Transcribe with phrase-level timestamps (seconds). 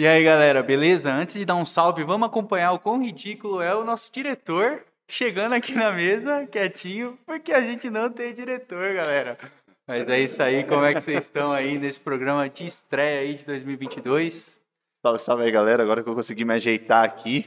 [0.00, 1.12] E aí, galera, beleza?
[1.12, 5.52] Antes de dar um salve, vamos acompanhar o quão ridículo é o nosso diretor chegando
[5.52, 9.36] aqui na mesa, quietinho, porque a gente não tem diretor, galera.
[9.86, 13.34] Mas é isso aí, como é que vocês estão aí nesse programa de estreia aí
[13.34, 14.58] de 2022?
[15.04, 15.82] Salve, salve aí, galera.
[15.82, 17.46] Agora que eu consegui me ajeitar aqui,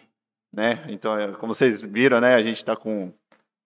[0.54, 0.86] né?
[0.90, 2.36] Então, é, como vocês viram, né?
[2.36, 3.12] A gente tá com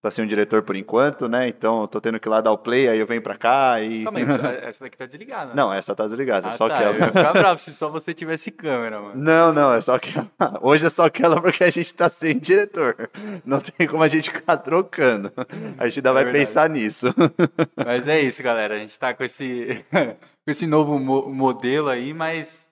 [0.01, 1.47] tá sem um diretor por enquanto, né?
[1.47, 3.81] Então eu tô tendo que ir lá dar o play, aí eu venho pra cá
[3.81, 4.03] e.
[4.03, 4.25] Calma aí,
[4.63, 5.47] essa daqui tá desligada.
[5.47, 5.53] Né?
[5.55, 6.75] Não, essa tá desligada, ah, é só tá.
[6.75, 6.93] aquela.
[6.93, 9.13] Eu ia ficar bravo se só você tivesse câmera, mano.
[9.15, 10.27] Não, não, é só aquela.
[10.61, 13.09] Hoje é só aquela porque a gente tá sem diretor.
[13.45, 15.31] Não tem como a gente ficar trocando.
[15.77, 16.45] A gente ainda É vai verdade.
[16.45, 17.07] pensar nisso.
[17.85, 18.75] Mas é isso, galera.
[18.75, 20.15] A gente tá com esse, com
[20.51, 22.67] esse novo mo- modelo aí, mas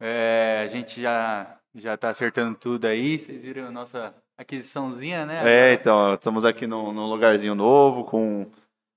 [0.00, 3.18] é, a gente já, já tá acertando tudo aí.
[3.18, 5.42] Vocês viram a nossa aquisiçãozinha, né?
[5.44, 8.46] É, então, estamos aqui num, num lugarzinho novo, com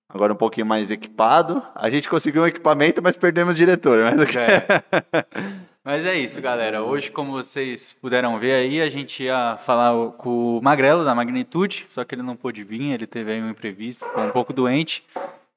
[0.08, 1.66] agora um pouquinho mais equipado.
[1.73, 4.04] A gente conseguiu um equipamento, mas perdemos o diretor.
[4.04, 4.35] Mas...
[4.35, 5.62] É.
[5.84, 6.84] Mas é isso, galera.
[6.84, 11.87] Hoje, como vocês puderam ver aí, a gente ia falar com o Magrelo da Magnitude,
[11.90, 15.04] só que ele não pôde vir, ele teve aí um imprevisto, ficou um pouco doente.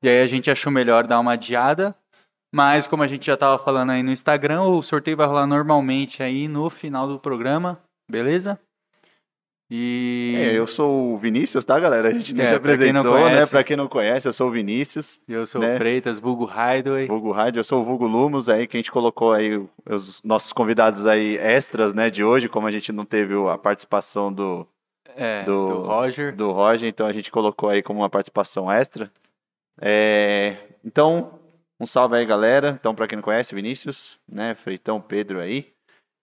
[0.03, 1.95] E aí a gente achou melhor dar uma adiada.
[2.55, 6.23] Mas como a gente já estava falando aí no Instagram, o sorteio vai rolar normalmente
[6.23, 7.79] aí no final do programa,
[8.11, 8.59] beleza?
[9.71, 12.09] E É, eu sou o Vinícius, tá, galera?
[12.09, 13.23] A gente nem É, se pra apresentou, né?
[13.31, 13.51] conhece.
[13.51, 15.75] Pra quem não conhece, eu sou o Vinícius, eu sou né?
[15.75, 17.07] o Freitas, Vulgo Hideaway.
[17.07, 19.57] Vulgo Rádio, eu sou o Vulgo Lumos, aí que a gente colocou aí
[19.89, 24.31] os nossos convidados aí extras, né, de hoje, como a gente não teve a participação
[24.33, 24.67] do,
[25.17, 26.37] É, do- do Roger.
[26.37, 29.11] do Roger, então a gente colocou aí como uma participação extra.
[29.81, 31.39] É, então,
[31.81, 32.77] um salve aí, galera.
[32.79, 35.73] Então, pra quem não conhece, Vinícius, né, Freitão, Pedro aí.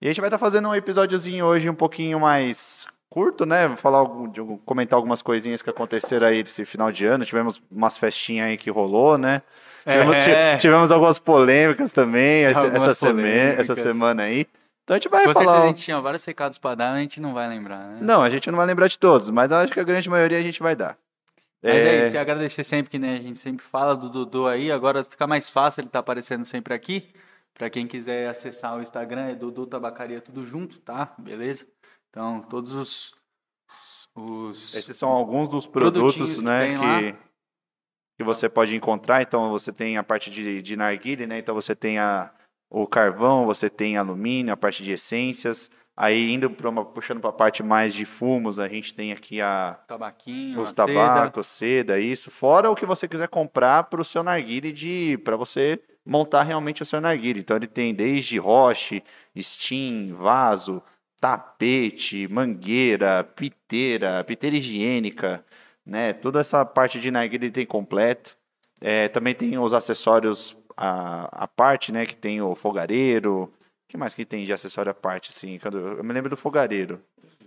[0.00, 3.68] E a gente vai estar fazendo um episódiozinho hoje um pouquinho mais curto, né?
[3.68, 7.24] Vou falar algum, de comentar algumas coisinhas que aconteceram aí esse final de ano.
[7.24, 9.42] Tivemos umas festinhas aí que rolou, né?
[9.86, 10.56] Tivemos, É.
[10.56, 13.68] ti- tivemos algumas polêmicas também essa, essa, polêmicas.
[13.70, 14.46] essa semana aí.
[14.84, 15.64] Então a gente vai Com certeza falar.
[15.64, 17.98] a gente tinha vários recados pra dar, a gente não vai lembrar, né?
[18.00, 20.38] Não, a gente não vai lembrar de todos, mas eu acho que a grande maioria
[20.38, 20.96] a gente vai dar.
[21.62, 24.72] Mas é isso, e agradecer sempre que né, a gente sempre fala do Dudu aí,
[24.72, 27.08] agora fica mais fácil, ele tá aparecendo sempre aqui.
[27.54, 31.12] Pra quem quiser acessar o Instagram, é Dudu Tabacaria tudo junto, tá?
[31.18, 31.66] Beleza?
[32.12, 33.14] Então, todos os.
[34.14, 37.16] os Esses são alguns dos produtos, que né, que,
[38.18, 39.22] que você pode encontrar.
[39.22, 41.38] Então, você tem a parte de, de narguile, né?
[41.38, 42.30] Então, você tem a,
[42.70, 45.70] o carvão, você tem alumínio, a parte de essências.
[45.96, 49.40] Aí, indo pra uma, puxando para a parte mais de fumos, a gente tem aqui
[49.40, 50.86] a, tabaquinho, os a seda.
[50.86, 52.30] tabacos, seda, isso.
[52.30, 56.82] Fora o que você quiser comprar para o seu narguile de para você montar realmente
[56.82, 57.40] o seu narguile.
[57.40, 59.02] Então ele tem desde roche,
[59.38, 60.82] steam, vaso,
[61.22, 65.44] tapete, mangueira, piteira, piteira higiênica,
[65.86, 66.12] né?
[66.12, 68.36] Toda essa parte de narguile ele tem completo.
[68.80, 72.04] É, também tem os acessórios a, a parte, né?
[72.06, 73.44] Que tem o fogareiro.
[73.44, 73.50] O
[73.86, 75.60] que mais que tem de acessório à parte, assim?
[75.60, 77.00] Quando, eu me lembro do fogareiro.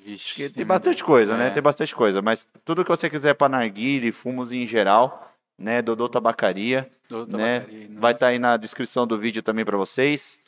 [0.05, 1.47] Vixe, sim, tem bastante coisa, né?
[1.47, 1.49] É.
[1.49, 2.21] Tem bastante coisa.
[2.21, 5.81] Mas tudo que você quiser para narguile, fumos em geral, né?
[5.81, 7.59] Dodô Tabacaria, Dudu né?
[7.59, 10.39] Tabacaria, Vai estar aí na descrição do vídeo também para vocês.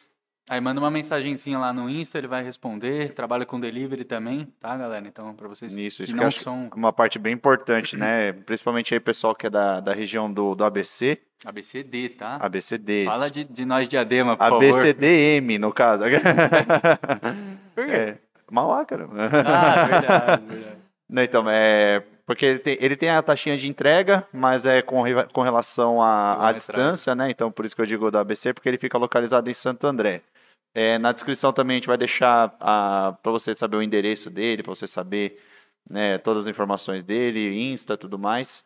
[0.50, 3.12] Aí manda uma mensagenzinha lá no Insta, ele vai responder.
[3.14, 5.06] Trabalha com delivery também, tá, galera?
[5.06, 8.32] Então, pra vocês Nisso, que isso que não acho são uma parte bem importante, né?
[8.32, 12.38] Principalmente aí pessoal que é da, da região do, do ABC, ABCD, tá?
[12.42, 13.06] ABCD.
[13.06, 14.64] Fala de, de nós diadema, por favor.
[14.64, 16.04] ABCDM, no caso.
[17.76, 17.92] Por quê?
[17.92, 18.18] é,
[18.50, 19.08] Mauá, cara.
[19.46, 20.78] Ah, verdade, verdade.
[21.08, 22.02] Não, então, é.
[22.26, 26.52] Porque ele tem, ele tem a taxinha de entrega, mas é com, com relação à
[26.52, 27.30] distância, né?
[27.30, 30.22] Então, por isso que eu digo do ABC, porque ele fica localizado em Santo André.
[30.78, 34.76] É, na descrição também a gente vai deixar para você saber o endereço dele, para
[34.76, 35.40] você saber
[35.90, 38.64] né, todas as informações dele, Insta, tudo mais.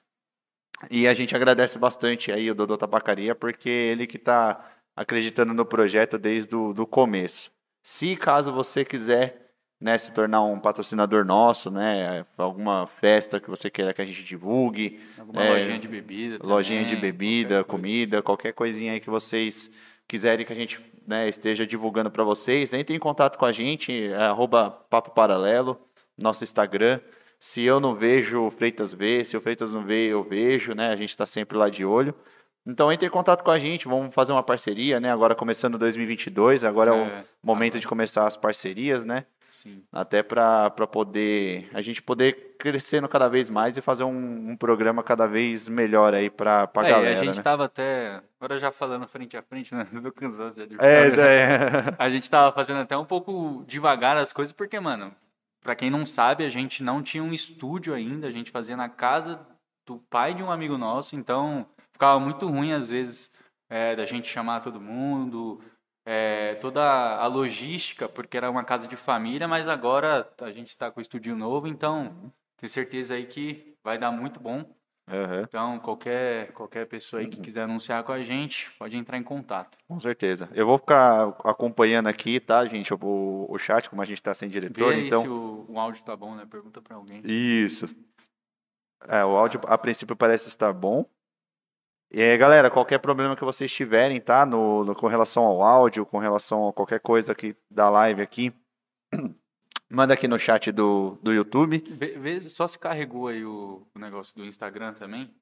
[0.89, 4.61] E a gente agradece bastante aí o Dodô Tabacaria, porque ele que está
[4.93, 7.49] acreditando no projeto desde o do começo.
[7.81, 13.69] Se caso você quiser né, se tornar um patrocinador nosso, né, alguma festa que você
[13.69, 16.39] queira que a gente divulgue, Alguma É, lojinha de bebida.
[16.45, 17.81] lojinha de também, bebida, qualquer coisa.
[17.81, 19.71] comida, qualquer coisinha aí que vocês
[20.07, 24.07] quiserem que a gente né, esteja divulgando para vocês, entre em contato com a gente,
[24.07, 25.79] é, arroba Papo Paralelo,
[26.17, 26.99] nosso Instagram.
[27.39, 30.89] Se eu não vejo, o Freitas vê, se o Freitas não vê, eu vejo, né?
[30.89, 32.13] A gente está sempre lá de olho.
[32.65, 35.11] Então entre em contato com a gente, vamos fazer uma parceria, né?
[35.11, 39.25] Agora começando 2022, agora é, É, o momento de começar as parcerias, né?
[39.61, 39.83] Sim.
[39.91, 45.03] Até para poder a gente poder crescendo cada vez mais e fazer um, um programa
[45.03, 47.43] cada vez melhor aí para a É, galera, a gente né?
[47.43, 48.21] tava até.
[48.39, 49.85] Agora já falando frente a frente, né?
[50.01, 51.21] Tô cansado já de É, falar.
[51.23, 55.13] é, A gente tava fazendo até um pouco devagar as coisas, porque, mano,
[55.61, 58.89] pra quem não sabe, a gente não tinha um estúdio ainda, a gente fazia na
[58.89, 59.39] casa
[59.85, 63.31] do pai de um amigo nosso, então ficava muito ruim às vezes
[63.69, 65.59] é, da gente chamar todo mundo,
[66.05, 70.89] é, toda a logística, porque era uma casa de família, mas agora a gente está
[70.91, 74.63] com o estúdio novo, então tenho certeza aí que vai dar muito bom.
[75.09, 79.23] Aham, Então, qualquer, qualquer pessoa aí que quiser anunciar com a gente, pode entrar em
[79.23, 79.77] contato.
[79.87, 80.49] com certeza.
[80.53, 84.47] Eu vou ficar acompanhando aqui, tá, gente, o, o chat, como a gente tá sem
[84.47, 85.23] Vê diretor, aí então...
[85.23, 86.45] se o, o áudio tá bom, né?
[86.49, 87.21] Pergunta pra alguém.
[87.25, 87.89] Isso.
[89.07, 91.05] É, o áudio a princípio parece estar bom.
[92.13, 94.45] E aí, galera, qualquer problema que vocês tiverem, tá?
[94.45, 98.53] No, no- com relação ao áudio, com relação a qualquer coisa aqui da live aqui,
[99.89, 101.81] manda aqui no chat do, do YouTube.
[101.87, 105.33] Vê, vê só se carregou aí o, o negócio do Instagram também.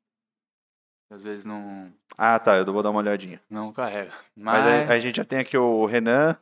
[1.11, 3.41] Às vezes não, Ah, tá, eu vou dar uma olhadinha.
[3.49, 4.11] não carrega.
[4.35, 6.37] Mas Mas, a, a gente já tem aqui o Renan,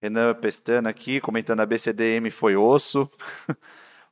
[0.00, 3.10] Renan Pestana aqui, comentando a BCDM foi osso.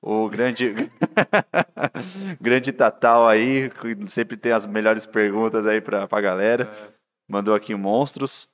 [0.09, 0.73] O grande,
[2.41, 6.63] grande Tatal aí, que sempre tem as melhores perguntas aí pra, pra galera.
[6.63, 6.93] é,
[7.29, 8.49] Mandou aqui monstros.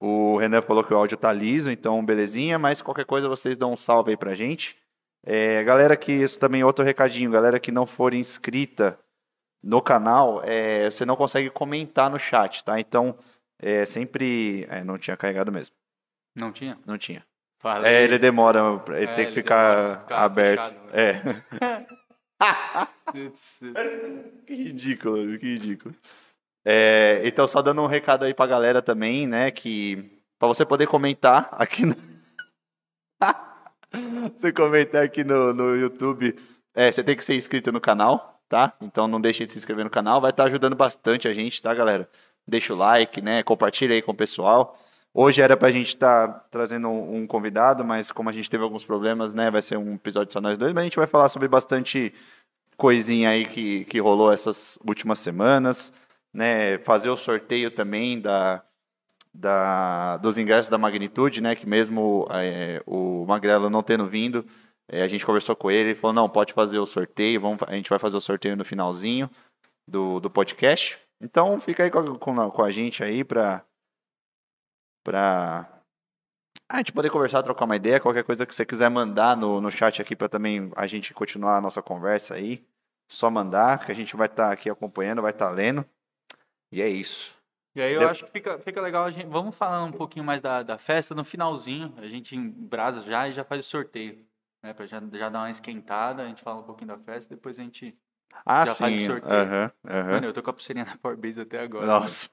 [0.00, 3.74] O Renan falou que o áudio tá liso, então belezinha, mas qualquer coisa vocês dão
[3.74, 4.76] um salve aí pra gente.
[5.24, 8.98] É, galera que, isso também é outro recadinho, galera que não for inscrita
[9.62, 12.80] no canal, é, você não consegue comentar no chat, tá?
[12.80, 13.16] Então,
[13.56, 14.66] é, sempre...
[14.68, 15.76] É, não tinha carregado mesmo,
[16.34, 16.76] não tinha?
[16.84, 17.24] não tinha.
[17.60, 20.64] Fala É, ele demora, ele É, tem que ficar, ficar aberto.
[20.64, 20.90] fechado, né?
[20.94, 21.20] É.
[24.46, 25.94] Que ridículo, que ridículo.
[26.64, 29.50] É, então, só dando um recado aí pra galera também, né?
[29.50, 31.94] Que pra você poder comentar aqui no...
[34.38, 36.34] você comentar aqui no, no YouTube,
[36.74, 38.72] é, você tem que ser inscrito no canal, tá?
[38.80, 41.74] Então não deixe de se inscrever no canal, vai estar ajudando bastante a gente, tá,
[41.74, 42.08] galera?
[42.46, 43.42] Deixa o like, né?
[43.42, 44.78] Compartilha aí com o pessoal.
[45.12, 49.34] Hoje era pra gente estar trazendo um, convidado, mas como a gente teve alguns problemas,
[49.34, 49.50] né?
[49.50, 52.14] Vai ser um episódio só nós dois, mas a gente vai falar sobre bastante
[52.76, 55.92] coisinha aí que, que rolou essas últimas semanas,
[56.32, 56.78] né?
[56.78, 58.62] Fazer o sorteio também da,
[59.34, 61.56] da, dos ingressos da magnitude, né?
[61.56, 64.46] Que mesmo é, o Magrelo não tendo vindo,
[64.88, 67.74] é, a gente conversou com ele, ele falou, não, pode fazer o sorteio, vamos, a
[67.74, 69.28] gente vai fazer o sorteio no finalzinho
[69.88, 71.00] do, do podcast.
[71.20, 73.64] Então fica aí com a, com a, com a gente aí pra,
[75.02, 75.68] pra
[76.68, 79.70] a gente poder conversar, trocar uma ideia, qualquer coisa que você quiser mandar no, no
[79.70, 82.64] chat aqui para também a gente continuar a nossa conversa aí,
[83.08, 85.84] só mandar, que a gente vai estar aqui acompanhando, vai estar lendo.
[86.72, 87.36] E é isso.
[87.74, 89.26] E aí eu Deu- acho que fica, fica legal a gente.
[89.26, 91.92] Vamos falar um pouquinho mais da, da festa no finalzinho.
[91.98, 94.24] A gente embrasa já e já faz o sorteio.
[94.62, 97.58] Né, pra já, já dar uma esquentada, a gente fala um pouquinho da festa, depois
[97.58, 97.96] a gente.
[98.44, 99.06] Ah, Já faz o sim.
[99.06, 99.72] sorteio.
[99.84, 101.86] Mano, eu tô com a pulseirinha da Powerbase até agora.
[101.86, 102.28] Nossa.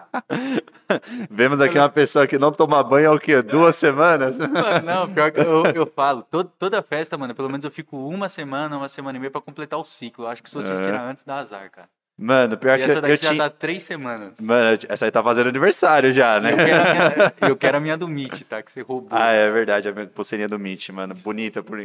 [1.30, 3.40] Vemos aqui uma pessoa que não toma banho há o quê?
[3.42, 4.38] Duas semanas?
[4.38, 7.96] Mano, não, pior que eu, eu falo, todo, toda festa, mano, pelo menos eu fico
[8.08, 10.24] uma semana, uma semana e meia pra completar o ciclo.
[10.24, 10.84] Eu acho que se vocês É.
[10.84, 11.88] tirar antes, dá azar, cara.
[12.16, 13.42] Mano, pior E que essa daqui eu já tinha.
[13.42, 14.34] tá três semanas.
[14.40, 16.52] Mano, essa aí tá fazendo aniversário já, né?
[16.52, 18.62] eu quero, a minha, eu quero a minha do Meet, tá?
[18.62, 19.08] Que você roubou.
[19.10, 21.12] Ah, é verdade, a minha pulseirinha do Meet, mano.
[21.24, 21.76] Bonita, por,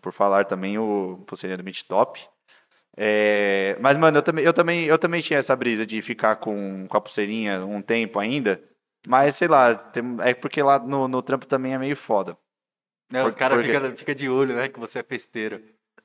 [0.00, 2.20] por falar também, o pulseirinha do Meet top.
[2.96, 6.86] É, mas, mano, eu também, eu, também, eu também tinha essa brisa de ficar com,
[6.88, 8.60] com a pulseirinha um tempo ainda.
[9.06, 12.36] Mas, sei lá, tem- é porque lá no, no trampo também é meio foda.
[13.12, 13.72] Os por- caras por quê?
[13.72, 14.68] ficam fica de olho, né?
[14.68, 15.60] Que você é festeiro.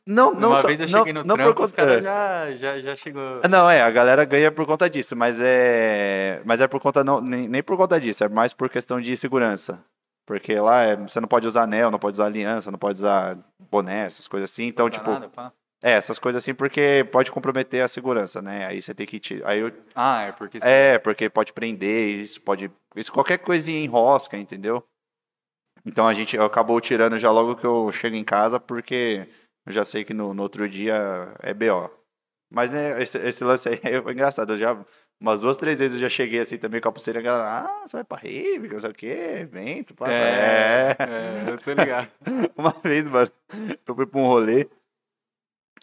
[0.05, 1.85] Não, não Uma só, vez eu não, cheguei no não por trampo, os conta...
[1.85, 2.01] caras é.
[2.03, 3.41] já, já, já chegou...
[3.47, 6.41] Não, é, a galera ganha por conta disso, mas é.
[6.45, 7.03] Mas é por conta.
[7.03, 9.85] Não, nem, nem por conta disso, é mais por questão de segurança.
[10.25, 13.37] Porque lá é- você não pode usar anel, não pode usar aliança, não pode usar
[13.71, 14.65] boné, essas coisas assim.
[14.65, 15.09] Então, tipo.
[15.11, 15.53] nada.
[15.81, 18.65] É, essas coisas assim, porque pode comprometer a segurança, né?
[18.67, 19.49] Aí você tem que tirar.
[19.49, 20.59] Aí eu- Ah, é porque...
[20.61, 22.69] É, porque pode prender, isso pode.
[22.95, 24.83] Isso qualquer coisinha enrosca, entendeu?
[25.85, 29.27] Então a gente acabou tirando já logo que eu chego em casa, porque
[29.65, 31.89] eu já sei que no, no outro dia é BO.
[32.51, 34.53] Mas, né, esse, esse lance aí é engraçado.
[34.53, 34.77] Eu já,
[35.21, 37.87] umas duas, três vezes eu já cheguei assim também com a pulseira, a galera, ah,
[37.87, 39.07] você vai pra rave, não sei o quê,
[39.39, 40.11] evento, pá.
[40.11, 41.03] É, É.
[41.47, 42.09] é, eu tô ligado.
[42.57, 43.31] Uma vez, mano,
[43.87, 44.67] eu fui pra um rolê,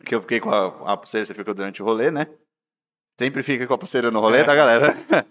[0.04, 2.26] que eu fiquei com a, a pulseira, você ficou durante o rolê, né?
[3.18, 4.96] Sempre fica com a pulseira no rolê, tá, galera?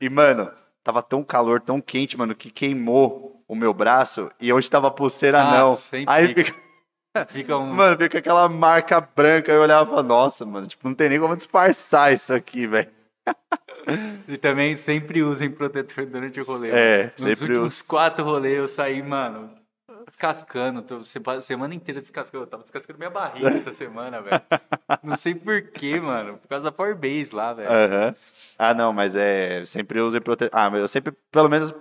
[0.00, 0.50] E, mano,
[0.82, 4.90] tava tão calor, tão quente, mano, que queimou o meu braço e onde tava a
[4.90, 5.78] pulseira, Ah, não.
[6.06, 6.54] Aí fica.
[7.28, 7.72] fica, um...
[7.72, 9.52] mano, fica aquela marca branca.
[9.52, 12.90] Eu olhava e falava, nossa, mano, tipo, não tem nem como disfarçar isso aqui, velho.
[14.28, 16.68] E também sempre usem protetor durante o rolê.
[16.70, 17.04] É.
[17.04, 19.50] Nos sempre últimos quatro rolês eu saí, mano,
[20.08, 20.84] descascando.
[21.40, 22.44] Semana inteira descascando.
[22.44, 24.40] Eu tava descascando minha barriga essa semana, velho.
[25.02, 26.38] Não sei porquê, mano.
[26.38, 27.70] Por causa da Power Base lá, velho.
[27.70, 28.14] Aham.
[28.58, 29.64] Ah, não, mas é.
[29.64, 30.58] Sempre usem protetor.
[30.58, 31.72] Ah, mas eu sempre, pelo menos.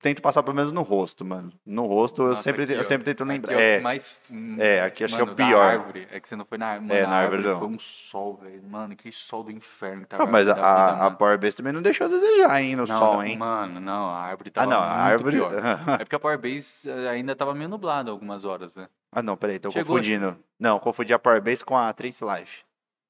[0.00, 1.52] Tento passar pelo menos no rosto, mano.
[1.64, 2.82] No rosto eu Nossa, sempre, aqui, eu ó.
[2.82, 3.52] sempre tento lembrar.
[3.52, 4.20] É, mais,
[4.58, 5.60] É, aqui acho que é o pior.
[5.62, 6.08] árvore.
[6.10, 7.52] É que você não foi na, mano, É, na na árvore árvore.
[7.54, 7.58] não.
[7.60, 8.62] Foi um sol, velho.
[8.64, 10.30] Mano, que sol do inferno que Ah, tava.
[10.30, 11.10] mas a, da vida, a.
[11.10, 13.36] Power Base também não deixou a desejar, hein, no Não, sol, não, hein?
[13.36, 15.36] Mano, não, a árvore Ah, tava não, a árvore.
[15.36, 15.52] pior.
[16.00, 18.88] É porque a Power Base eh, ainda tava meio nublada algumas horas, né?
[19.12, 20.36] ah, não, peraí, tô Chegou, confundindo.
[20.58, 22.62] Não, confundi a Power Base com a Trace Life.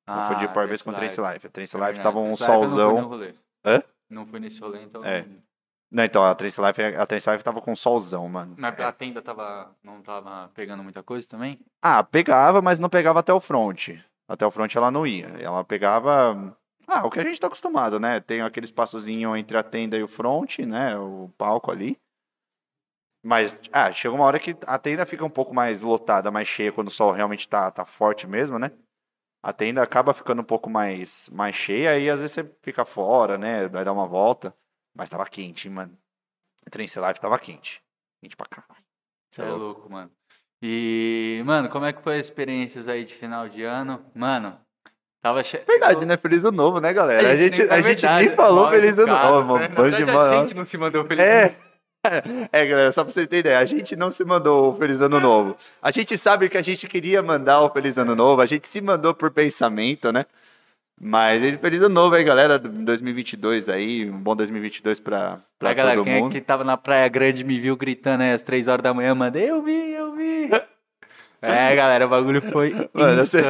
[0.06, 1.46] Confundi a Ah, Power Base com a Trace Life.
[1.46, 3.10] A Trace É Life tava um eu não solzão.
[4.08, 5.04] Não fui nesse rolê, então.
[5.04, 5.24] É.
[5.90, 8.54] Não, então, a Trace Life, a Trace Life tava com solzão, mano.
[8.56, 11.58] Mas a tenda tava, não tava pegando muita coisa também?
[11.82, 13.88] Ah, pegava, mas não pegava até o front.
[14.28, 15.26] Até o front ela não ia.
[15.40, 16.56] Ela pegava.
[16.86, 18.20] Ah, o que a gente tá acostumado, né?
[18.20, 20.96] Tem aquele espaçozinho entre a tenda e o front, né?
[20.96, 21.96] O palco ali.
[23.22, 26.72] Mas, ah, chega uma hora que a tenda fica um pouco mais lotada, mais cheia,
[26.72, 28.70] quando o sol realmente tá, tá forte mesmo, né?
[29.42, 33.36] A tenda acaba ficando um pouco mais, mais cheia, aí às vezes você fica fora,
[33.36, 33.68] né?
[33.68, 34.54] Vai dar uma volta.
[34.94, 35.96] Mas tava quente, hein, mano.
[36.70, 37.80] Trance Life tava quente.
[38.22, 38.84] Quente pra caralho.
[39.32, 40.10] Você é louco, mano.
[40.62, 44.04] E, mano, como é que foi as experiências aí de final de ano?
[44.14, 44.58] Mano,
[45.22, 45.64] tava cheio.
[45.64, 46.16] Verdade, né?
[46.16, 47.30] Feliz ano novo, né, galera?
[47.30, 49.68] A gente, nem- a é gente nem falou feliz ano novo, né?
[49.68, 49.74] mano.
[49.74, 50.10] Bando de.
[50.10, 51.70] A gente não se mandou feliz ano É.
[52.52, 55.20] É, galera, só pra você ter ideia, a gente não se mandou o Feliz Ano
[55.20, 55.54] Novo.
[55.82, 58.80] A gente sabe que a gente queria mandar o Feliz Ano Novo, a gente se
[58.80, 60.24] mandou por pensamento, né?
[61.02, 65.96] Mas Feliz Ano Novo aí, galera, 2022 aí, um bom 2022 pra, pra Pra galera,
[65.96, 66.32] todo quem é mundo.
[66.32, 69.34] que tava na Praia Grande me viu gritando aí às três horas da manhã, mano,
[69.38, 70.50] eu vi, eu vi.
[71.42, 73.42] É, galera, o bagulho foi Mano, eu sei,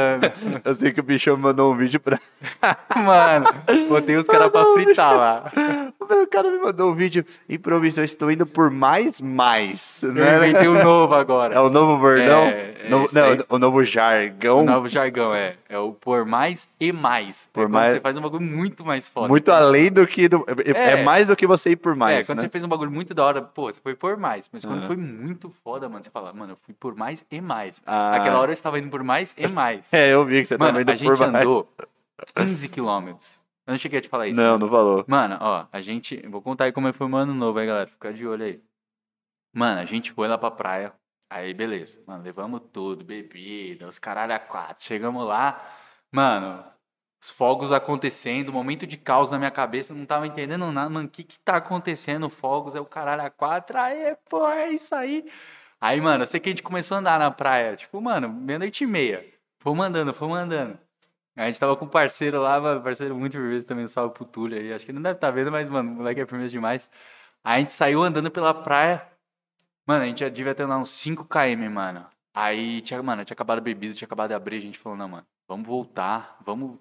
[0.64, 2.21] eu sei que o bichão mandou um vídeo pra.
[2.95, 3.47] Mano,
[3.88, 5.52] botei os caras pra fritar lá.
[5.99, 10.04] O cara me mandou um vídeo, improviso, eu estou indo por mais, mais.
[10.04, 10.37] Eu Né?
[10.37, 11.52] inventei um novo agora.
[11.52, 12.45] É o novo bordão?
[12.45, 14.61] É, é isso não, o novo jargão.
[14.61, 15.54] O novo jargão, é.
[15.70, 17.48] É o por mais e mais.
[17.52, 19.28] Por é mais- você faz um bagulho muito mais foda.
[19.28, 20.28] Muito além do que.
[20.28, 21.04] Do, é, É.
[21.04, 22.24] mais do que você ir por mais.
[22.24, 22.42] é, quando né?
[22.44, 24.50] você fez um bagulho muito da hora, pô, você foi por mais.
[24.52, 27.80] Mas quando foi muito foda, mano, você fala, mano, eu fui por mais e mais.
[27.86, 28.16] Ah.
[28.16, 29.92] Aquela hora eu estava indo por mais e mais.
[29.94, 31.46] É, eu vi que você mano, tava indo a gente por mais.
[31.46, 31.68] andou
[32.34, 33.40] 15 quilômetros.
[33.64, 34.40] Eu não cheguei a te falar isso.
[34.40, 35.04] Não, não falou.
[35.06, 36.20] Mano, ó, a gente.
[36.28, 37.86] Vou contar aí como foi o ano novo aí, galera.
[37.86, 38.60] Fica de olho aí.
[39.54, 40.92] Mano, a gente foi lá pra praia.
[41.30, 42.02] Aí, beleza.
[42.06, 44.82] Mano, levamos tudo, bebida, os caralho a quatro.
[44.82, 45.64] Chegamos lá,
[46.10, 46.64] mano,
[47.22, 50.90] os fogos acontecendo, momento de caos na minha cabeça, não tava entendendo nada.
[50.90, 52.28] Mano, o que que tá acontecendo?
[52.28, 53.78] Fogos é o caralho a quatro.
[53.78, 55.25] Aí, pô, é isso aí.
[55.80, 57.76] Aí, mano, eu sei que a gente começou a andar na praia.
[57.76, 59.25] Tipo, mano, meia-noite e meia.
[59.60, 60.78] Fomos andando, fomos andando.
[61.37, 64.58] A gente tava com um parceiro lá, mano, parceiro muito firmeza também, salve pro Túlio
[64.58, 64.72] aí.
[64.72, 66.90] Acho que ele não deve estar vendo, mas, mano, o moleque é firmeza demais.
[67.44, 69.09] Aí a gente saiu andando pela praia.
[69.90, 72.06] Mano, a gente já devia ter lá uns 5 km, mano.
[72.32, 75.09] Aí, tinha, mano, tinha acabado a bebida, tinha acabado de abrir, a gente falou, não,
[75.09, 76.78] mano, vamos voltar, vamos...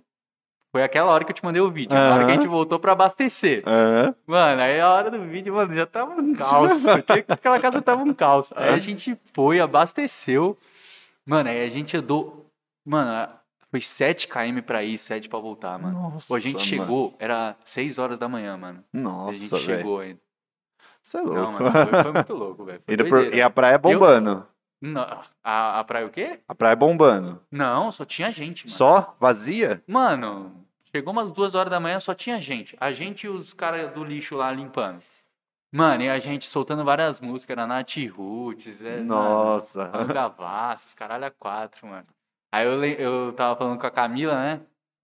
[0.71, 2.77] Foi aquela hora que eu te mandei o vídeo, a hora que a gente voltou
[2.77, 3.63] pra abastecer.
[3.65, 4.13] Aham.
[4.27, 6.85] Mano, aí a hora do vídeo, mano, já tava um caos.
[7.27, 8.53] Aquela casa tava um caos.
[8.55, 10.55] Aí a gente foi, abasteceu.
[11.25, 12.45] Mano, aí a gente andou.
[12.85, 13.27] Mano,
[13.71, 15.99] foi 7 km pra ir, 7 pra voltar, mano.
[16.11, 16.65] Nossa, Pô, a gente mano.
[16.65, 18.83] chegou, era 6 horas da manhã, mano.
[18.93, 19.63] a Nossa, gente velho.
[19.79, 20.19] chegou ainda.
[21.09, 21.63] Você é Não, louco.
[21.63, 22.81] mano, foi, foi muito louco, velho.
[22.85, 23.35] Doideira.
[23.35, 24.45] E a praia bombando.
[24.79, 26.39] Não, a, a praia o quê?
[26.47, 27.41] A praia bombando.
[27.51, 28.77] Não, só tinha gente, mano.
[28.77, 29.15] Só?
[29.19, 29.83] Vazia?
[29.87, 30.63] Mano,
[30.93, 32.77] chegou umas duas horas da manhã, só tinha gente.
[32.79, 35.01] A gente e os caras do lixo lá limpando.
[35.71, 39.89] Mano, e a gente soltando várias músicas, era Nath Roots, é, Nossa.
[39.89, 42.05] Mano, Gavassos, caralho a quatro, mano.
[42.51, 44.61] Aí eu, eu tava falando com a Camila, né?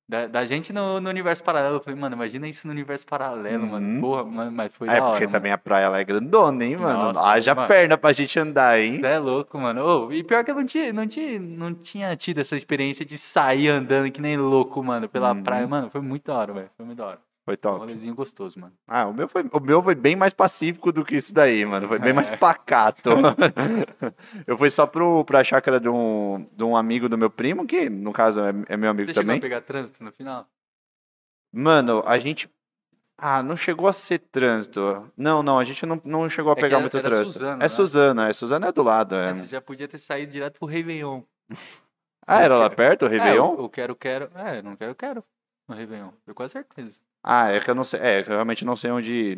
[0.08, 1.78] Da, da gente no, no universo paralelo.
[1.78, 3.70] Eu falei, mano, imagina isso no universo paralelo, Uhum.
[3.72, 4.02] mano.
[4.02, 5.02] Porra, mano, mas foi É hora.
[5.06, 5.32] porque mano.
[5.32, 7.06] também a praia lá é grandona, hein, mano?
[7.06, 7.68] Nossa, Haja mano.
[7.68, 9.00] perna pra gente andar, hein?
[9.00, 9.84] Você é louco, mano.
[9.84, 13.18] Ô, e pior que eu não tinha, não, tinha, não tinha tido essa experiência de
[13.18, 15.42] sair andando que nem louco, mano, pela Uhum.
[15.42, 15.68] praia.
[15.68, 16.70] Mano, foi muito da hora, velho.
[16.78, 17.20] Foi muito da hora.
[17.46, 17.80] Foi Um top.
[17.82, 18.74] rolezinho gostoso, mano.
[18.88, 21.88] Ah, o meu, foi, o meu foi bem mais pacífico do que isso daí, mano.
[21.88, 22.36] Foi bem mais É.
[22.36, 23.12] pacato.
[24.48, 27.88] eu fui só pro, pra chácara de um, de um amigo do meu primo, que
[27.90, 29.38] no caso é, é meu amigo Você também.
[29.38, 30.48] a pegar trânsito no final?
[31.54, 32.50] Mano, a gente.
[33.18, 35.10] Ah, não chegou a ser trânsito.
[35.16, 37.34] Não, não, a gente não, não chegou a É pegar era- muito era trânsito.
[37.38, 37.70] Suzano, é né?
[37.70, 39.16] Suzana, é Suzana é do lado.
[39.16, 39.30] É.
[39.30, 41.22] É, Você já podia ter saído direto pro Réveillon.
[42.28, 43.54] Ah, era lá perto, o É, Réveillon?
[43.54, 44.30] eu, eu quero, quero.
[44.36, 45.24] É, não quero, quero.
[45.68, 46.10] No Réveillon.
[46.28, 47.00] Eu com certeza.
[47.28, 48.00] Ah, é que eu não sei.
[48.02, 49.36] É, que eu realmente não sei onde.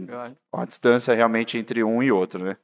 [0.54, 2.58] A distância realmente entre um e outro, né?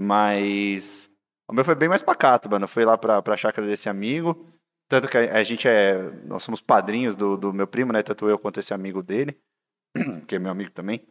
[0.00, 1.10] Mas
[1.46, 2.64] o meu foi bem mais pacato, mano.
[2.64, 4.48] Eu fui lá pra, pra chácara desse amigo.
[4.88, 5.98] Tanto que a, a gente é.
[6.24, 8.02] Nós somos padrinhos do, do meu primo, né?
[8.02, 9.38] Tanto eu quanto esse amigo dele,
[10.26, 11.06] que é meu amigo também.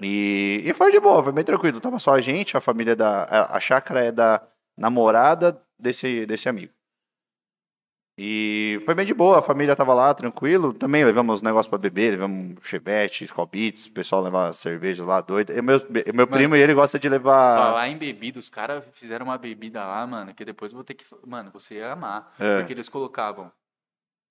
[0.00, 1.80] E, e foi de boa, foi bem tranquilo.
[1.80, 3.24] Tava só a gente, a família da.
[3.24, 4.46] A, a chácara é da
[4.78, 6.72] namorada desse, desse amigo.
[8.20, 10.72] E foi bem de boa, a família tava lá, tranquilo.
[10.72, 15.52] Também levamos negócio pra beber, levamos chevette, Skull Beats, o pessoal levava cerveja lá, doido.
[15.52, 15.80] E meu,
[16.12, 17.56] meu primo e ele gosta de levar...
[17.68, 20.94] Falar em bebida, os caras fizeram uma bebida lá, mano, que depois eu vou ter
[20.94, 21.04] que.
[21.24, 22.34] Mano, você ia amar.
[22.40, 22.58] É.
[22.58, 23.52] Porque eles colocavam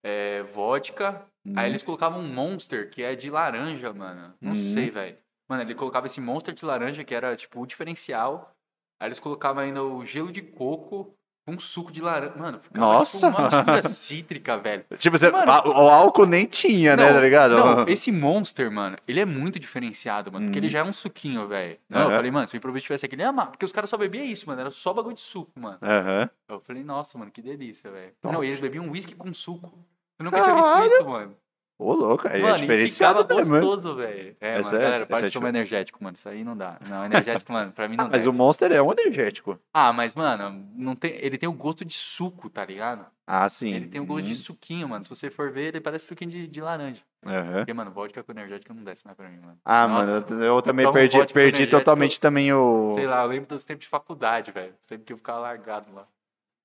[0.04, 1.26] é, vodka,
[1.56, 4.34] aí eles colocavam um monster que é de laranja, mano.
[4.42, 4.56] Não Uhum.
[4.58, 5.16] sei, velho.
[5.50, 8.54] Mano, ele colocava esse monster de laranja que era tipo o diferencial.
[9.00, 11.16] Aí eles colocavam ainda o gelo de coco
[11.48, 12.34] com suco de laranja.
[12.36, 13.18] Mano, ficava Nossa!
[13.30, 14.84] tipo uma mistura cítrica, velho.
[15.00, 17.52] Tipo, você, Mano- a- o álcool nem tinha, né, Não, tá ligado?
[17.56, 20.46] Não, esse Monster, mano, ele é muito diferenciado, mano.
[20.46, 21.78] Porque ele já é um suquinho, velho.
[21.90, 22.16] Não, eu Aham.
[22.18, 23.48] falei, mano, se o improviso tivesse aqui, ele ia amar.
[23.48, 24.60] Porque os caras só bebiam isso, mano.
[24.60, 25.78] Era só bagulho de suco, mano.
[25.82, 26.30] Aham.
[26.50, 28.12] Eu falei, nossa, mano, que delícia, velho.
[28.26, 29.72] Não, e eles bebiam uísque com suco.
[30.20, 30.88] Eu nunca tinha visto Caralho.
[30.92, 31.36] isso, mano.
[31.80, 33.36] Ô, louco, aí é mano, e diferenciado né?
[33.36, 34.36] gostoso, velho.
[34.42, 36.16] É, Essa mano, é- galera, para é de tomar energético, mano.
[36.16, 36.80] Isso aí não dá.
[36.90, 38.18] Não, energético, mano, pra mim não Ah, dá.
[38.18, 39.60] mas o Monster é um energético.
[39.72, 41.12] Ah, mas, mano, não tem...
[41.24, 43.06] ele tem o gosto de suco, tá ligado?
[43.28, 43.74] Ah, sim.
[43.76, 44.36] Ele tem o gosto de Uhum.
[44.36, 45.04] suquinho, mano.
[45.04, 47.02] Se você for ver, ele parece suquinho de, de laranja.
[47.24, 47.58] Aham.
[47.58, 49.60] Porque, mano, vodka com energético não desce mais pra mim, mano.
[49.64, 52.94] Ah, Nossa, mano, eu, eu também perdi, perdi totalmente também o.
[52.96, 54.74] Sei lá, eu lembro dos tempos de faculdade, velho.
[54.82, 56.08] Sempre que eu ficava largado lá.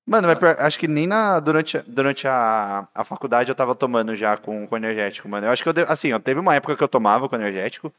[0.05, 4.35] Mano, mas acho que nem na, durante, durante a, a faculdade eu tava tomando já
[4.35, 5.47] com, com energético, mano.
[5.47, 7.93] Eu acho que eu, de- assim, eu teve uma época que eu tomava com energético,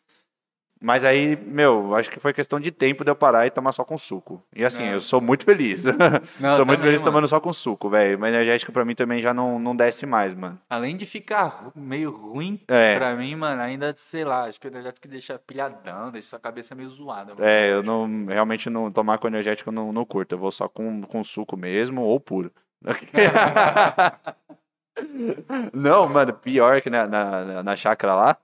[0.85, 3.85] mas aí, meu, acho que foi questão de tempo de eu parar e tomar só
[3.85, 4.43] com suco.
[4.55, 4.95] E assim, É.
[4.95, 5.85] eu sou muito feliz.
[5.85, 5.95] Não,
[6.57, 7.05] sou muito também, feliz mano.
[7.05, 8.19] tomando só com suco, velho.
[8.19, 10.59] Mas energético pra mim também já não, não desce mais, mano.
[10.69, 12.97] Além de ficar meio ruim, É.
[12.99, 16.75] pra mim, mano, ainda, sei lá, acho que o energético deixa pilhadão, deixa sua cabeça
[16.75, 17.35] meio zoada.
[17.35, 17.47] mano.
[17.49, 20.35] É, eu não, realmente não, tomar com energético não, não curto.
[20.35, 22.53] Eu vou só com, com suco mesmo ou puro.
[25.73, 28.37] não, mano, pior que na, na- na chácara lá,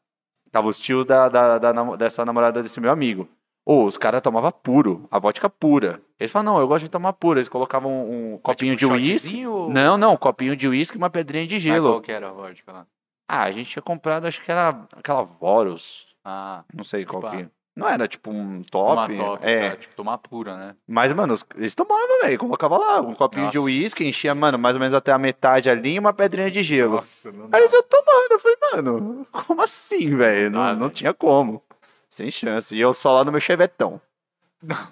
[0.51, 3.29] tava os tios da, da, da dessa namorada desse meu amigo.
[3.65, 6.01] Ô, os caras tomavam puro, a vodka pura.
[6.19, 7.39] Eles falaram, não, eu gosto de tomar pura.
[7.39, 9.47] Eles colocavam um copinho tipo de uísque.
[9.47, 11.89] ou- Não, não, um copinho de uísque e uma pedrinha de Mas gelo.
[11.91, 12.87] qual que era a vodka lá?
[13.29, 16.17] Ah, a gente tinha comprado, acho que era aquela Voros.
[16.25, 17.49] Ah, Não sei qual Tipo, que.
[17.75, 19.17] Não era tipo um top.
[19.17, 19.71] tomar top, é.
[19.71, 19.77] tá?
[19.77, 20.77] tipo, tomar pura, né?
[20.87, 22.39] Mas, mano, eles tomavam, velho.
[22.39, 23.67] Colocava lá um copinho de Nossa.
[23.67, 26.97] uísque, enchia, mano, mais ou menos até a metade ali e uma pedrinha de gelo.
[26.97, 28.33] Nossa, não Aí eles iam tomando.
[28.33, 30.51] Eu falei, mano, como assim, velho?
[30.51, 30.91] Não, dá, não velho.
[30.91, 31.63] tinha como.
[32.09, 32.75] Sem chance.
[32.75, 34.01] E eu só lá no meu chevetão.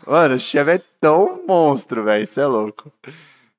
[0.06, 2.22] Mano, chevetão monstro, velho.
[2.22, 2.90] Isso é louco.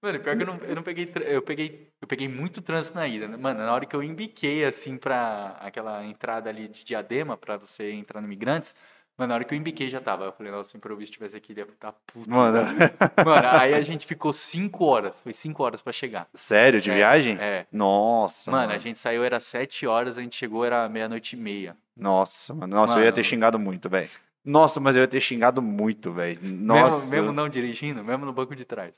[0.01, 1.11] Mano, pior que eu não, eu não peguei.
[1.25, 1.89] Eu peguei.
[2.01, 3.27] Eu peguei muito trânsito na ida.
[3.27, 3.35] né?
[3.35, 7.91] Mano, na hora que eu embiquei, assim, pra aquela entrada ali de diadema, pra você
[7.91, 8.73] entrar no Imigrantes,
[9.19, 10.25] mano, na hora que eu embiquei já tava.
[10.25, 12.29] Eu falei, nossa, se o improviso tivesse aqui, ele ia ficar puto.
[12.29, 12.57] Mano,
[13.25, 15.21] Mano, aí a gente ficou cinco horas.
[15.21, 16.27] Foi cinco horas pra chegar.
[16.33, 17.37] sério, de É, viagem?
[17.39, 17.65] É.
[17.71, 18.75] Nossa, Mano, mano.
[18.75, 21.75] a gente saiu, era sete horas, a gente chegou, era meia-noite e meia.
[21.95, 22.75] Nossa, mano.
[22.75, 23.15] Nossa, eu ia Mano.
[23.15, 24.09] ter xingado muito, velho.
[24.45, 26.39] Nossa, mas eu ia ter xingado muito, velho.
[26.41, 26.97] Nossa.
[27.01, 28.93] Mesmo, mesmo não dirigindo, mesmo no banco de trás.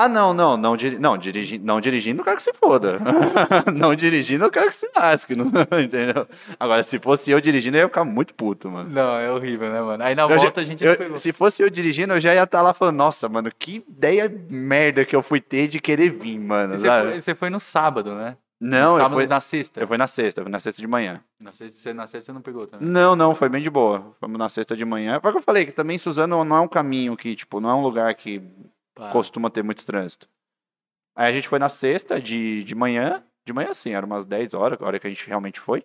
[0.00, 3.00] Ah, não, não, não, diri não, dirigi não dirigindo, eu quero que se foda.
[3.74, 5.46] não dirigindo, eu quero que se lasque, não,
[5.82, 6.24] entendeu?
[6.58, 8.88] Agora, se fosse eu dirigindo, eu ia ficar muito puto, mano.
[8.88, 10.04] Não, é horrível, né, mano?
[10.04, 11.16] Aí na Eu já- volta a gente eu- pegou.
[11.16, 15.04] se fosse eu dirigindo, eu já ia estar lá falando, nossa, mano, que ideia merda
[15.04, 18.36] que eu fui ter de querer vir, mano, Você foi, você foi no sábado, né?
[18.60, 19.80] Não, eu fui, na sexta.
[19.80, 21.20] eu fui na sexta, eu fui na sexta de manhã.
[21.40, 22.88] Na sexta, na sexta você não pegou também.
[22.88, 24.10] Não, não, foi bem de boa.
[24.20, 25.20] Fomos na sexta de manhã.
[25.20, 27.70] Foi o que eu falei, que também Suzano não é um caminho que, tipo, não
[27.70, 28.42] é um lugar que
[28.98, 29.10] Pá.
[29.10, 30.28] costuma ter muito trânsito.
[31.16, 33.24] Aí a gente foi na sexta de, de manhã.
[33.46, 35.82] De manhã, sim, era umas 10 horas, a hora que a gente realmente foi.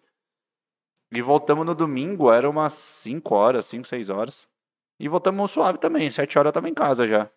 [1.12, 4.47] E voltamos no domingo, era umas 5 horas, 5, 6 horas.
[4.99, 7.30] E voltamos suave também, 7 horas eu tava em casa já.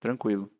[0.00, 0.50] Tranquilo.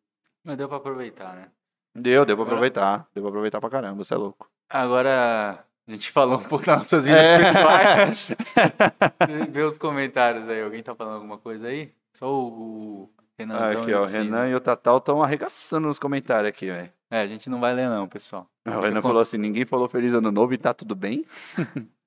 [0.43, 1.51] Mas deu pra aproveitar, né?
[1.95, 3.07] Deu, deu pra Agora- aproveitar.
[3.13, 4.49] Deu pra aproveitar pra caramba, você é louco.
[4.69, 7.39] Agora, a gente falou um pouco das nossas vidas É.
[7.43, 8.31] pessoais.
[9.51, 10.61] Vê os comentários aí.
[10.61, 11.91] Alguém tá falando alguma coisa aí?
[12.13, 14.05] Só o Renanzão aqui, ó, o.
[14.05, 16.91] Renan e o Tatal estão arregaçando nos comentários aqui, velho.
[17.09, 18.47] É, a gente não vai ler não, pessoal.
[18.67, 21.25] O Renan falou assim: ninguém falou feliz ano novo e tá tudo bem?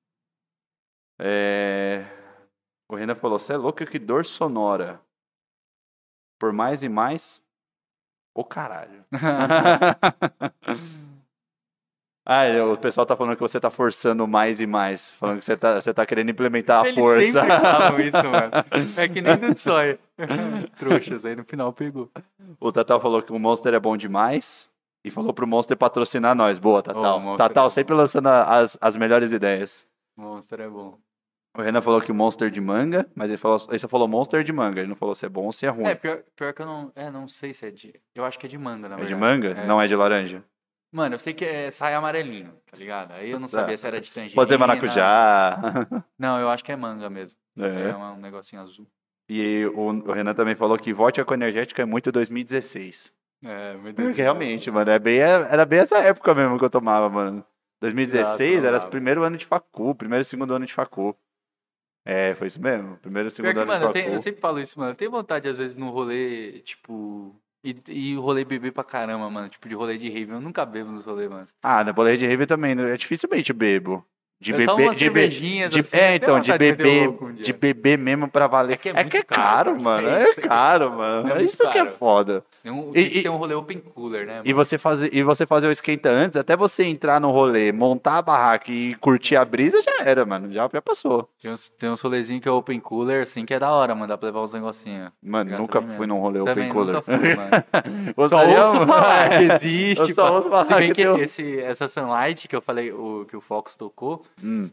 [1.25, 2.05] É,
[2.91, 5.01] O Renan falou: você é louco, que dor sonora.
[6.41, 7.45] Por mais e mais.
[8.35, 9.05] Ô caralho.
[12.27, 12.43] ah,
[12.73, 15.11] o pessoal tá falando que você tá forçando mais e mais.
[15.11, 17.41] Falando que você tá, você tá querendo implementar a Eles força.
[17.43, 18.53] sempre falam isso, mano.
[18.97, 19.99] É que nem do Tsoy.
[20.79, 22.11] Trouxas, aí no final pegou.
[22.61, 24.71] O Tatal falou que o Monster é bom demais.
[25.05, 26.59] E falou pro Monster patrocinar nós.
[26.61, 27.15] Boa, Tatal.
[27.15, 29.87] Ô, o Monster Tatal é sempre lançando as, as melhores ideias.
[30.17, 30.97] Monster é bom.
[31.57, 34.43] O Renan falou que o Monster de manga, mas ele, falou, ele só falou Monster
[34.45, 34.81] de manga.
[34.81, 35.85] Ele não falou se é bom ou se é ruim.
[35.87, 36.93] É, pior, pior que eu não.
[36.95, 37.93] É, não sei se é de.
[38.15, 39.09] Eu acho que é de manga, na É verdade.
[39.09, 39.49] de manga?
[39.61, 39.67] É.
[39.67, 40.43] Não é de laranja?
[40.95, 43.13] Mano, eu sei que é, sai amarelinho, tá ligado?
[43.13, 44.35] Aí eu não sabia se era de tangerina.
[44.37, 45.59] Pode ser maracujá.
[46.19, 47.37] Não, eu acho que é manga mesmo.
[47.59, 47.97] É, É.
[47.97, 48.87] um negocinho azul.
[49.29, 53.13] E o, o Renan também falou que vodka com energética é muito 2016.
[53.45, 57.09] É, muito Porque realmente, mano, é bem, era bem essa época mesmo que eu tomava,
[57.09, 57.45] mano.
[57.81, 61.17] 2016 Exato, era o primeiro ano de facu, primeiro e segundo ano de facu.
[62.05, 62.97] É, foi isso mesmo.
[62.99, 64.15] Primeiro e Pior segundo que, ano mano, eu, de tenho- facu.
[64.17, 64.93] eu sempre falo isso, mano.
[64.93, 67.35] Eu tenho vontade, às vezes, no rolê, tipo.
[67.65, 69.49] E, e rolê beber pra caramba, mano.
[69.49, 70.33] Tipo, de rolê de rave.
[70.33, 71.47] Eu nunca bebo nos rolês, mano.
[71.63, 72.93] Ah, na boleia de rave também, né?
[72.93, 74.05] é dificilmente bebo.
[74.43, 78.29] De beber, de be- cervejinhas, de- assim, é, então, de beber, um de beber mesmo
[78.29, 78.75] pra valer.
[78.75, 80.09] É que é é que é caro, caro, mano.
[80.09, 81.29] É É caro, mano.
[81.29, 81.97] É É muito isso que é caro.
[81.99, 82.45] foda.
[82.63, 84.41] Tem um, E- tem e- um rolê open cooler, né?
[84.45, 84.65] E mano?
[84.65, 88.23] você fazer, e você fazer o esquenta antes, até você entrar no rolê, montar a
[88.23, 90.53] barraca e curtir a brisa, já era, mano.
[90.53, 91.29] Já, já passou.
[91.41, 94.09] Tem uns, tem uns rolezinhos que é open cooler, assim, que é da hora, mano.
[94.09, 95.11] Dá pra levar uns negocinhos.
[95.23, 97.03] Mano, nunca fui num rolê Também open cooler.
[97.03, 97.65] fui, mano.
[98.29, 98.87] Só ouço mano?
[98.87, 100.09] falar que existe.
[100.11, 103.37] Eu só ouço falar Se bem que esse, essa Sunlight que eu falei, o, que
[103.37, 104.71] o Fox tocou, Hum.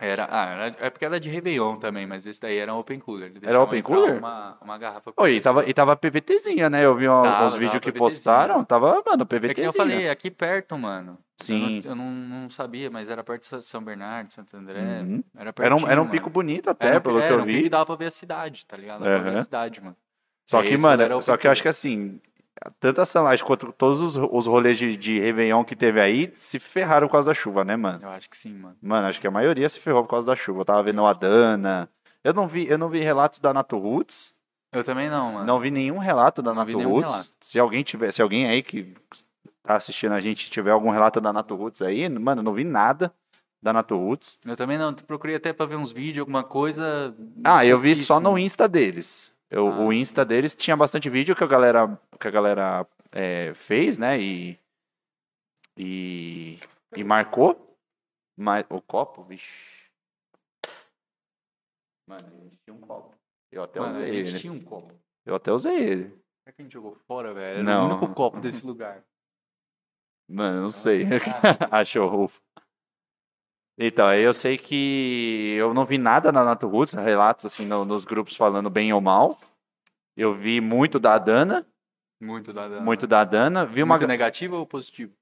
[0.00, 3.00] era, ah, era- é porque era de Réveillon também, mas esse daí era um open
[3.00, 3.32] cooler.
[3.42, 4.18] Era open cooler?
[4.18, 6.84] Uma, uma garrafa Oi, e tava, e tava PVTzinha, né?
[6.84, 7.98] Eu vi um- Tava, uns vídeos que PVTzinha.
[7.98, 9.54] postaram, tava, mano, É PVTzinha.
[9.54, 11.18] que eu falei, aqui perto, mano.
[11.40, 11.80] Sim.
[11.84, 15.02] Eu, não, eu não, não sabia, mas era perto de São Bernardo, Santo André.
[15.02, 15.22] Uhum.
[15.36, 16.10] Era, Era um, pertinho, era um mano.
[16.16, 17.62] pico bonito até, Era pelo que era eu um pico vi.
[17.64, 19.02] que dava pra ver a cidade, tá ligado?
[19.04, 19.96] Dava pra ver a cidade, mano.
[20.46, 22.20] Só É que, mano, era só que eu acho que assim,
[22.80, 26.58] tanto a Sunlight quanto todos os, os rolês de, de Réveillon que teve aí se
[26.58, 28.00] ferraram por causa da chuva, né, mano?
[28.02, 28.76] Eu acho que sim, mano.
[28.80, 30.60] Mano, acho que a maioria se ferrou por causa da chuva.
[30.60, 31.88] Eu tava vendo a Dana.
[32.22, 34.34] Eu não vi, eu não vi relatos da Nato Roots.
[34.72, 35.46] Eu também não, mano.
[35.46, 37.32] Não vi nenhum relato da Nato Roots.
[37.40, 38.94] Se alguém tiver, se alguém aí que
[39.62, 43.12] tá assistindo a gente tiver algum relato da Nato Roots aí, mano, não vi nada
[43.62, 44.38] da Nato Roots.
[44.44, 44.94] Eu também não.
[44.94, 47.14] Procurei até pra ver uns vídeos, alguma coisa.
[47.44, 49.32] Ah, eu vi só no Insta deles.
[49.50, 49.80] Eu- Ah.
[49.80, 54.20] O Insta deles tinha bastante vídeo que a galera, que a galera é, fez, né?
[54.20, 54.58] E,
[55.76, 56.58] e,
[56.96, 57.64] e marcou.
[58.36, 59.50] Mas, o copo, vixi.
[62.06, 63.14] Mano, a gente tinha um copo.
[63.50, 64.38] Eu até Mano, usei ele.
[64.38, 64.94] tinha um copo.
[65.26, 66.04] Eu até usei ele.
[66.04, 67.56] Será que a gente jogou fora, velho?
[67.58, 67.88] Era Não.
[67.88, 69.02] o único copo desse lugar.
[70.30, 71.04] Mano, não sei.
[71.04, 71.08] Ah,
[71.80, 72.40] Achou, ufa.
[73.78, 78.04] Então, eu sei que eu não vi nada na Nato Roots, relatos assim no- nos
[78.04, 79.38] grupos falando bem ou mal.
[80.16, 81.64] Eu vi muito da Dana,
[82.20, 83.64] muito da da- muito da Dana.
[83.64, 83.96] Vi uma.
[83.96, 85.12] Muito negativo ou positivo?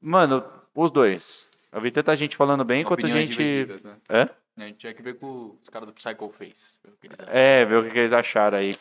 [0.00, 1.48] Mano, os dois.
[1.72, 3.66] Eu vi tanta gente falando bem quanto gente.
[3.82, 3.96] né?
[4.08, 4.28] Hã?
[4.56, 6.78] A gente tinha que ver com os caras do Psycho Face.
[7.02, 7.16] ver.
[7.28, 8.72] É, ver o que, que eles acharam aí.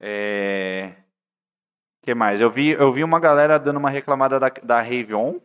[0.00, 0.94] É.
[2.02, 2.40] que mais?
[2.40, 5.38] Eu vi, eu vi uma galera dando uma reclamada da, da Rave On.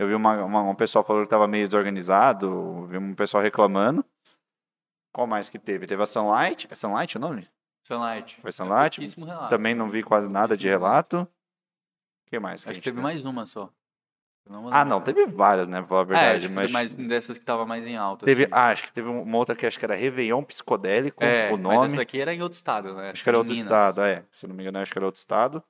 [0.00, 2.86] Eu vi uma, uma, um pessoal falando que tava meio desorganizado.
[2.86, 4.04] Vi um pessoal reclamando.
[5.12, 5.86] Qual mais que teve?
[5.86, 6.66] Teve a Sunlight.
[6.70, 7.46] É Sunlight o nome?
[7.86, 8.38] Sunlight.
[8.40, 8.94] Foi Sunlight?
[8.98, 9.48] É pouquíssimo relato.
[9.50, 11.22] Também não vi quase nada de relato.
[11.22, 12.64] O que mais?
[12.64, 13.02] Que Acho que teve tem?
[13.02, 13.68] mais uma só.
[14.48, 15.80] Não Ah, não, teve várias, né?
[15.80, 16.48] Pra falar a É, verdade.
[16.48, 18.24] que mas teve mais dessas que tava mais em alta.
[18.24, 18.52] teve, assim.
[18.54, 21.60] ah, acho que teve uma outra que acho que era Réveillon Psicodélico, é, o mas
[21.60, 21.86] nome.
[21.88, 23.10] essa daqui era em outro estado, né?
[23.10, 23.66] Acho que era outro Minas.
[23.70, 24.24] estado, é.
[24.30, 25.62] Se não me engano, acho que era outro estado.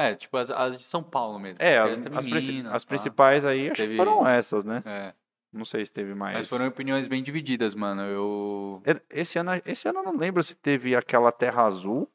[0.00, 1.58] É, tipo as, as de São Paulo mesmo.
[1.62, 2.88] É, as, teve as, Minas, as pá.
[2.88, 4.82] principais aí, acho Teve- que foram essas, né?
[4.86, 5.12] É,
[5.52, 6.34] Não sei se teve mais.
[6.36, 8.02] mas foram opiniões bem divididas, mano.
[8.02, 8.82] Eu.
[9.10, 12.10] Esse ano, esse ano eu não lembro se teve aquela Terra Azul.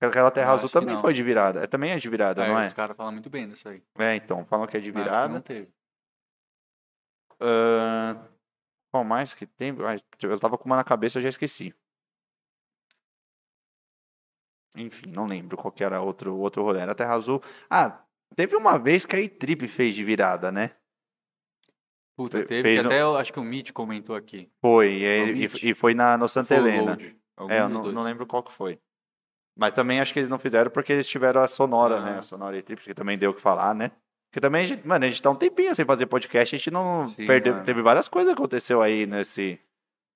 [0.00, 1.60] Aquela Terra Eu Azul também foi de virada.
[1.62, 2.66] É, também é de virada, É, não é?
[2.66, 3.82] Os caras falam muito bem disso aí.
[3.98, 5.28] É, então, falam que é de Mas virada.
[5.34, 5.68] não teve.
[7.40, 8.16] Ahn,
[8.90, 9.74] Qual mais que tem?
[10.22, 11.74] Eu tava com uma na cabeça, eu já esqueci.
[14.76, 16.80] Enfim, não lembro qual que era outro, outro rolê.
[16.80, 17.42] Era Terra Azul.
[17.68, 18.02] Ah,
[18.36, 20.70] teve uma vez que a E-Trip fez de virada, né?
[22.16, 24.50] Puta, teve fez um- até eu acho que o Mitch comentou aqui.
[24.60, 26.90] Foi, e, e- e foi na, no Santa Full Helena.
[26.92, 27.16] load,
[27.48, 28.78] É, eu não, não lembro qual que foi.
[29.58, 32.00] Mas também acho que eles não fizeram porque eles tiveram a Sonora, Ah.
[32.04, 32.18] né?
[32.18, 33.90] A Sonora e Trips, que também deu o que falar, né?
[34.30, 36.70] Porque também, a gente, mano, a gente tá um tempinho sem fazer podcast, a gente
[36.70, 37.54] não Sim, perdeu.
[37.54, 37.64] mano.
[37.64, 39.58] Teve várias coisas que aconteceu aí nesse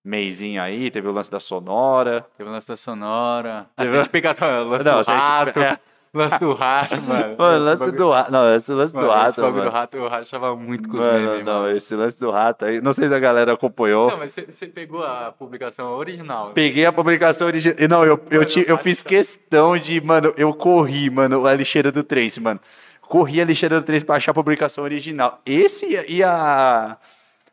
[0.05, 2.27] meizinho aí, teve o lance da Sonora.
[2.37, 3.67] Teve o lance da Sonora.
[3.77, 5.61] Ah, Teve- se a gente pegar o lance Não, do a gente- rato.
[5.61, 5.79] é.
[6.15, 7.35] Lance do rato, mano.
[7.37, 8.31] Mano, Esse lance do rato.
[8.31, 11.05] Não, esse lance do mano, esse rato, bagulho do rato eu rachava muito com os
[11.05, 11.77] Mano, memes, não, mano.
[11.77, 12.81] esse lance do rato aí.
[12.81, 14.09] Não sei se a galera acompanhou.
[14.09, 16.53] Não, mas você- pegou a publicação original.
[16.55, 17.75] Peguei a publicação original.
[17.91, 22.05] Não, eu, eu, ti- eu fiz questão de, mano, eu corri, mano, a lixeira do
[22.05, 22.61] Trace, mano.
[23.01, 25.41] Corri a lixeira do Trace pra achar a publicação original.
[25.45, 26.97] Esse e a.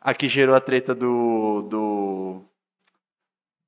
[0.04, 1.62] A que gerou a treta do.
[1.68, 2.42] Do.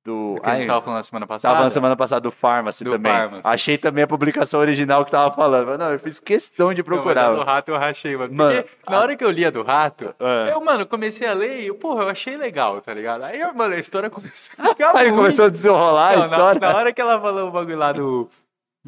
[0.05, 0.39] Do.
[0.43, 1.51] Que a gente tava falando na semana passada.
[1.53, 3.11] tava na semana passada do Pharmacy Do também.
[3.11, 3.41] Pharmacy.
[3.47, 5.65] Achei também a publicação original que tava falando.
[5.65, 7.31] Mas não, eu fiz questão de Não, procurar.
[7.31, 8.31] a do rato eu rachei, mano.
[8.31, 10.51] Mano, Porque na hora que eu li a do rato, É.
[10.53, 13.23] eu, mano, comecei a ler e, porra, eu achei legal, tá ligado?
[13.23, 15.17] Aí, mano, a história começou a ficar Aí ruim.
[15.17, 16.59] começou a desenrolar a Não, história.
[16.61, 18.29] Na, na hora que ela falou o bagulho lá do.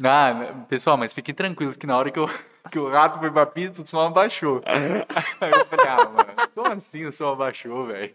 [0.02, 2.26] Ah, né, pessoal, mas fiquem tranquilos que na hora que, eu,
[2.70, 4.62] que o rato foi pra pista, o som abaixou.
[4.66, 8.14] Aí eu falei, ah, mano, como assim o som abaixou, velho?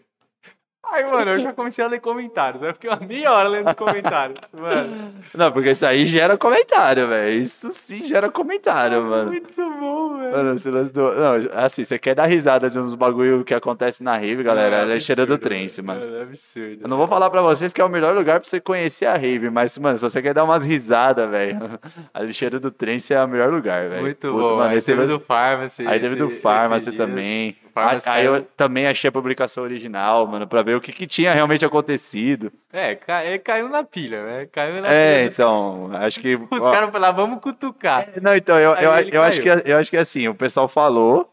[0.94, 2.62] Aí, mano, eu já comecei a ler comentários.
[2.62, 5.14] Aí eu fiquei uma meia hora lendo os comentários, mano.
[5.34, 7.40] Não, porque isso aí gera comentário, velho.
[7.42, 9.32] Isso sim gera comentário, mano.
[9.32, 10.32] Muito bom, velho.
[10.32, 11.02] Mano, esse lance do...
[11.16, 14.92] Não, assim, você quer dar risada de uns bagulho que acontece na rave, galera?
[14.92, 16.02] É É, cheira do trance, mano.
[16.06, 16.80] É absurdo.
[16.84, 19.14] Eu não vou falar pra vocês que é o melhor lugar pra você conhecer a
[19.16, 21.58] rave, mas, mano, se você quer dar umas risadas, velho,
[22.14, 24.02] a lixeira do trance é o melhor lugar, velho.
[24.02, 24.56] Muito Puta, bom.
[24.58, 25.88] mano, aí teve lance- do Pharmacy.
[25.88, 27.56] Aí teve do Pharmacy também.
[27.74, 31.08] Pharmacy Aí caiu- eu também achei a publicação original, mano, pra ver o que, que
[31.08, 32.52] tinha realmente acontecido.
[32.72, 34.46] É, ca- é, caiu na pilha, né?
[34.52, 35.26] Caiu na É, pilha.
[35.28, 36.36] dos- então, acho que.
[36.36, 38.08] Os ó, caras falaram, vamos cutucar.
[38.22, 41.30] Não, então, eu, eu, Aí eu, acho que, eu acho que assim, o pessoal falou.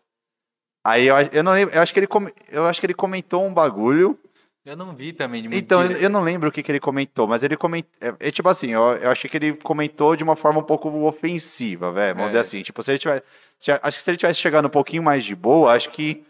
[0.85, 2.09] Aí eu, eu não lembro, eu acho que ele,
[2.51, 4.19] eu acho que ele comentou um bagulho.
[4.65, 6.79] Eu não vi também de muito Então, eu, eu não lembro o que, que ele
[6.81, 7.91] comentou, mas ele comentou.
[8.01, 10.89] É, é tipo assim, eu, eu achei que ele comentou de uma forma um pouco
[11.05, 12.15] ofensiva, velho.
[12.15, 12.29] Vamos É.
[12.29, 12.63] dizer assim.
[12.63, 13.23] Tipo, se ele tivesse.
[13.59, 16.23] se- acho que se ele tivesse chegado um pouquinho mais de boa, acho que,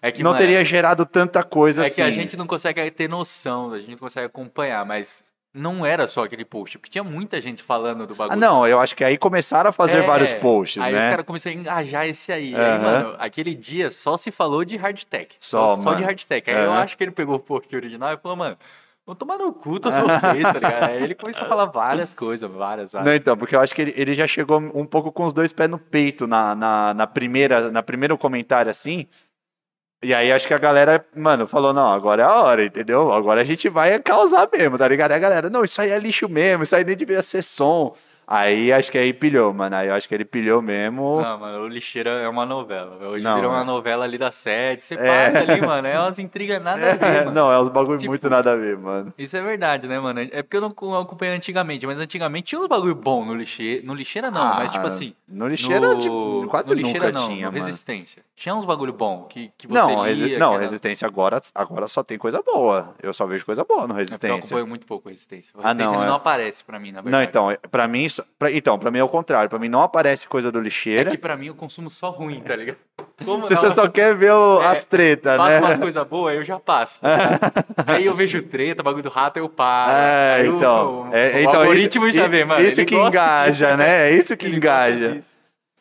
[0.00, 1.96] É que, não mano, teria gerado tanta coisa É assim.
[1.96, 6.06] que a gente não consegue ter noção, a gente não consegue acompanhar, mas não era
[6.06, 8.34] só aquele post, porque tinha muita gente falando do bagulho.
[8.34, 11.00] Ah, não, eu acho que aí começaram a fazer É, vários posts, aí né?
[11.00, 12.54] os caras começaram a engajar esse aí.
[12.54, 12.78] Aí, Aham.
[12.82, 15.36] mano, aquele dia só se falou de hardtech.
[15.40, 15.96] Só, Só, mano.
[15.96, 16.48] de hardtech.
[16.50, 16.82] Aí eu Aham.
[16.82, 18.56] acho que ele pegou o post original e falou, mano,
[19.04, 20.90] vou tomar no cu, tô só vocês, tá ligado?
[20.90, 23.08] Aí ele começou a falar várias coisas, várias, várias.
[23.10, 25.52] Não, então, porque eu acho que ele, ele já chegou um pouco com os dois
[25.52, 29.06] pés no peito na, na, na primeira, na primeiro comentário, assim.
[30.00, 33.12] E aí acho que a galera, mano, falou, não, agora é a hora, entendeu?
[33.12, 35.10] Agora a gente vai causar mesmo, tá ligado?
[35.10, 37.92] Aí a galera, não, isso aí é lixo mesmo, isso aí nem devia ser som.
[38.30, 39.74] Aí acho que aí pilhou, mano.
[39.74, 41.22] Aí eu acho que ele pilhou mesmo.
[41.22, 42.98] Não, mano, o Lixeira é uma novela.
[43.08, 43.54] Hoje Não, virou é.
[43.54, 44.84] uma novela ali da sede.
[44.84, 45.24] Você É.
[45.24, 47.30] passa ali, mano, é umas intrigas nada a ver, É, mano.
[47.32, 49.14] não, é uns bagulho Tipo- muito nada a ver, mano.
[49.16, 50.20] Isso é verdade, né, mano?
[50.20, 50.68] É porque eu não
[51.00, 53.80] acompanhei antigamente, mas antigamente tinha uns bagulho bom no lixeira.
[53.86, 55.14] No lixeira não, mas tipo Ah, assim.
[55.26, 57.64] No lixeira, no- tipo, quase no lixeira nunca não, tinha, no mano.
[57.64, 58.22] Resistência.
[58.36, 62.02] Tinha uns bagulho bom que, que você Não, lia, não era- resistência agora, agora só
[62.02, 62.92] tem coisa boa.
[63.02, 64.36] Eu só vejo coisa boa no É porque Eu resistência.
[64.48, 65.54] acompanho muito pouco Resistência.
[65.56, 66.08] O Ah, Resistência não, ele é.
[66.08, 67.26] não aparece pra mim, na Não, verdade.
[67.30, 69.48] então, é- pra mim, isso- pra- então, pra mim é o contrário.
[69.48, 71.10] Pra mim não aparece coisa do É lixeira.
[71.10, 72.76] que pra mim eu consumo só ruim, tá ligado?
[73.24, 75.66] Como Se você só quer ver o- as tretas, Faço né?
[75.66, 77.00] umas coisas boas, eu já passo.
[77.00, 77.08] tá
[77.86, 79.90] aí eu vejo treta, bagulho do rato, eu paro.
[79.92, 81.08] É, o- então.
[81.10, 82.64] o, é, o então algoritmo isso, já vê, mano.
[82.64, 84.10] Isso que engaja, né?
[84.10, 85.18] É isso que Ele engaja.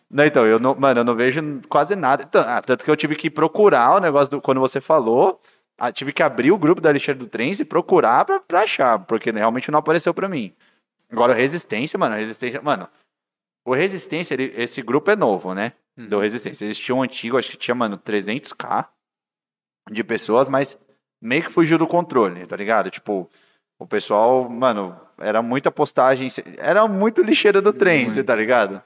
[0.09, 2.27] Não, então, eu não, mano, eu não vejo quase nada.
[2.33, 4.41] Ah, Tanto que eu tive que procurar o negócio do.
[4.41, 5.39] Quando você falou,
[5.77, 8.97] ah, tive que abrir o grupo da Alexandre do Trens e procurar pra, pra achar,
[8.99, 10.53] porque realmente não apareceu pra mim.
[11.11, 12.61] Agora, o Resistência, mano, Resistência.
[12.61, 12.87] Mano,
[13.65, 15.73] o Resistência, ele- esse grupo é novo, né?
[15.97, 16.07] Uhum.
[16.07, 16.65] Do Resistência.
[16.65, 18.89] Eles tinham um antigo, acho que tinha, mano, 300k
[19.89, 20.77] de pessoas, mas
[21.21, 22.89] meio que fugiu do controle, tá ligado?
[22.89, 23.29] Tipo,
[23.79, 28.83] o pessoal, mano, era muita postagem, era muito lixeira do trem, você tá ligado?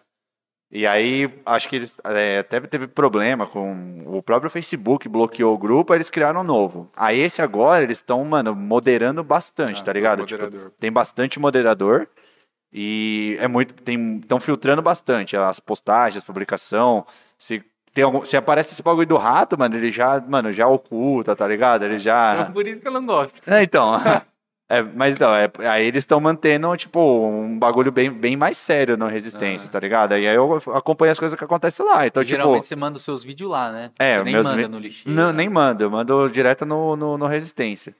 [0.72, 5.58] E aí, acho que eles é, até teve problema com o próprio Facebook, bloqueou o
[5.58, 6.90] grupo, aí eles criaram um novo.
[6.96, 10.26] Aí esse agora, eles estão, mano, moderando bastante, Ah, tá ligado?
[10.26, 12.08] Tipo, tem bastante moderador
[12.72, 13.76] e é muito,
[14.22, 17.06] estão filtrando bastante as postagens, publicação,
[17.38, 17.62] se
[17.94, 21.46] tem algum, se aparece esse bagulho do rato, mano, ele já, mano, já oculta, tá
[21.46, 21.84] ligado?
[21.84, 22.34] Ele já...
[22.36, 23.42] É por isso que eu não gosto.
[23.46, 24.00] É, então.
[24.74, 28.96] É, mas então, é, aí eles estão mantendo, tipo, um bagulho bem, bem mais sério
[28.96, 30.14] na resistência, tá ligado?
[30.18, 32.08] E aí eu acompanho as coisas que acontecem lá.
[32.08, 32.68] Então, Geralmente tipo.
[32.68, 33.92] você manda os seus vídeos lá, né?
[34.00, 35.12] É, você nem meus manda no lixeiro.
[35.12, 37.94] Não, nem mando, eu mando direto no, no, no Resistência.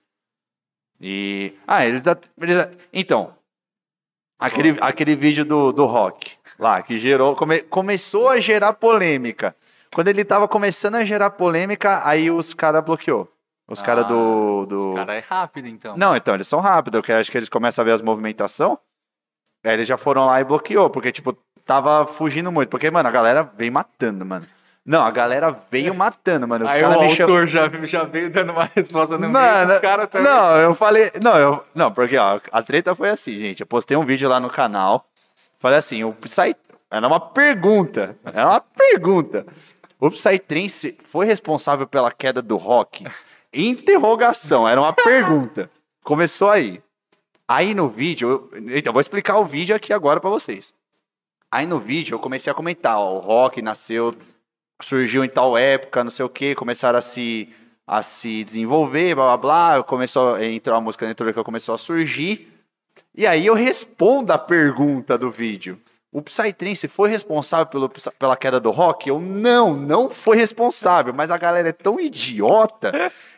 [1.02, 1.54] E.
[1.68, 2.04] Ah, eles.
[2.40, 3.34] eles então.
[4.40, 7.36] Aquele, aquele vídeo do, do rock lá, que gerou.
[7.36, 9.56] come- começou a gerar polêmica.
[9.94, 13.31] Quando ele tava começando a gerar polêmica, aí os caras bloqueou.
[13.72, 14.66] Os caras do.
[14.66, 14.90] do...
[14.90, 15.96] Os caras é rápido, então.
[15.98, 18.78] Não, então, eles são rápidos, porque acho que eles começam a ver as movimentação.
[19.64, 22.70] Aí eles já foram lá e bloqueou, porque, tipo, tava fugindo muito.
[22.70, 24.46] Porque, mano, a galera veio matando, mano.
[24.84, 26.66] Não, a galera veio matando, mano.
[26.66, 27.36] Os Aí o me chamam.
[27.36, 30.28] autor já, já veio dando uma resposta no meio, Mano, os caras também.
[30.28, 31.12] não, eu falei.
[31.22, 33.62] Não, eu, não, porque, ó, a treta foi assim, gente.
[33.62, 35.06] Eu postei um vídeo lá no canal.
[35.60, 36.56] Falei assim, o Psy.
[36.90, 38.18] Era uma pergunta.
[38.26, 39.46] Era uma pergunta.
[40.00, 43.06] O Psytrance foi responsável pela queda do rock?
[43.54, 45.70] Interrogação, era uma pergunta.
[46.04, 46.82] Começou aí.
[47.48, 50.74] Aí no vídeo, eu, então, vou explicar o vídeo aqui agora pra vocês.
[51.52, 54.16] Aí no vídeo eu comecei a comentar, ó, o rock nasceu,
[54.82, 57.50] surgiu em tal época, não sei o que, começaram a se,
[57.86, 59.38] a se desenvolver, blá blá
[59.76, 62.48] blá, começou, a entrar a música eletrônica começou a surgir.
[63.14, 65.78] E aí eu respondo a pergunta do vídeo.
[66.12, 69.08] O Psytrance foi responsável pelo, pela queda do rock?
[69.08, 72.92] Eu não, não foi responsável, mas a galera é tão idiota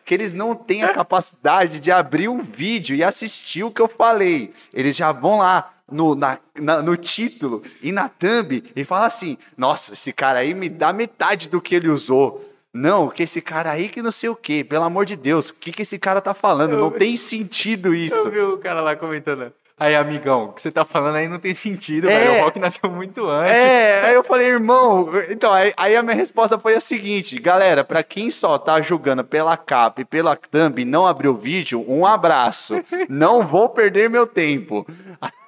[0.04, 3.88] que eles não têm a capacidade de abrir um vídeo e assistir o que eu
[3.88, 4.52] falei.
[4.74, 9.38] Eles já vão lá no, na, na- no título e na thumb e falam assim:
[9.56, 12.44] nossa, esse cara aí me dá metade do que ele usou.
[12.74, 14.64] Não, que esse cara aí que não sei o quê.
[14.64, 16.76] Pelo amor de Deus, o que, que esse cara tá falando?
[16.76, 18.16] Não tem sentido isso.
[18.16, 19.54] Eu vi o cara lá comentando.
[19.84, 22.18] Aí, amigão, o que você tá falando aí não tem sentido, É.
[22.18, 22.40] velho.
[22.40, 23.54] O rock nasceu muito antes.
[23.54, 25.10] É, aí eu falei, irmão.
[25.30, 29.26] Então, aí, aí a minha resposta foi a seguinte: galera, pra quem só tá julgando
[29.26, 32.82] pela capa e pela thumb e não abriu o vídeo, um abraço.
[33.10, 34.88] Não vou perder meu tempo.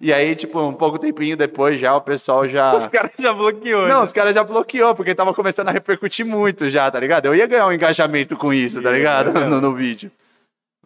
[0.00, 2.72] E aí, tipo, um pouco tempinho depois já o pessoal já.
[2.76, 3.88] Os caras já bloqueou.
[3.88, 4.02] Não, né?
[4.04, 7.26] os caras já bloqueou, porque tava começando a repercutir muito já, tá ligado?
[7.26, 9.32] Eu ia ganhar um engajamento com isso, tá ligado?
[9.32, 10.08] No, no vídeo.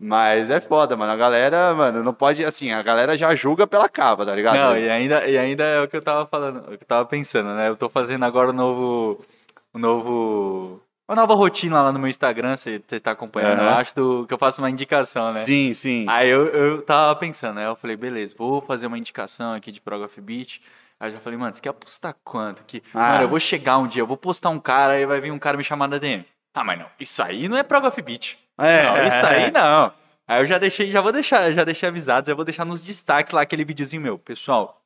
[0.00, 1.12] Mas é foda, mano.
[1.12, 2.44] A galera, mano, não pode.
[2.44, 4.56] Assim, a galera já julga pela capa, tá ligado?
[4.56, 7.04] Não, e ainda, e ainda é o que eu tava falando, o que eu tava
[7.06, 7.68] pensando, né?
[7.68, 9.24] Eu tô fazendo agora o novo.
[9.72, 10.80] O novo.
[11.08, 13.76] Uma nova rotina lá no meu Instagram, você, você tá acompanhando, eu Aham.
[13.78, 15.40] acho, do, que eu faço uma indicação, né?
[15.40, 16.06] Sim, sim.
[16.08, 17.66] Aí eu, eu tava pensando, né?
[17.66, 20.60] Eu falei, beleza, vou fazer uma indicação aqui de Prog of Beat.
[20.98, 22.64] Aí eu já falei, mano, você quer apostar quanto?
[22.64, 23.12] Que, Ah.
[23.12, 25.38] Mano, eu vou chegar um dia, eu vou postar um cara, aí vai vir um
[25.38, 26.24] cara me chamar na DM.
[26.54, 28.38] Ah, mas não, isso aí não é Prog of Beat.
[28.58, 29.44] É, não, isso é.
[29.44, 29.92] aí não.
[30.26, 33.32] Aí eu já deixei, já vou deixar, já deixei avisado, já vou deixar nos destaques
[33.32, 34.18] lá aquele videozinho meu.
[34.18, 34.80] Pessoal,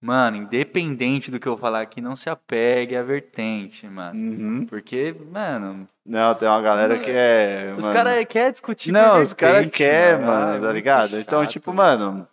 [0.00, 4.18] mano, independente do que eu falar aqui, não se apegue à vertente, mano.
[4.18, 4.66] Uhum.
[4.66, 7.72] Porque, mano, Não, tem uma galera que é.
[7.78, 11.18] os mano- caras querem discutir Não, os caras querem, mano, Ah, tá muito ligado?
[11.20, 11.50] Então, chato.
[11.52, 12.26] tipo, mano.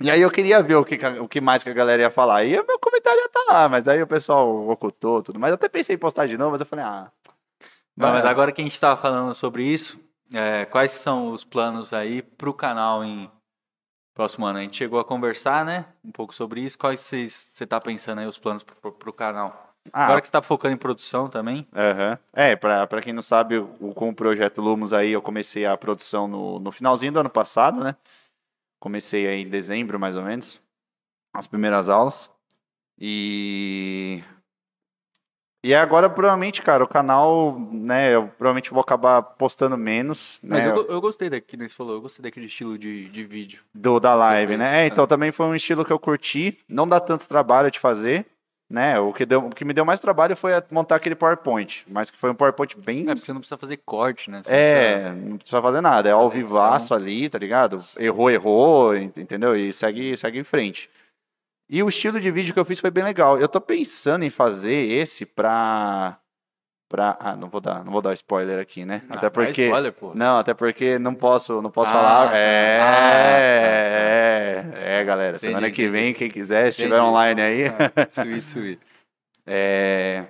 [0.00, 2.44] E aí eu queria ver o que, o que mais que a galera ia falar.
[2.44, 5.40] E o meu comentário ia estar lá, mas aí o pessoal ocultou tudo.
[5.40, 7.10] Mas eu até pensei em postar de novo, mas eu falei, ah.
[7.96, 9.98] Não, mas agora que a gente tava falando sobre isso,
[10.32, 13.30] é, quais são os planos aí pro canal em
[14.14, 14.58] próximo ano?
[14.58, 15.86] A gente chegou a conversar, né?
[16.04, 16.78] Um pouco sobre isso.
[16.78, 19.74] Quais você tá pensando aí, os planos pro, pro canal?
[19.92, 21.66] Ah, Agora que você tá focando em produção também.
[21.74, 22.18] Aham.
[22.34, 26.28] É, pra quem não sabe, o, com o projeto Lumos aí, eu comecei a produção
[26.28, 27.94] no, no finalzinho do ano passado, né?
[28.78, 30.60] Comecei aí em dezembro, mais ou menos,
[31.34, 32.30] as primeiras aulas.
[32.98, 34.22] E.
[35.64, 40.70] E agora, provavelmente, cara, o canal, né, eu provavelmente vou acabar postando menos, Mas né,
[40.70, 43.60] eu, eu gostei que nem você falou, eu gostei daquele estilo de, de vídeo.
[43.74, 44.82] do, da live, né?
[44.82, 48.24] É, então também foi um estilo que eu curti, não dá tanto trabalho de fazer,
[48.70, 49.00] né?
[49.00, 52.16] O que, deu, o que me deu mais trabalho foi montar aquele PowerPoint, mas que
[52.18, 54.42] foi um PowerPoint bem É, porque você não precisa fazer corte, né?
[54.44, 57.82] Você É, não precisa fazer nada, é ao vivaço ali, tá ligado?
[57.98, 59.56] Errou, errou, ent- entendeu?
[59.56, 60.88] E segue, segue em frente.
[61.70, 63.38] E o estilo de vídeo que eu fiz foi bem legal.
[63.38, 66.18] Eu tô pensando em fazer esse pra.
[66.88, 69.02] pra ah, não vou dar, não vou dar spoiler aqui, né?
[69.10, 69.64] Ah, até dá porque.
[69.66, 70.12] spoiler, pô.
[70.14, 72.28] Não, até porque não posso, não posso Ah, falar.
[72.30, 72.36] tá.
[72.36, 75.38] É, Ah, é, é, galera.
[75.38, 77.02] Semana Entendi, que vem, quem quiser, se estiver Entendi.
[77.10, 77.66] online aí.
[77.66, 78.80] Ah, sweet, sweet.
[79.50, 80.26] É...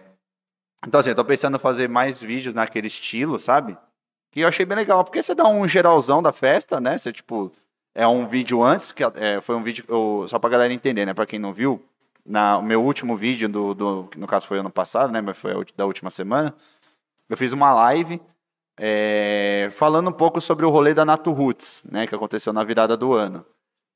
[0.87, 3.77] Então, assim, eu tô pensando em fazer mais vídeos naquele estilo, sabe?
[4.31, 6.97] Que eu achei bem legal, porque você dá um geralzão da festa, né?
[6.97, 7.51] Você, tipo,
[7.95, 11.15] é um vídeo antes, que é, foi um vídeo, eu, só pra galera entender, né?
[11.15, 11.83] Pra quem não viu,
[12.25, 15.21] na, o meu último vídeo, do, do, no caso foi ano passado, né?
[15.21, 16.55] Mas foi a da última semana,
[17.29, 18.21] eu fiz uma live
[18.79, 22.07] é, falando um pouco sobre o rolê da Nato Roots, né?
[22.07, 23.45] Que aconteceu na virada do ano.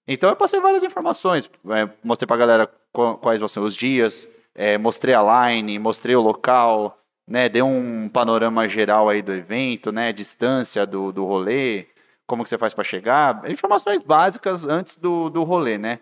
[0.07, 4.27] Então eu passei várias informações, é, mostrei pra galera qu- quais vão ser os dias,
[4.53, 9.93] é, mostrei a line, mostrei o local, né, dei um panorama geral aí do evento,
[9.93, 11.87] né, distância do, do rolê,
[12.27, 15.99] como que você faz pra chegar, informações básicas antes do, do rolê, né.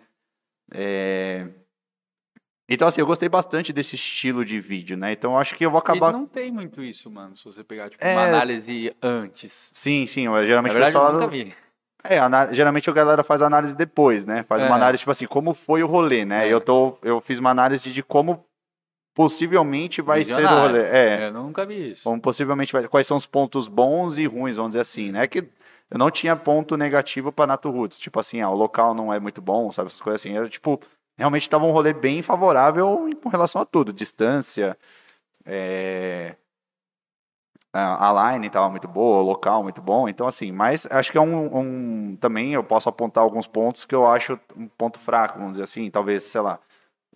[0.73, 1.47] É,
[2.69, 5.69] Então assim, eu gostei bastante desse estilo de vídeo, né, então eu acho que eu
[5.71, 6.09] vou acabar...
[6.11, 8.13] E não tem muito isso, mano, se você pegar, tipo, É.
[8.13, 9.69] uma análise antes.
[9.73, 11.13] Sim, sim, eu- Na geralmente o verdade, eu pessoal...
[11.19, 11.53] nunca vi.
[12.03, 12.17] É,
[12.55, 14.41] geralmente a galera faz análise depois, né?
[14.43, 14.75] Faz uma É.
[14.75, 16.47] análise, tipo assim, como foi o rolê, né?
[16.47, 16.51] É.
[16.53, 18.43] Eu, tô, eu fiz uma análise de como
[19.13, 20.67] possivelmente vai ser o Visionário.
[20.67, 20.83] rolê.
[20.83, 22.03] É, Eu nunca vi isso.
[22.03, 22.87] como possivelmente vai...
[22.87, 25.27] Quais são os pontos bons e ruins, vamos dizer assim, né?
[25.27, 25.43] Que
[25.91, 27.99] eu não tinha ponto negativo pra Nato Roots.
[27.99, 29.87] Tipo assim, ah, o local não é muito bom, sabe?
[29.87, 30.35] Essas coisas assim.
[30.35, 30.79] Era, tipo,
[31.17, 33.93] realmente tava um rolê bem favorável com relação a tudo.
[33.93, 34.77] Distância,
[35.45, 36.35] é...
[37.73, 41.21] A line tava muito boa, o local muito bom, então assim, mas acho que é
[41.21, 41.57] um,
[42.11, 45.63] um- Também eu posso apontar alguns pontos que eu acho um ponto fraco, vamos dizer
[45.63, 46.59] assim, talvez, sei lá,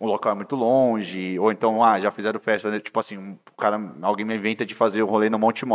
[0.00, 3.38] o local é muito longe, ou então, ah, já fizeram festa, né, tipo assim, um
[3.58, 5.66] cara, alguém me inventa de fazer o rolê no Monte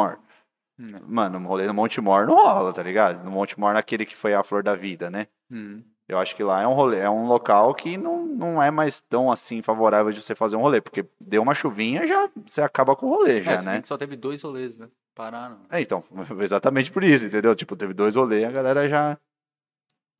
[0.79, 0.99] Hum.
[1.07, 3.23] Mano, o rolê no Monte Mor não rola, tá ligado?
[3.23, 5.27] No Monte Mor, naquele que foi a flor da vida, né?
[5.51, 5.83] Hum.
[6.07, 8.99] Eu acho que lá é um rolê, é um local que não, não é mais
[8.99, 12.95] tão assim favorável de você fazer um rolê, porque deu uma chuvinha, já você acaba
[12.95, 13.81] com o rolê, É, já, né?
[13.85, 14.89] só teve dois rolês, né?
[15.15, 15.59] Pararam.
[15.71, 16.03] É, então,
[16.41, 17.55] exatamente por isso, entendeu?
[17.55, 19.17] Tipo, teve dois rolês, a galera já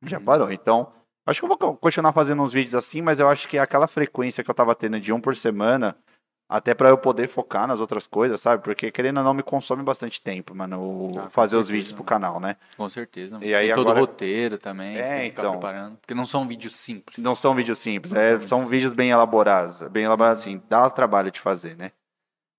[0.04, 0.24] já Uhum.
[0.24, 0.50] parou.
[0.52, 0.92] Então,
[1.26, 3.86] acho que eu vou co- continuar fazendo uns vídeos assim, mas eu acho que aquela
[3.86, 5.96] frequência que eu tava tendo de um por semana,
[6.56, 8.62] até pra eu poder focar nas outras coisas, sabe?
[8.62, 12.00] Porque querendo ou não me consome bastante tempo, mano, Ah, fazer os certeza, vídeos pro
[12.02, 12.08] mano.
[12.08, 12.56] canal, né?
[12.76, 13.38] Com certeza.
[13.42, 15.52] E aí Tem todo agora- o roteiro também, É, então.
[15.52, 15.96] preparando.
[15.96, 17.18] Porque não são vídeos simples.
[17.24, 21.30] Não são vídeos simples, é, são vídeos vídeos bem elaborados, bem elaborados assim, dá trabalho
[21.30, 21.92] de fazer, né?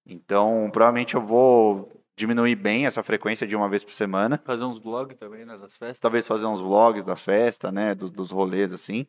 [0.05, 4.41] Então, provavelmente eu vou diminuir bem essa frequência de uma vez por semana.
[4.45, 5.99] Fazer uns vlogs também, né, das festas.
[5.99, 7.95] Talvez fazer uns vlogs da festa, né?
[7.95, 9.07] Dos, dos rolês, assim.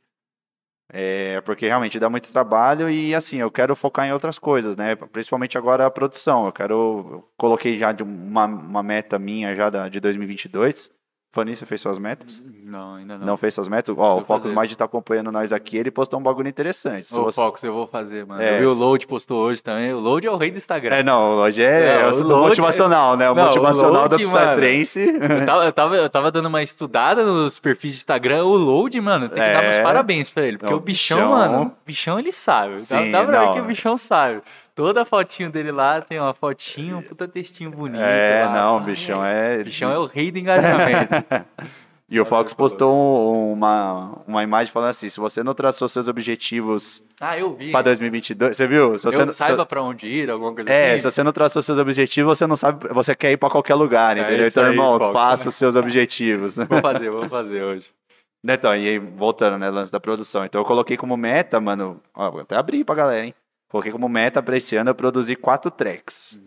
[0.92, 4.94] É, porque realmente dá muito trabalho e assim, eu quero focar em outras coisas, né?
[4.94, 6.46] Principalmente agora a produção.
[6.46, 6.74] Eu quero.
[6.74, 10.90] Eu coloquei já de uma, uma meta minha já da, de 2022.
[11.34, 12.42] Você fez suas metas?
[12.66, 13.26] Não, ainda não.
[13.26, 13.94] Não fez suas metas?
[13.96, 14.60] Ó, o Preciso Focus fazer.
[14.60, 17.12] Mind tá acompanhando nós aqui, ele postou um bagulho interessante.
[17.14, 18.40] Ô, você- Fox, eu vou fazer, mano.
[18.42, 19.92] É, eu vi o Load postou hoje também.
[19.92, 20.96] O Load é o rei do Instagram.
[20.96, 23.30] É, não, hoje é, Não, é o o Load- motivacional, né?
[23.30, 24.24] O Não, o motivacional da Load.
[24.24, 25.00] Psytrance.
[25.00, 28.44] Eu tava, eu, tava, eu tava dando uma estudada nos perfis de Instagram.
[28.44, 29.70] O Load, mano, tem que dar É.
[29.70, 30.58] meus parabéns pra ele.
[30.58, 32.78] Porque Não, o bichão, bichão- mano, o bichão ele sabe.
[32.80, 33.52] Sim, dá, dá pra ver não.
[33.54, 34.42] que o bichão sabe.
[34.74, 38.00] Toda fotinho dele lá tem uma fotinho, um puta textinho bonito.
[38.02, 38.52] É, lá.
[38.52, 39.60] não, bichão é.
[39.60, 41.14] O bichão é o rei do engajamento.
[42.06, 46.06] E o Fox postou um- uma, uma imagem falando assim: se você não traçou seus
[46.06, 47.72] objetivos ah, eu vi.
[47.72, 48.98] para 2022, você viu?
[48.98, 50.98] Se você eu não- saiba pra onde ir, alguma coisa É, assim.
[50.98, 54.18] se você não traçou seus objetivos, você não sabe, você quer ir para qualquer lugar,
[54.18, 54.46] É entendeu?
[54.46, 55.48] Então, aí, irmão, Fox, faça né?
[55.48, 56.56] os seus objetivos.
[56.56, 57.86] Vou fazer, vou fazer hoje.
[58.46, 60.44] Então, e aí, voltando, né, lance da produção.
[60.44, 63.34] Então, eu coloquei como meta, mano, ó, vou até abrir pra galera, hein?
[63.74, 66.38] Coloquei como meta pra esse ano eu produzir quatro tracks.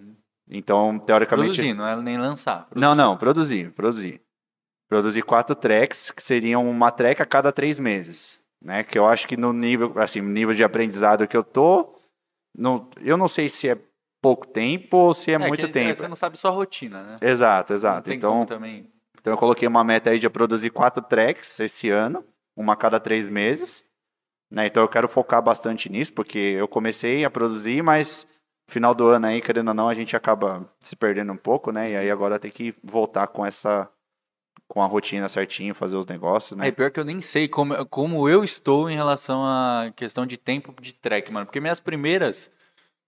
[0.49, 1.57] Então, teoricamente.
[1.57, 2.69] Produzir, não é nem lançar.
[2.73, 4.21] Não, não, produzir, produzir.
[4.87, 8.39] Produzir quatro tracks, que seriam uma track a cada três meses.
[8.63, 8.81] Né?
[8.81, 11.99] Que eu acho que no nível, assim, nível de aprendizado que eu tô,
[12.57, 13.77] não, eu não sei se é
[14.21, 15.97] pouco tempo ou se é, muito que, tempo.
[15.97, 17.17] Você não sabe sua rotina, né?
[17.21, 18.13] Exato, exato.
[18.13, 18.89] Então, também.
[19.19, 22.23] então eu coloquei uma meta aí de produzir quatro tracks esse ano,
[22.55, 23.83] uma a cada três meses.
[24.49, 24.67] Né?
[24.67, 28.27] Então eu quero focar bastante nisso, porque eu comecei a produzir, mas
[28.69, 31.91] final do ano aí, querendo ou não, a gente acaba se perdendo um pouco, né?
[31.91, 33.89] E aí agora tem que voltar com essa
[34.67, 36.67] com a rotina certinho, fazer os negócios, né?
[36.67, 40.35] É pior que eu nem sei como, como eu estou em relação à questão de
[40.35, 41.45] tempo de track, mano.
[41.45, 42.51] Porque minhas primeiras,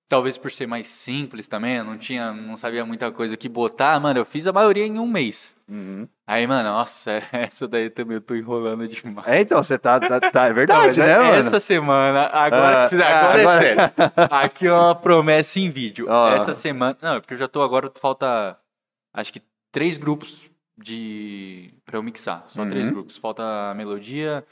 [0.10, 3.98] talvez por ser mais simples também, eu não tinha, não sabia muita coisa que botar,
[4.00, 5.56] mano, eu fiz a maioria em um mês.
[5.70, 6.08] Uhum.
[6.28, 9.28] Aí, mano, nossa, essa daí também eu tô enrolando demais.
[9.28, 11.34] É, então, você tá, tá, tá- é Não, verdade, mas né, é- mano?
[11.36, 13.82] Essa semana, agora, Ah, agora, ah, é agora- sério.
[14.32, 16.08] Aqui é uma promessa em vídeo.
[16.36, 16.98] Essa semana.
[17.02, 18.58] Não, é porque eu já tô agora, falta.
[19.14, 19.42] Acho que
[19.72, 21.74] três grupos de.
[21.86, 22.46] pra eu mixar.
[22.48, 22.94] Só três Uhum.
[22.94, 23.18] grupos.
[23.18, 24.44] Falta a melodia,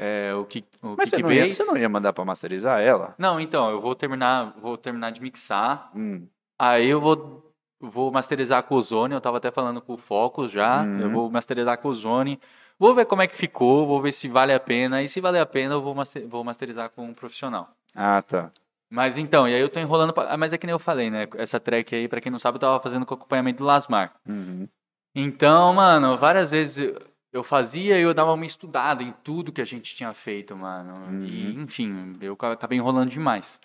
[0.00, 3.14] é, o kick, o Mas você não, ia, você não ia mandar pra masterizar ela?
[3.18, 5.90] Não, então, eu vou terminar, vou terminar de mixar.
[5.94, 6.26] Hum.
[6.58, 9.14] Aí eu vou, vou masterizar com o Zone.
[9.14, 10.82] Eu tava até falando com o Focus já.
[10.82, 11.00] Uhum.
[11.00, 12.40] Eu vou masterizar com o Zone.
[12.78, 15.02] Vou ver como é que ficou, vou ver se vale a pena.
[15.02, 17.68] E se vale a pena, eu vou, master- vou masterizar com um profissional.
[17.94, 18.50] Ah, tá.
[18.90, 20.12] Mas então, e aí eu tô enrolando.
[20.12, 20.32] Pra...
[20.32, 21.28] ah, Mas é que nem eu falei, né?
[21.36, 24.14] Essa track aí, pra quem não sabe, eu tava fazendo com acompanhamento do Lasmar.
[24.26, 24.66] Uhum.
[25.14, 26.92] Então, mano, várias vezes
[27.32, 31.24] eu- fazia e eu dava uma estudada em tudo que a gente tinha feito, mano.
[31.26, 31.62] E, Uhum.
[31.62, 33.58] enfim, eu ca- acabei enrolando demais.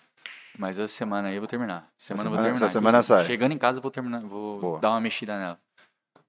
[0.57, 1.87] Mas essa semana aí eu vou terminar.
[1.97, 2.65] Semana eu vou semana- terminar.
[2.65, 3.25] essa semana Inclusive, sai.
[3.25, 4.79] Chegando em casa eu vou terminar, vou Boa.
[4.79, 5.59] dar uma mexida nela.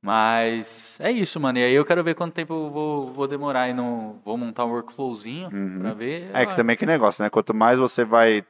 [0.02, 1.58] Mas é isso, mano.
[1.58, 4.20] E aí eu quero ver quanto tempo eu vou, vou demorar aí no.
[4.24, 6.30] Vou montar um workflowzinho pra ver.
[6.32, 7.30] É que também é que negócio, né?
[7.30, 8.44] Quanto mais você vai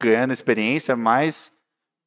[0.00, 1.52] ganhando experiência, mais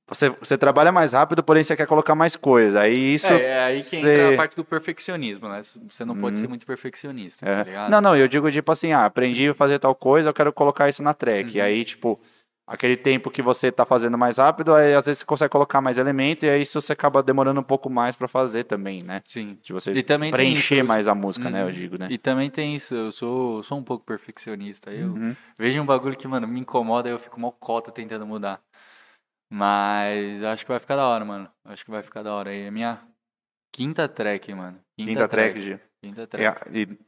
[0.08, 2.82] você, você trabalha mais rápido, porém você quer colocar mais coisa.
[2.82, 3.32] Aí isso.
[3.34, 5.62] É, é aí que você- entra a parte do perfeccionismo, né?
[5.89, 7.51] Você não pode ser muito perfeccionista, Uhum.
[7.51, 7.58] É.
[7.58, 7.91] tá ligado?
[7.91, 10.88] Não, não, eu digo tipo assim, ah, aprendi a fazer tal coisa, eu quero colocar
[10.88, 11.49] isso na track.
[11.51, 11.56] Uhum.
[11.58, 12.20] E aí, tipo,
[12.68, 15.97] aquele tempo que você tá fazendo mais rápido, aí às vezes você consegue colocar mais
[15.99, 19.22] elemento e aí isso você acaba demorando um pouco mais pra fazer também, né?
[19.26, 19.58] Sim.
[19.64, 19.91] De você
[20.32, 21.62] preencher isso, mais a música, né?
[21.62, 21.72] Eu Uhum.
[21.72, 22.08] digo, né?
[22.12, 24.91] E também tem isso, eu sou, sou um pouco perfeccionista.
[24.91, 25.34] Eu Uhum.
[25.58, 28.60] vejo um bagulho que, mano, me incomoda e eu fico mal cota tentando mudar.
[29.58, 31.49] Mas acho que vai ficar da hora, mano.
[31.64, 32.49] Acho que vai ficar da hora.
[32.49, 32.64] aí.
[32.64, 33.01] é minha
[33.72, 34.80] quinta track, mano.
[34.97, 35.80] Quinta track de.
[36.01, 36.68] Quinta track.
[36.76, 36.99] É, e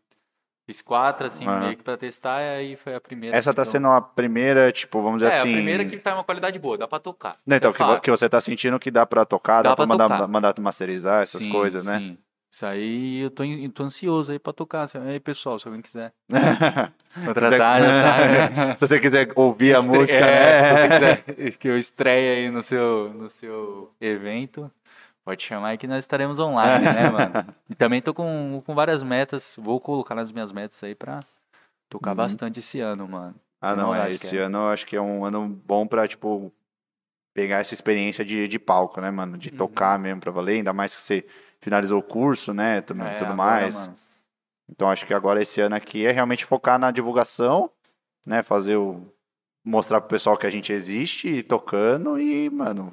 [0.66, 1.62] Fiz quatro, assim, Aham.
[1.62, 3.34] meio que pra testar, e aí foi a primeira.
[3.38, 5.50] essa que tá então- sendo a primeira, tipo, vamos dizer É, assim.
[5.50, 7.38] a primeira que tá uma qualidade boa, dá pra tocar.
[7.45, 8.02] Não, então, que, é fato.
[8.02, 10.28] que você tá sentindo que dá pra tocar, dá, Dá pra, pra mandar, tocar.
[10.28, 12.00] mandar masterizar essas Sim, coisas, né?
[12.00, 12.18] Sim.
[12.58, 14.88] Isso aí eu tô, eu tô ansioso aí pra tocar.
[15.05, 16.12] Aí, pessoal, se alguém quiser
[17.24, 18.74] contratar, já sabe.
[18.80, 20.66] Se você quiser ouvir a Estre- música, é, né?
[20.66, 24.72] Se você quiser que eu estreie aí no seu, no seu evento,
[25.24, 27.53] pode chamar aí que nós estaremos online, né, mano?
[27.70, 31.20] E também tô com, com várias metas, vou colocar nas minhas metas aí pra
[31.88, 33.36] tocar bastante esse ano, mano.
[33.62, 34.12] Ah, Tem não, é.
[34.12, 34.47] Esse cara.
[34.47, 36.51] ano eu acho que é um ano bom pra, tipo,
[37.38, 39.38] pegar essa experiência de, de palco, né, mano?
[39.38, 39.57] De Uhum.
[39.57, 41.23] tocar mesmo pra valer, ainda mais que você
[41.61, 42.81] finalizou o curso, né?
[42.81, 43.91] Tudo, É, tudo mais.
[44.67, 47.69] Então acho que agora esse ano aqui é realmente focar na divulgação,
[48.25, 48.41] né?
[48.41, 49.13] Fazer o.
[49.63, 52.91] Mostrar pro pessoal que a gente existe, e tocando e, mano,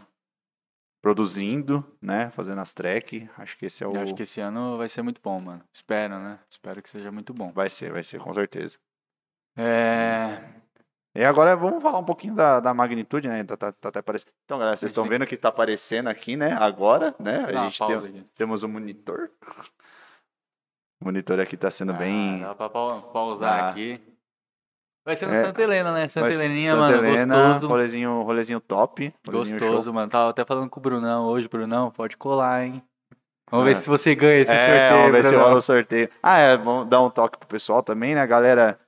[1.00, 2.28] produzindo, né?
[2.30, 3.26] Fazendo as track.
[3.38, 3.94] Acho que esse é o.
[3.96, 5.64] Eu acho que esse ano vai ser muito bom, mano.
[5.72, 6.38] Espero, né?
[6.50, 7.50] Espero que seja muito bom.
[7.50, 8.76] Vai ser, vai ser, com certeza.
[9.56, 10.38] É...
[11.16, 13.44] E agora vamos falar um pouquinho da, da magnitude, né?
[13.44, 14.32] Tá, tá, tá até aparecendo.
[14.44, 16.52] Então, galera, vocês estão vendo que tá aparecendo aqui, né?
[16.58, 17.44] Agora, né?
[17.48, 18.26] A Dá gente tem, aqui.
[18.34, 19.30] temos um monitor.
[21.00, 22.42] O monitor aqui tá sendo bem.
[22.42, 23.68] Ah, dá pra pau- pausar Dá.
[23.70, 24.00] aqui.
[25.06, 25.44] Vai ser no É.
[25.44, 26.08] Santa Helena, né?
[26.08, 27.68] Santa Heleninha, Santa mano, Helena, gostoso.
[27.68, 29.14] Rolezinho, rolezinho top.
[29.26, 29.68] rolezinho show.
[29.68, 30.10] Gostoso, mano.
[30.10, 32.82] Tava até falando com o Brunão hoje, Brunão, pode colar, hein?
[33.50, 33.68] Vamos Ah.
[33.68, 34.56] ver se você ganha esse é,
[34.88, 34.96] sorteio.
[34.98, 35.46] vamos ver se Brunão.
[35.46, 36.08] rola o sorteio.
[36.22, 38.80] Ah, é, vamos dar um toque pro pessoal também, né, galera?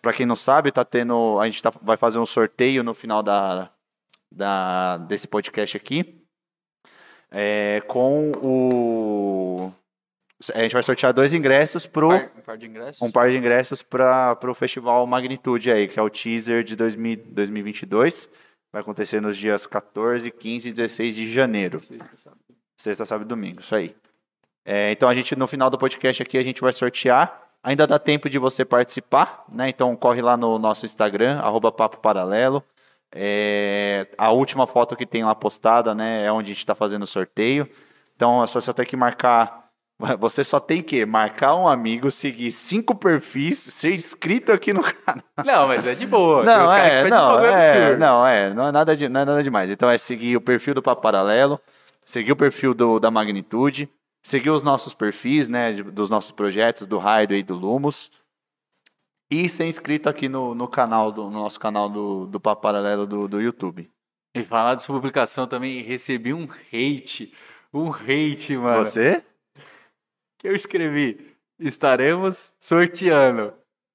[0.00, 1.38] Pra quem não sabe, tá tendo.
[1.40, 3.70] A gente tá, vai fazer um sorteio no final da,
[4.32, 6.24] da, desse podcast aqui.
[7.30, 9.72] É, com o.
[10.54, 12.08] A gente vai sortear dois ingressos pro.
[12.08, 13.02] Par, um par de ingressos?
[13.02, 17.16] Um par de ingressos para o Festival Magnitude aí, que é o teaser de 2000
[17.28, 18.30] 2022.
[18.72, 21.80] Vai acontecer nos dias 14, 15 e 16 de janeiro.
[21.80, 22.40] Sexta, sábado.
[22.80, 23.94] Sexta, sábado e domingo, isso aí.
[24.64, 27.49] É, então a gente, no final do podcast aqui, a gente vai sortear.
[27.62, 29.68] Ainda dá tempo de você participar, né?
[29.68, 32.64] Então corre lá no nosso Instagram, arroba Papo Paralelo.
[33.14, 36.24] É, a última foto que tem lá postada, né?
[36.24, 37.68] É onde a gente está fazendo o sorteio.
[38.16, 39.60] Então é só você ter que marcar.
[40.18, 45.22] Você só tem que marcar um amigo, seguir cinco perfis, ser inscrito aqui no canal.
[45.44, 46.42] Não, mas é de boa.
[46.42, 47.98] Não, é, não, é, absurdo.
[47.98, 49.70] não, é, não é nada, de, não é nada demais.
[49.70, 51.60] Então é seguir o perfil do Papo Paralelo,
[52.02, 53.90] seguir o perfil do, da Magnitude,
[54.22, 58.10] seguir os nossos perfis, né, dos nossos projetos, do Raido e do Lumos,
[59.30, 63.06] e ser inscrito aqui no, no canal, do, no nosso canal do, do Papo Paralelo
[63.06, 63.90] do, do YouTube.
[64.34, 67.32] E falar dessa publicação também, recebi um hate.
[67.72, 68.84] Um hate, mano.
[68.84, 69.24] Você?
[70.38, 71.36] Que eu escrevi.
[71.58, 73.52] Estaremos sorteando.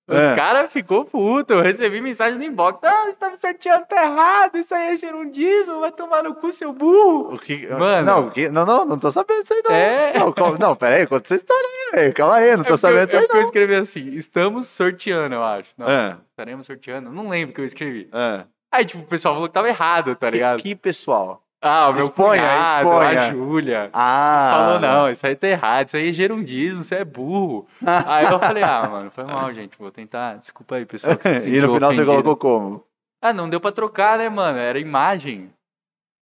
[0.08, 0.36] Os É.
[0.36, 1.54] caras ficou puto.
[1.54, 2.80] Eu recebi mensagem no inbox.
[2.84, 4.56] Não, você tá sorteando, tá errado.
[4.58, 5.80] Isso aí é gerundismo.
[5.80, 7.34] Vai tomar no cu, seu burro.
[7.34, 8.06] O que, Mano.
[8.06, 9.76] Não, o que, não, não, não tô sabendo disso aí não.
[9.76, 10.20] É.
[10.20, 12.14] Não, calma- não pera aí, conta essa história aí, velho.
[12.14, 13.46] Calma aí, não tô É sabendo eu, disso é aí porque eu não.
[13.48, 14.10] escrevi assim.
[14.14, 15.70] Estamos sorteando, eu acho.
[15.78, 17.12] Não, Ah, estaremos sorteando.
[17.12, 18.08] Não lembro o que eu escrevi.
[18.14, 18.46] ah.
[18.72, 20.58] Aí, tipo, o pessoal falou que tava errado, tá ligado?
[20.58, 21.42] Que, que pessoal?
[21.62, 23.22] Ah, o meu Exponha, cunhado, exponha.
[23.22, 23.90] a Júlia.
[23.94, 24.52] Ah.
[24.54, 27.66] Falou, não, isso aí tá errado, isso aí é gerundismo, você é burro.
[28.06, 30.36] aí eu falei, ah, mano, foi mal, gente, vou tentar.
[30.38, 31.18] Desculpa aí, pessoal.
[31.18, 32.24] Que se E no final você ofendido.
[32.24, 32.84] colocou como?
[33.22, 34.58] Ah, não deu pra trocar, né, mano?
[34.60, 35.50] Era imagem.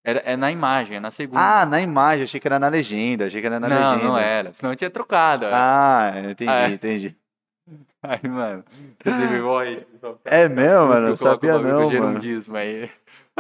[0.04, 1.40] Era, é na imagem, é na segunda.
[1.42, 4.04] Ah, na imagem, achei que era na legenda, achei que era na não, legenda.
[4.04, 4.54] não era.
[4.54, 5.46] Senão eu tinha trocado.
[5.46, 5.50] ó.
[5.54, 6.72] Ah, entendi, Ah, é.
[6.74, 7.16] entendi.
[8.04, 8.64] Aí, mano,
[9.04, 9.86] você me morre.
[10.26, 11.92] É mesmo, mano, não Eu sabia não, mano.
[11.92, 12.90] gerundismo aí.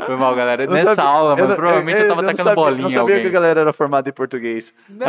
[0.05, 0.63] Foi mal, galera.
[0.63, 2.87] Eu Nessa sabia- aula, eu mano, não- provavelmente eu, tava não tacando sabia, bolinha Não
[2.87, 3.21] em sabia alguém.
[3.21, 4.73] que a galera era formada em português.
[4.89, 5.05] Não,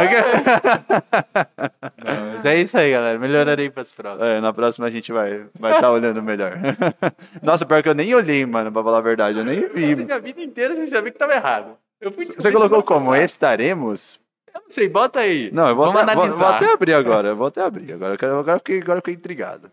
[2.35, 3.19] mas é isso aí, galera.
[3.19, 4.27] Melhorarei pras próximas.
[4.29, 6.53] É, na próxima a gente vai estar vai tá olhando melhor.
[7.43, 9.91] Nossa, pior que eu nem olhei, mano, pra falar a verdade, eu nem vi.
[9.97, 11.77] Passei a vida inteira sem saber que tava errado.
[12.01, 13.15] Eu fui Você colocou como?
[13.15, 14.19] Estaremos?
[14.55, 15.51] Eu não sei, bota aí.
[15.53, 16.45] Não, eu vou, Vamos até, vou, analisar.
[16.47, 17.93] vou até abrir agora, eu vou até abrir.
[17.93, 19.71] Agora, eu quero- agora, eu fiquei, agora eu fiquei intrigado.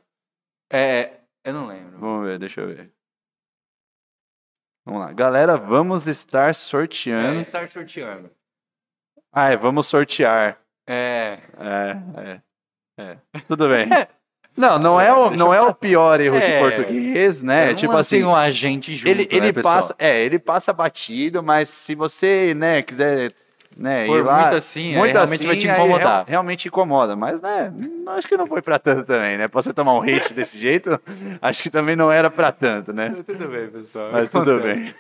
[0.72, 1.12] É,
[1.44, 1.98] eu não lembro.
[2.00, 2.92] Vamos ver, deixa eu ver.
[4.88, 5.12] Vamos lá.
[5.12, 7.42] Galera, vamos estar É, sorteando.
[7.42, 8.32] estar sorteando.
[9.34, 10.58] Ah, é, vamos sortear.
[10.88, 11.38] É.
[11.60, 12.42] É, é,
[12.98, 13.18] é.
[13.50, 13.88] Tudo bem.
[14.56, 16.58] Não, não é o, não é o pior erro de É.
[16.60, 17.76] português, né?
[17.76, 21.94] Tipo assim, um agente junto, ele, ele né, passa, é, ele passa batido, mas se
[21.94, 23.32] você, né, quiser,
[23.78, 26.00] né, For ir lá, muito assim, aí realmente vai te incomodar.
[26.08, 27.72] real- realmente incomoda, mas né,
[28.18, 29.48] acho que não foi pra tanto também, né?
[29.48, 31.00] Pra você tomar um hate desse jeito,
[31.42, 33.10] acho que também não era pra tanto, né?
[33.26, 34.10] Tudo bem, pessoal.
[34.12, 34.96] Mas tudo bem.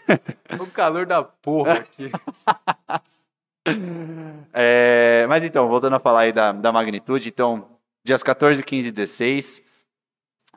[0.60, 2.12] O calor da porra aqui.
[4.54, 7.68] É, mas então, voltando a falar aí da, da magnitude, então,
[8.06, 9.62] dias 14, 15 e 16.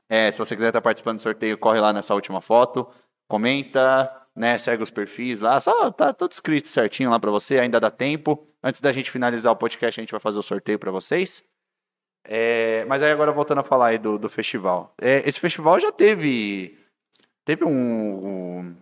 [0.09, 2.89] É, se você quiser estar participando do sorteio, corre lá nessa última foto,
[3.29, 4.11] comenta,
[4.41, 7.91] né, segue os perfis lá, só tá tudo escrito certinho lá pra você, ainda dá
[7.91, 8.47] tempo.
[8.63, 11.45] Antes da gente finalizar o podcast, a gente vai fazer o sorteio pra vocês.
[12.27, 14.95] É, mas aí agora voltando a falar aí do, do festival.
[15.01, 16.79] É, esse festival já teve
[17.45, 18.77] teve um, um-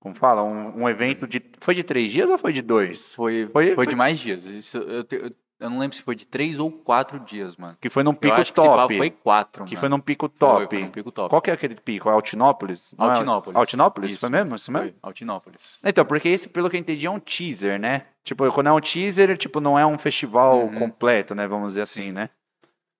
[0.00, 3.14] como fala, um, um evento de foi de três dias ou foi de dois?
[3.14, 4.44] Foi, Foi- foi, foi- de mais dias.
[4.44, 7.76] Isso, eu, te- eu- eu não lembro se foi de três ou quatro dias, mano.
[7.80, 8.96] Que foi num eu pico acho que esse papo top.
[8.98, 9.80] foi quatro, Que mano.
[9.80, 10.68] foi num pico Foi, top.
[10.76, 11.28] foi num pico top.
[11.30, 12.08] Qual que é aquele pico?
[12.08, 12.94] Altinópolis?
[12.96, 13.14] Não é?
[13.14, 13.56] Altinópolis.
[13.56, 14.10] Altinópolis?
[14.12, 14.20] Isso.
[14.20, 14.54] Foi mesmo?
[14.56, 14.88] Isso mesmo?
[14.88, 15.78] Foi, Altinópolis.
[15.84, 18.06] Então, porque esse, pelo que eu entendi, é um teaser, né?
[18.22, 20.74] Tipo, quando é um teaser, tipo, não é um festival Uhum.
[20.74, 21.46] completo, né?
[21.46, 22.30] Vamos dizer assim, né?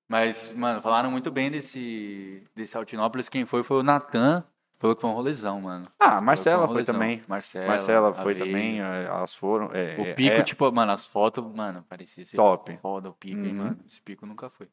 [0.09, 3.29] Mas, mano, falaram muito bem desse, desse Altinópolis.
[3.29, 4.43] Quem foi foi o Natan.
[4.79, 5.85] Falou que foi um rolezão, mano.
[5.99, 7.21] Ah, Marcela um foi também.
[7.29, 9.67] Marcela, Marcela foi também, é, elas foram.
[9.73, 12.77] é, O é- pico, é tipo, mano, as fotos, mano, parecia ser top.
[12.81, 13.65] foda o pico, hein, Uhum.
[13.65, 13.79] mano.
[13.89, 14.69] Esse pico nunca foi.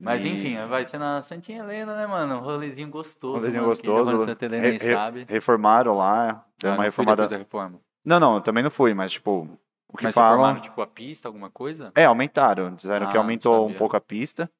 [0.00, 2.36] Mas E- enfim, vai ser na Santinha Helena, né, mano?
[2.36, 3.34] Um rolezinho gostoso.
[3.36, 3.68] Rolezinho mano.
[3.70, 4.16] Gostoso.
[4.16, 5.26] foi Santa Helena Re- re- sabe.
[5.28, 6.44] Reformaram lá.
[6.58, 7.28] Deu Ah, uma não fui reformada.
[7.28, 7.78] da reforma.
[8.04, 9.46] Não, não, eu também não fui, mas, tipo,
[9.88, 10.38] o que Mas falam.
[10.38, 11.92] reformaram, tipo, a pista, alguma coisa?
[11.94, 12.74] É, aumentaram.
[12.74, 14.50] Disseram que Ah, aumentou não um pouco a pista.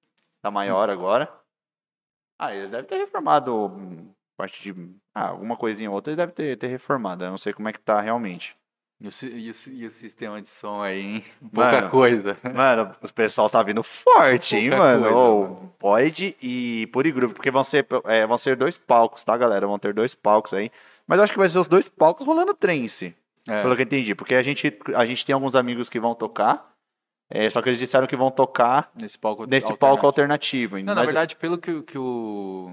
[0.43, 1.29] Tá maior agora.
[2.39, 4.75] Ah, eles devem ter reformado Parte de.
[5.15, 7.25] Ah, alguma coisinha ou outra eles devem ter, ter reformado.
[7.25, 8.57] Eu não sei como é que tá realmente.
[9.01, 11.25] E o, e o e o sistema de som aí, hein?
[11.53, 12.37] Pouca Mano, coisa.
[12.55, 15.03] Mano, o pessoal tá vindo forte, hein, Pouca mano?
[15.03, 15.75] coisa, Ô, mano.
[15.81, 19.67] Void e Puri Groove, porque vão ser, é, vão ser dois palcos, tá, galera?
[19.67, 20.71] Vão ter dois palcos aí.
[21.07, 23.15] Mas eu acho que vai ser os dois palcos rolando trance,
[23.49, 23.61] É.
[23.63, 24.15] pelo que eu entendi.
[24.15, 26.71] Porque a gente, a gente tem alguns amigos que vão tocar,
[27.29, 30.77] é, só que eles disseram que vão tocar Nesse palco nesse palco alternativo.
[30.77, 30.79] alternativo.
[30.79, 32.71] Não, na Mas- verdade, pelo que, que o.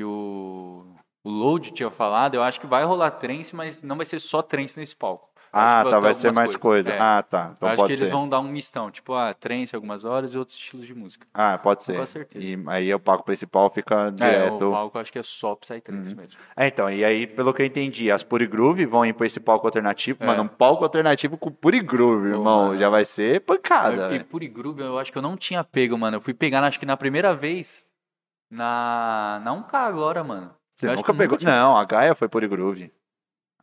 [0.00, 0.86] Que o.
[1.22, 4.40] O Load tinha falado, eu acho que vai rolar trance, mas não vai ser só
[4.40, 5.28] trance nesse palco.
[5.52, 6.92] Ah, tá, vai ser mais coisa.
[6.92, 6.98] É.
[6.98, 7.52] Ah, tá.
[7.54, 8.02] Então eu acho que ser.
[8.04, 11.26] eles vão dar um mistão, tipo, ah, trance algumas horas e outros estilos de música.
[11.34, 11.98] Ah, pode ser.
[11.98, 12.42] Com certeza.
[12.42, 14.68] E aí o palco principal fica É, direto.
[14.68, 16.38] o palco eu acho que é só Psytrance mesmo.
[16.56, 19.40] É, então, e aí, pelo que eu entendi, as Puri Groove vão ir pra esse
[19.40, 20.22] palco alternativo.
[20.22, 20.26] É.
[20.26, 22.68] Mano, um palco alternativo com Puri Groove, irmão.
[22.68, 22.78] mano.
[22.78, 24.24] Já vai ser pancada, e.
[24.24, 26.16] Puri Groove eu acho que eu não tinha pego, mano.
[26.16, 27.89] Eu fui pegar, acho que na primeira vez,
[28.50, 30.54] na, na 1K agora, mano.
[30.76, 31.38] Você Eu nunca pegou?
[31.38, 32.92] tinha- Não, a Gaia foi Puri Groove.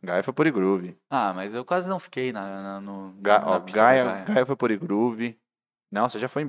[0.02, 0.96] A Gaia foi Puri Groove.
[1.10, 4.46] Ah, mas eu quase não fiquei na, na, no, Ga na ó, da Gaia, Gaia.
[4.46, 5.38] foi Puri Groove.
[5.90, 6.48] Não, você já foi.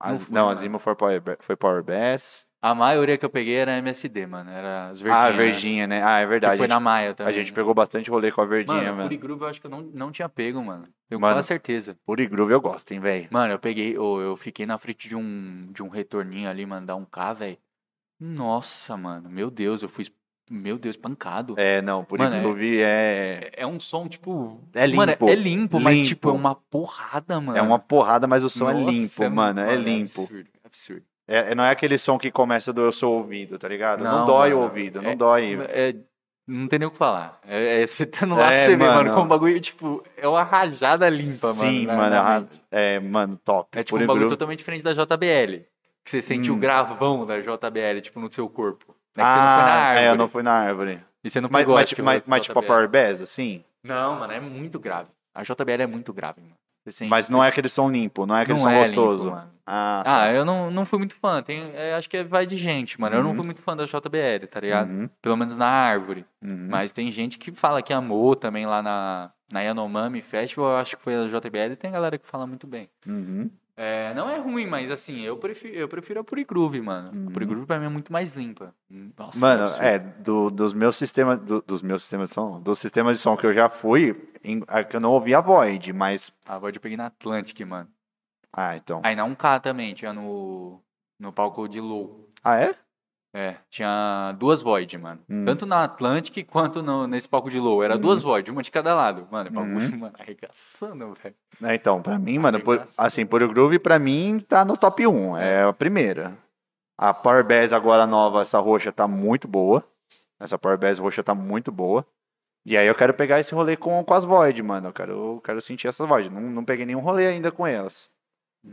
[0.00, 0.54] As- fui, não, a.
[0.54, 2.46] Zima foi Power, Ba- foi Power Bass.
[2.66, 4.50] A maioria que eu peguei era MSD, mano.
[4.50, 5.26] Era as Ah, verdinhas.
[5.26, 5.36] a né?
[5.36, 6.02] Verdinha, né?
[6.02, 6.56] Ah, é Que verdade.
[6.56, 7.34] foi a, na gente, Maia a também.
[7.34, 9.02] gente pegou bastante rolê com a Verdinha, Mano, mano.
[9.02, 10.84] Puri Groove eu acho que eu não, não tinha pego, mano.
[11.10, 11.36] Eu Mano.
[11.36, 11.94] com certeza.
[12.06, 13.28] Puri Groove eu gosto, hein, velho.
[13.30, 16.86] Mano, eu peguei, ô, eu fiquei na frente de um, de um retorninho ali, mano,
[16.86, 17.58] da 1K, velho.
[18.18, 20.06] Nossa, mano, meu Deus, eu fui,
[20.50, 21.54] meu Deus, pancado.
[21.58, 23.50] É, não, Puri Mano, é- Groove é.
[23.52, 24.58] É, é um som, tipo...
[24.74, 25.28] É Mano, limpo.
[25.28, 26.08] é limpo, mas, Limpo.
[26.08, 27.58] tipo, é uma porrada, mano.
[27.58, 29.60] É uma porrada, mas o som é Nossa, limpo, mano.
[29.60, 30.22] É limpo.
[30.22, 31.04] absurdo, é absurdo.
[31.26, 34.04] É, não é aquele som que começa do eu sou ouvido, tá ligado?
[34.04, 35.58] Não, Não, dói o mano, ouvido, é- não dói.
[35.68, 35.94] É,
[36.46, 37.40] não tem nem o que falar.
[37.46, 39.10] É, é, você tá no lá É, pra você ver, mano, mano.
[39.14, 41.54] como o bagulho, tipo, é uma rajada limpa, mano.
[41.54, 42.16] Sim, mano.
[42.16, 42.62] a- mente.
[42.70, 43.78] É, mano, top.
[43.78, 45.64] É tipo um bagulho totalmente diferente da JBL.
[46.04, 46.54] Que você sente Hum.
[46.54, 48.94] o gravão da JBL, tipo, no seu corpo.
[49.16, 50.04] É que você não foi na Ah, árvore.
[50.04, 51.00] é, eu não fui na árvore.
[51.22, 52.62] E você não Mas, pegou, mas, que mas, mas tipo a.
[52.62, 53.64] Power Bass, assim?
[53.82, 55.08] Não, mano, é muito grave.
[55.34, 56.54] A JBL é muito grave, mano.
[57.08, 59.24] Mas não é aquele som limpo, não é aquele Não som é gostoso.
[59.24, 59.50] limpo, mano.
[59.66, 60.22] ah, tá.
[60.24, 61.42] Ah, eu não, não fui muito fã.
[61.42, 63.16] Tem, é, acho que vai de gente, mano.
[63.16, 64.90] Eu não fui muito fã da JBL, tá ligado?
[64.90, 66.24] Uhum, Pelo menos na árvore.
[66.42, 66.66] uhum.
[66.68, 70.72] Mas tem gente que fala que amou também lá na, na Yanomami Festival.
[70.72, 71.72] Eu acho que foi a JBL.
[71.72, 72.88] E tem galera que fala muito bem.
[73.76, 73.84] Uhum.
[73.84, 77.08] É, não é ruim, mas assim, eu prefiro, eu prefiro a Puri Groove, mano.
[77.28, 78.72] A Puri Groove pra mim é muito mais limpa.
[79.18, 83.16] Nossa, Mano, é, do- dos meus sistemas, do- dos meus sistemas de som, dos sistemas
[83.16, 86.32] de som que eu já fui, em, é que eu não ouvi a Void, mas,
[86.46, 87.88] A Void eu peguei na Atlantic, mano.
[88.52, 90.80] ah, então, Aí na 1K também, tinha no,
[91.18, 92.28] no palco de Low.
[92.44, 92.74] ah, é?
[93.36, 95.20] É, tinha duas Void, mano.
[95.28, 95.44] Hum.
[95.44, 97.82] Tanto na Atlantic quanto no- nesse palco de Low.
[97.82, 99.26] Era duas Void, uma de cada lado.
[99.28, 99.98] Mano, é bagulho, Uhum.
[99.98, 101.34] mano, arregaçando, velho.
[101.64, 105.36] É, então, pra mim, mano, por, assim, Puro Groove, pra mim, tá no top 1,
[105.36, 106.36] é a primeira.
[106.96, 109.82] A Power Bass agora nova, essa roxa, tá muito boa.
[110.38, 112.06] Essa Power Bass roxa tá muito boa.
[112.64, 114.88] E aí eu quero pegar esse rolê com, com as Void, mano.
[114.88, 116.30] Eu quero, eu quero sentir essas Void.
[116.30, 118.12] Não, não peguei nenhum rolê ainda com elas.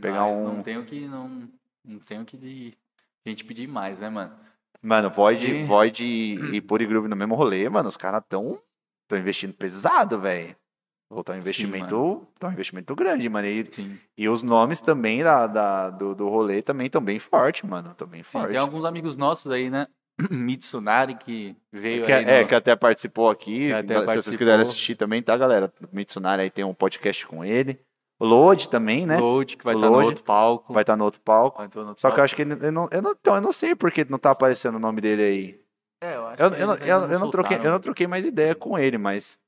[0.00, 1.06] Pegar Mas um- não tenho que.
[1.08, 1.48] Não,
[1.84, 2.74] não tenho que de
[3.26, 4.32] gente pedir mais, né, mano?
[4.82, 8.58] Mano, Void, E- Void e, e Pure Groove no mesmo rolê, mano, os caras tão,
[9.08, 10.56] tão investindo pesado, velho.
[11.10, 13.46] Ou tá um investimento, tá um investimento grande, mano.
[13.46, 13.98] E, Sim.
[14.16, 17.94] e os nomes também da, da- do, do rolê também estão bem fortes, mano.
[17.94, 19.84] Tão bem Sim, tem alguns amigos nossos aí, né?
[20.30, 22.24] Mitsunari que veio Que, aí.
[22.24, 23.68] é, no- que até participou aqui.
[23.68, 24.38] Que até Se vocês participou.
[24.38, 25.72] quiserem assistir também, tá, galera?
[25.92, 27.78] Mitsunari aí tem um podcast com ele.
[28.22, 29.18] O Load também, né?
[29.18, 30.72] Load, que vai estar no Load outro palco.
[30.72, 31.60] Vai estar no outro palco.
[31.60, 32.20] No outro Só que eu palco.
[32.22, 34.76] acho que ele, eu, não, eu, não, então, eu não sei porque não tá aparecendo
[34.76, 35.60] o nome dele aí.
[36.00, 38.06] É, eu acho Eu, que eu, não- eu, ainda eu não troquei, eu não troquei
[38.06, 39.40] mais ideia com ele, mas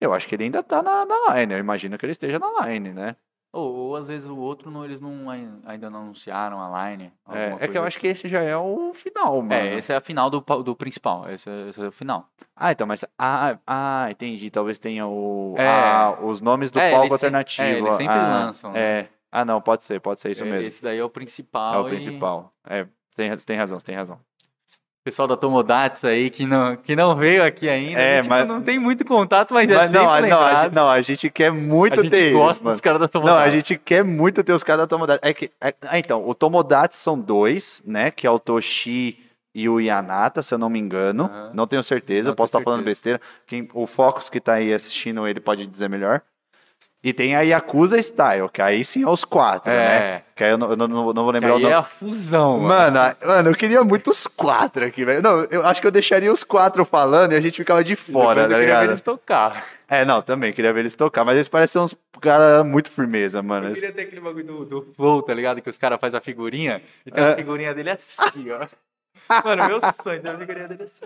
[0.00, 1.54] eu acho que ele ainda tá na, na line.
[1.54, 3.14] Eu imagino que ele esteja na line, né?
[3.52, 7.12] Ou, ou às vezes o outro não, eles não, ai- ainda não anunciaram a line.
[7.28, 9.52] É, é que eu acho que esse já é o final, mano.
[9.52, 11.28] É, esse é a final do, do principal.
[11.28, 12.26] Esse é, esse é o final.
[12.56, 13.04] Ah, então, mas.
[13.18, 14.48] Ah, ah, entendi.
[14.50, 15.68] Talvez tenha o, É.
[15.68, 17.68] ah, os nomes do É, palco eles se- alternativo.
[17.68, 18.80] é, eles sempre ah, lançam, né?
[18.80, 19.08] É.
[19.30, 20.68] Ah, não, pode ser, pode ser isso É, mesmo.
[20.68, 21.74] Esse daí é o principal.
[21.74, 22.52] É o e- principal.
[22.66, 24.18] É, tem, tem razão, você tem razão.
[25.04, 28.00] Pessoal da Tomodates aí que não, que não veio aqui ainda.
[28.00, 30.18] É, a gente mas- não tem muito contato, mas, é Mas sempre não, não, a
[30.20, 30.62] lembrado.
[30.62, 32.74] gente, não, a gente quer muito A gente ter eles, gosta mano.
[32.74, 33.46] dos caras da Não, Tomodates.
[33.46, 35.20] a gente quer muito ter os caras da Tomodachi.
[35.22, 38.10] É que, é- ah, então, o Tomodachi são dois, né?
[38.10, 39.18] Que é o Toshi
[39.54, 41.24] e o Yanata, se eu não me engano.
[41.24, 41.50] Aham.
[41.52, 43.20] Não tenho certeza, Não posso estar tenho falando besteira.
[43.46, 46.22] Quem, o Focus que tá aí assistindo, ele pode dizer melhor.
[47.04, 49.76] E tem a Yakuza Style, que aí sim é os quatro, É.
[49.76, 50.22] né?
[50.36, 51.74] Que aí eu não, eu não, não vou- vou Que lembrar o aí nome.
[51.74, 52.68] é a fusão, mano.
[52.92, 55.20] Mano, mano, eu queria muito os quatro aqui, velho.
[55.20, 58.42] Não, eu acho que eu deixaria os quatro falando e a gente ficava de fora,
[58.42, 58.84] tá eu queria ver ligado?
[58.84, 59.64] eles tocar.
[59.88, 63.66] É, não, também, queria ver eles tocar, mas eles parecem uns caras muito firmeza, mano.
[63.66, 65.60] Eu queria ter aquele bagulho do, do flow, tá ligado?
[65.60, 67.32] Que os caras fazem a figurinha e tem É.
[67.32, 68.64] a figurinha dele assim, ó.
[69.44, 71.00] Mano, meu sonho, eu queria dele assim.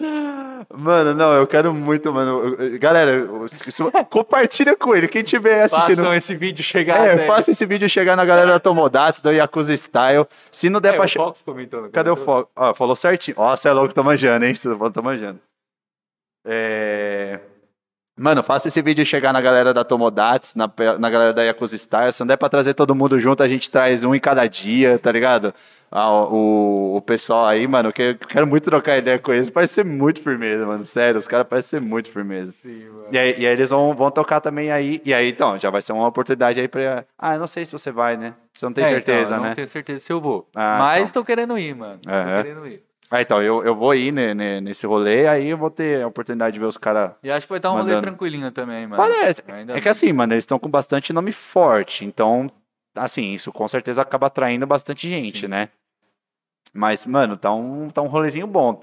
[0.75, 2.57] Mano, não, eu quero muito, mano.
[2.79, 3.27] Galera,
[4.11, 5.09] compartilha com ele.
[5.09, 5.97] Quem tiver assistindo.
[5.97, 9.75] Façam esse vídeo chegar É, faça esse vídeo chegar na galera da Tomodachi, do Yakuza
[9.75, 10.27] Style.
[10.51, 11.25] Se não der É, pra o.
[11.25, 11.83] Fox comentou.
[11.83, 12.51] não Cadê o foco?
[12.57, 13.37] Ó, falou certinho.
[13.39, 14.55] Ó, você é louco, tô manjando, hein?
[14.55, 15.41] Você tô manjando.
[16.45, 17.41] É...
[18.19, 22.11] Mano, faça esse vídeo chegar na galera da Tomodachi, na, na galera da Yakuza Style.
[22.13, 24.99] Se não der pra trazer todo mundo junto, a gente traz um em cada dia,
[24.99, 25.53] tá ligado?
[25.93, 29.51] Ah, o, o pessoal aí, mano, que eu quero muito trocar ideia com eles.
[29.51, 30.83] Parece ser muito firmeza, mano.
[30.83, 32.53] Sério, os caras parecem ser muito firmeza.
[32.53, 33.07] Sim, mano.
[33.13, 34.99] E aí, e aí eles vão, vão tocar também aí.
[35.05, 37.05] E aí, então, já vai ser uma oportunidade aí pra.
[37.19, 38.33] Ah, eu não sei se você vai, né?
[38.55, 39.49] Você não tem É, certeza, então, eu né?
[39.51, 40.49] Não tenho certeza se eu vou.
[40.55, 41.21] Ah, Mas então.
[41.23, 41.99] tô querendo ir, mano.
[42.03, 42.43] Tô Aham.
[42.43, 42.83] querendo ir.
[43.11, 46.09] Ah, então, eu, eu vou ir ne- ne- nesse rolê, aí eu vou ter a
[46.09, 47.13] oportunidade de ver os caras.
[47.23, 48.03] E acho que vai estar um rolê Mandando.
[48.03, 49.01] tranquilinho também, mano.
[49.01, 49.43] Parece.
[49.47, 52.05] Ainda É que assim, mano, eles estão com bastante nome forte.
[52.05, 52.51] Então,
[52.97, 55.47] assim, isso com certeza acaba atraindo bastante gente, Sim.
[55.49, 55.69] né?
[56.75, 58.79] Mas, mano, tá um, tá um rolezinho bom.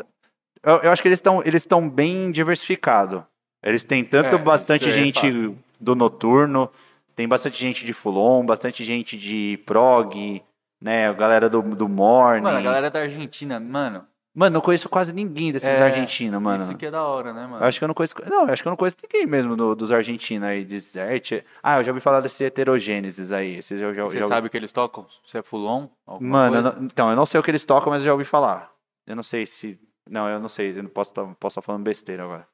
[0.64, 3.22] Eu, eu acho que eles estão eles tão bem diversificados.
[3.62, 6.70] Eles têm tanto É, bastante é gente do noturno,
[7.16, 10.42] tem bastante gente de Fulon, bastante gente de prog,
[10.82, 11.08] né?
[11.10, 12.44] A galera do, do morning.
[12.44, 14.06] Mano, a galera da Argentina, mano.
[14.36, 16.64] Mano, não conheço quase ninguém desses é, argentinos, mano.
[16.64, 17.64] Isso que é da hora, né, mano?
[17.64, 18.16] Eu acho que eu não conheço.
[18.28, 21.44] Não, acho que eu não conheço ninguém mesmo do- dos argentinos aí, de Zert.
[21.62, 23.58] Ah, eu já ouvi falar desse heterogênesis aí.
[23.58, 25.06] Esses eu já, Você já- sabe o que eles tocam?
[25.28, 25.88] Se é Fulon?
[26.20, 28.26] Mano, eu não- então, eu não sei o que eles tocam, mas eu já ouvi
[28.26, 28.72] falar.
[29.06, 29.80] Eu não sei se.
[30.10, 30.76] Não, eu não sei.
[30.78, 32.48] Eu não posso estar posso tá falando besteira agora.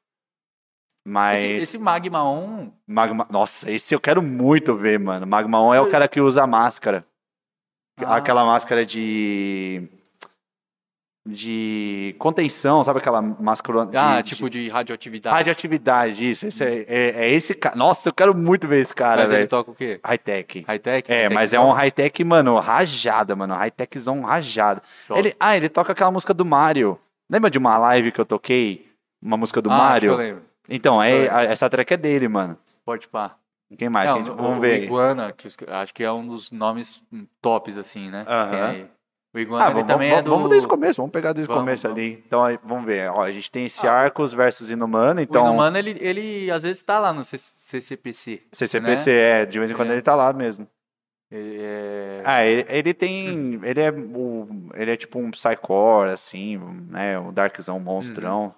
[1.07, 1.41] Mas.
[1.41, 3.25] Esse, esse Magma 1, Magma.
[3.29, 5.25] Nossa, esse eu quero muito ver, mano.
[5.25, 7.05] Magma 1 é o cara que usa a máscara.
[7.97, 8.17] Ah.
[8.17, 9.87] Aquela máscara de.
[11.33, 13.85] De contenção, sabe aquela máscara.
[13.85, 15.35] De, ah, de- tipo de radioatividade.
[15.35, 16.47] Radioatividade, isso.
[16.47, 17.75] Esse é, é- é esse cara.
[17.75, 19.49] Nossa, eu quero muito ver esse cara, Mas ele velho.
[19.49, 19.99] toca o quê?
[20.03, 20.65] High-tech.
[20.67, 21.11] High-tech?
[21.11, 23.53] É, High-tech mas é um high-tech, mano, rajada, mano.
[23.53, 24.81] High-techzão rajada.
[25.07, 25.19] Top.
[25.19, 26.99] Ele, ah, ele toca aquela música do Mario.
[27.29, 28.87] Lembra de uma live que eu toquei?
[29.21, 30.11] Uma música do ah, Mario?
[30.13, 30.41] eu lembro.
[30.67, 32.57] Então, é, essa track é dele, mano.
[32.85, 33.35] Pode pá.
[33.77, 34.09] Quem mais?
[34.09, 34.83] Não, Quem- o- vamos ver.
[34.83, 37.03] Iguana, que acho que é um dos nomes
[37.41, 38.25] tops, assim, né?
[38.49, 38.85] Tem aí.
[39.33, 40.29] O Iguana Ah, vamos, também vamos, é do...
[40.31, 41.97] vamos desde o começo, vamos pegar desde o começo vamos.
[41.99, 42.23] ali.
[42.25, 43.11] Então, aí, vamos ver.
[43.11, 43.93] Ó, a gente tem esse Ah.
[43.93, 45.45] Arcos versus Inumano, O então.
[45.45, 48.41] Inumano, ele, ele às vezes tá lá no CCPC.
[48.51, 49.41] CCPC, né?
[49.41, 49.93] é, de vez em quando É.
[49.93, 50.67] ele tá lá mesmo.
[51.31, 52.21] É...
[52.25, 53.59] Ah, ele, ele tem.
[53.63, 56.57] Ele é, o, ele é tipo um Psycore, assim,
[56.89, 57.19] né?
[57.19, 58.45] Um Darkzão monstrão.
[58.45, 58.51] Uhum.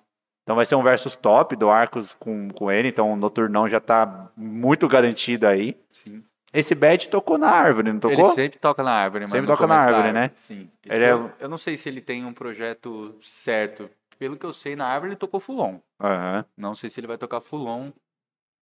[0.43, 2.88] Então vai ser um versus top do Arcos com, com ele.
[2.88, 5.78] Então o Noturnão já tá muito garantido aí.
[5.91, 6.24] Sim.
[6.53, 8.25] Esse Bad tocou na árvore, não tocou?
[8.25, 9.31] Ele sempre toca na árvore, mano.
[9.31, 10.31] Sempre toca na da árvore, né?
[10.35, 10.69] Sim.
[10.85, 13.89] Ele Esse é- eu, não sei se ele tem um projeto certo.
[14.19, 15.79] Pelo que eu sei, na árvore ele tocou Fulon.
[15.99, 16.45] Aham.
[16.57, 17.91] Não sei se ele vai tocar Fulon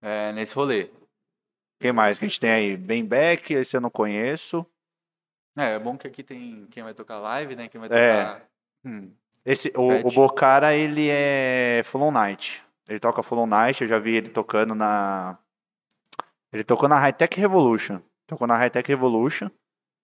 [0.01, 0.89] é, nesse rolê.
[1.81, 2.77] Quem mais que a gente tem aí?
[2.77, 4.65] Ben Beck, esse eu não conheço.
[5.57, 7.67] É, é bom que aqui tem quem vai tocar live, né?
[7.67, 8.23] Quem vai É.
[8.23, 8.41] tocar...
[8.85, 9.11] Hum,
[9.45, 10.07] Esse, o, Bad.
[10.07, 12.63] o Bocara, ele é Full On Night.
[12.87, 15.37] Ele toca Full On Night, eu já vi ele tocando na.
[16.53, 17.99] Ele tocou na High Tech Revolution.
[18.27, 19.49] Tocou na High Tech Revolution.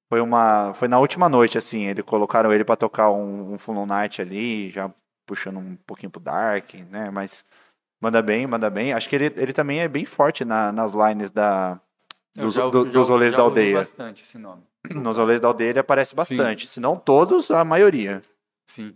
[0.09, 0.73] Foi uma.
[0.73, 1.85] Foi na última noite, assim.
[1.85, 4.91] Eles colocaram ele pra tocar um, um Full Night ali, já
[5.27, 7.09] puxando um pouquinho pro Dark, né?
[7.09, 7.43] Mas
[8.01, 8.93] manda bem, manda bem.
[8.93, 11.79] Acho que ele, ele também é bem forte na- nas lines da.
[12.35, 13.77] Dos, já do- já dos ouvi- rolês já da aldeia.
[13.77, 14.61] bastante esse nome.
[14.91, 16.67] Nos rolês da aldeia ele aparece bastante.
[16.67, 18.21] Se não todos, a maioria.
[18.69, 18.93] Sim.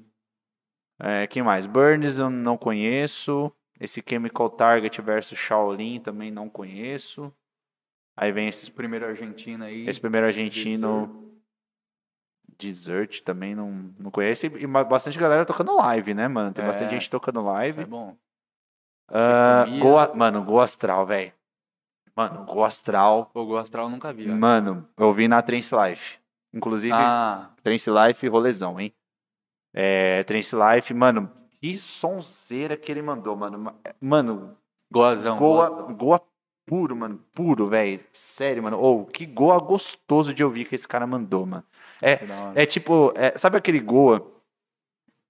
[1.02, 1.66] É, quem mais?
[1.66, 3.52] Burns eu não conheço.
[3.80, 7.34] Esse Chemical Target versus Shaolin também não conheço.
[8.22, 9.88] Aí vem esse, Primeiro argentino aí.
[9.88, 11.26] esse primeiro argentino.
[12.57, 14.45] Desert também não, não conheço.
[14.45, 16.51] E bastante galera tocando live, né, mano?
[16.51, 16.67] Tem É.
[16.67, 17.82] bastante gente tocando live.
[17.82, 18.17] é bom.
[19.07, 19.65] A-
[20.15, 21.32] mano, Go Astral, velho.
[22.15, 23.32] Mano, Go Astral.
[23.34, 24.30] O Go Astral eu nunca vi.
[24.30, 24.36] ó.
[24.36, 26.20] Mano, eu vi na Trance Life.
[26.53, 28.93] Inclusive, Ah, Trance Life rolezão, hein?
[29.74, 33.57] É, Trance Life, mano, que sonzeira que ele mandou, mano.
[33.57, 34.57] Ma- Mano,
[34.91, 35.38] Goazão.
[35.38, 35.70] Goa.
[35.93, 36.20] Goa
[36.70, 37.20] puro, mano.
[37.34, 37.99] Puro, velho.
[38.13, 38.78] Sério, mano.
[38.80, 41.63] Ou que Goa gostoso de ouvir que esse cara mandou, mano.
[42.01, 42.53] É, hora.
[42.61, 44.26] é tipo, é, sabe aquele Goa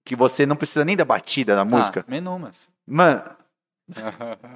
[0.06, 2.02] que você não precisa nem da batida da música?
[2.06, 2.68] Ah, Menumas.
[2.86, 3.24] Mano,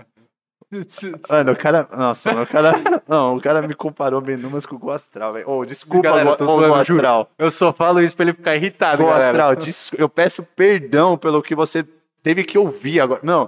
[1.29, 1.87] mano, o cara.
[1.95, 2.73] Nossa, mano, o cara.
[3.07, 5.49] Não, o cara me comparou Menumas com o Goa Astral, velho.
[5.49, 6.99] Ô, desculpa, Galera, Goa, tô ô, zoando, Goa juro.
[6.99, 7.31] Astral.
[7.37, 9.29] Eu só falo isso pra ele ficar irritado, Goa galera.
[9.29, 11.83] Astral, des- eu peço perdão pelo que você
[12.23, 13.19] teve que ouvir agora.
[13.21, 13.47] Não,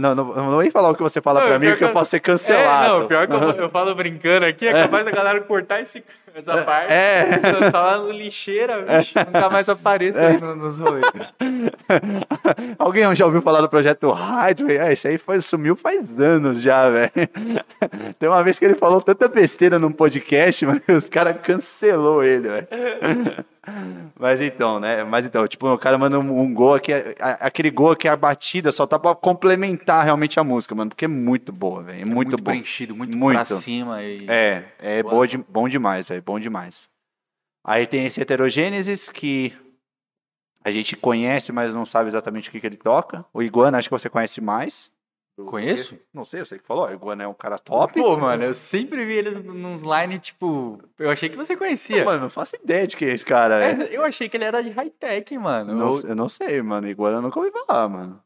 [0.00, 1.94] não, não, não vou nem falar o que você fala pra mim, porque eu que-
[1.94, 3.00] posso ser É, cancelado.
[3.00, 6.02] não, pior que eu, eu falo brincando aqui, é capaz da galera cortar esse,
[6.34, 6.90] essa parte.
[6.92, 7.38] É.
[7.70, 11.04] Falar no lixeira, bicho, nunca mais apareça aí no- nos rolês.
[12.78, 14.80] Alguém já ouviu falar do projeto Hardware?
[14.80, 17.10] É, esse aí foi, sumiu faz anos já, velho.
[18.18, 22.48] Tem uma vez que ele falou tanta besteira num podcast, que os caras cancelou ele,
[22.48, 22.68] velho.
[24.18, 25.04] Mas então, né?
[25.04, 28.72] Mas então, tipo, o cara manda um, um gol aqui, aquele gol aqui, a batida
[28.72, 32.02] só tá pra complementar realmente a música, mano, porque é muito boa, velho.
[32.02, 32.54] É muito, muito boa.
[32.54, 33.36] preenchido, muito, Muito.
[33.36, 34.02] pra cima.
[34.02, 34.26] E...
[34.28, 36.88] É, é boa de- bom demais, velho, bom demais.
[37.64, 39.52] Aí tem esse Heterogênesis que
[40.64, 43.24] a gente conhece, mas não sabe exatamente o que, que ele toca.
[43.32, 44.90] O Iguana, acho que você conhece mais.
[45.44, 45.98] Conheço?
[46.12, 46.86] Não sei, eu sei que falou.
[46.88, 47.92] O Iguana é um cara top.
[48.00, 50.82] Pô, mano, eu sempre vi eles nos line, tipo.
[50.98, 52.04] Eu achei que você conhecia.
[52.04, 53.62] Mano, não faço ideia de quem é esse cara.
[53.62, 53.72] É.
[53.72, 55.74] É, eu achei que ele era de high-tech, mano.
[55.74, 56.88] Não, Eu- eu não sei, mano.
[56.88, 58.22] Iguana eu nunca ouvi falar, mano.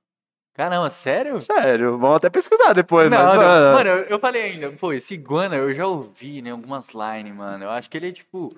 [0.55, 1.41] Caramba, sério?
[1.41, 3.43] Sério, vamos até pesquisar depois, não, mas, não.
[3.43, 7.65] mano, Mano, eu, falei ainda, pô, esse Iguana eu já ouvi em algumas lines, mano.
[7.65, 8.51] Eu acho que ele é tipo.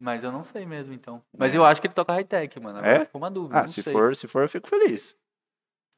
[0.00, 1.20] Mas eu não sei mesmo, então.
[1.36, 2.78] Mas eu acho que ele toca high-tech, mano.
[2.78, 3.04] Agora É?
[3.04, 3.58] ficou uma dúvida.
[3.58, 3.92] Ah, não se sei.
[3.92, 5.16] for, se for, eu fico feliz.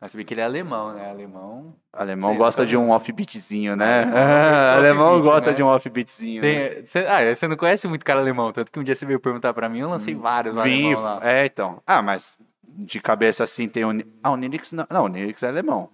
[0.01, 1.11] Mas você vê que ele é alemão, né?
[1.11, 1.77] Alemão.
[1.93, 4.05] Alemão Sei, gosta de um offbeatzinho, né?
[4.05, 5.57] Alemão gosta de Alemão offbeat, gosta né?
[5.57, 6.43] de um offbeatzinho.
[6.43, 6.85] né?
[6.87, 9.53] Cê, ah, você não conhece muito cara alemão, tanto que um dia você veio perguntar
[9.53, 11.21] pra mim, eu lancei vários Vim- alemão lá.
[11.23, 11.83] É, então.
[11.87, 13.91] Ah, mas de cabeça assim tem o.
[14.23, 14.87] Ah, o Nilix não.
[14.91, 15.91] Não, o Nilix é alemão.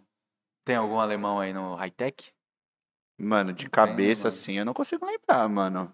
[0.65, 2.33] Tem algum alemão aí no high-tech?
[3.19, 4.29] Mano, de Não tem, cabeça mano.
[4.29, 5.93] assim eu não consigo lembrar, mano.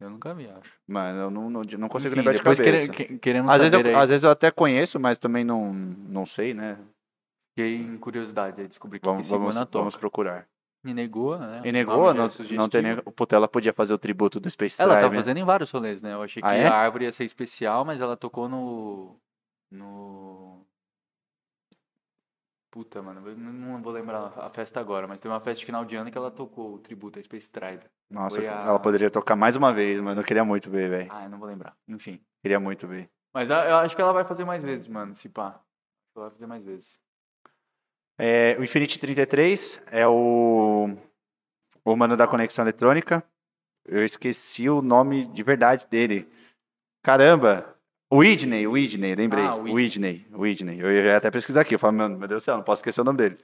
[0.00, 0.70] Eu nunca vi, acho.
[0.86, 2.62] Mano, eu não, não, não consigo Enfim, lembrar de cabeça.
[2.62, 3.94] quere- que- queremos Às vezes, eu, aí.
[3.94, 6.76] às vezes eu até conheço, mas também não, não sei, né?
[7.56, 9.78] Fiquei em curiosidade aí, descobri que Vamos, vamos, toca.
[9.78, 10.48] vamos procurar.
[10.84, 11.62] E negou, né?
[11.64, 14.94] E negou, não, não tem nem, o Putela podia fazer o tributo do Space Ela
[14.94, 15.12] tá Drive.
[15.12, 15.18] né?
[15.18, 16.12] fazendo em vários rolês, né?
[16.12, 16.66] Eu achei que Ah, é?
[16.66, 19.16] a árvore ia ser especial, mas ela tocou no.
[19.70, 20.66] No.
[22.70, 25.84] Puta, mano, eu não vou lembrar a festa agora, mas tem uma festa de final
[25.84, 27.84] de ano que ela tocou o tributo a Space Drive.
[28.10, 30.20] Nossa, a- ela poderia tocar mais uma vez, mano.
[30.20, 31.12] Eu queria muito ver, velho.
[31.12, 31.76] Ah, eu não vou lembrar.
[31.86, 32.20] Enfim.
[32.42, 33.08] Queria muito ver.
[33.32, 35.60] Mas eu acho que ela vai fazer mais vezes, mano, se pá.
[36.16, 36.98] Ela vai fazer mais vezes.
[38.18, 40.90] É, o Infinity 33 é o,
[41.84, 43.24] o mano da conexão eletrônica.
[43.84, 46.28] Eu esqueci o nome de verdade dele.
[47.02, 47.74] Caramba!
[48.12, 49.44] Whitney, o Whitney, lembrei.
[49.44, 50.80] Ah, Whitney, Whitney.
[50.80, 51.74] Eu ia até pesquisar aqui.
[51.74, 53.38] Eu falo, meu, meu Deus do céu, não posso esquecer o nome dele.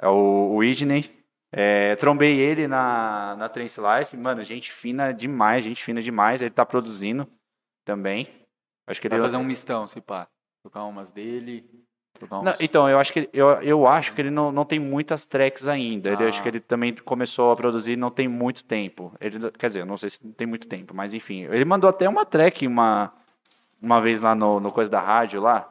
[0.00, 1.10] É o, o Whitney.
[1.52, 4.16] É, trombei ele na, na Trance Life.
[4.16, 6.40] Mano, gente fina demais, gente fina demais.
[6.40, 7.28] Ele tá produzindo
[7.84, 8.28] também.
[8.86, 10.26] Acho que ele Vai fazer um mistão, se pá.
[10.62, 11.68] Tocar umas dele.
[12.30, 15.24] Não, então, eu acho que, ele- eu, eu acho que ele não, não tem muitas
[15.24, 16.10] tracks ainda.
[16.10, 16.28] Ele, Ah.
[16.28, 19.12] acho que ele também começou a produzir não tem muito tempo.
[19.20, 21.42] Ele, quer dizer, eu não sei se tem muito tempo, mas enfim.
[21.50, 23.12] Ele mandou até uma track uma,
[23.82, 25.70] uma vez lá no, no coisa da rádio lá.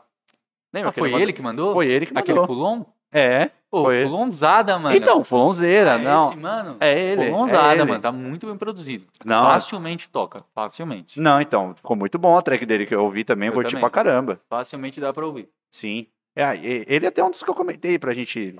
[0.73, 1.19] Lembra Ah, foi mandou?
[1.21, 1.73] ele que mandou?
[1.73, 2.55] Foi ele que Aquele mandou.
[2.55, 2.83] Fulon?
[3.11, 4.09] É, Pô, foi ele.
[4.09, 4.95] Fulonzada, mano.
[4.95, 6.29] Então, Fulonzeira, é não.
[6.31, 6.77] esse, mano?
[6.79, 7.83] É ele, Fulonzada, é ele.
[7.85, 8.01] mano.
[8.01, 9.05] Tá muito bem produzido.
[9.23, 10.43] Não, Facilmente toca.
[10.53, 11.19] Facilmente.
[11.19, 13.89] não, então, ficou muito bom a track dele que eu ouvi também, eu curti pra
[13.89, 14.39] caramba.
[14.49, 15.47] Facilmente dá pra ouvir.
[15.71, 16.07] Sim.
[16.35, 18.55] É, e- ele é até um dos que eu comentei pra gente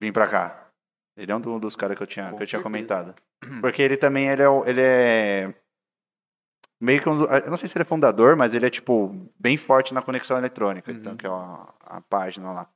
[0.00, 0.70] vir pra cá.
[1.16, 2.62] Ele é um do- dos caras que eu tinha, Com que eu tinha certeza.
[2.62, 3.14] comentado.
[3.60, 5.54] Porque ele também ele é, ele é
[6.80, 9.08] meio que um, do- eu não sei se ele é fundador, mas ele é tipo
[9.38, 11.18] bem forte na conexão eletrônica, então Uhum.
[11.18, 12.70] que é a, a página lá.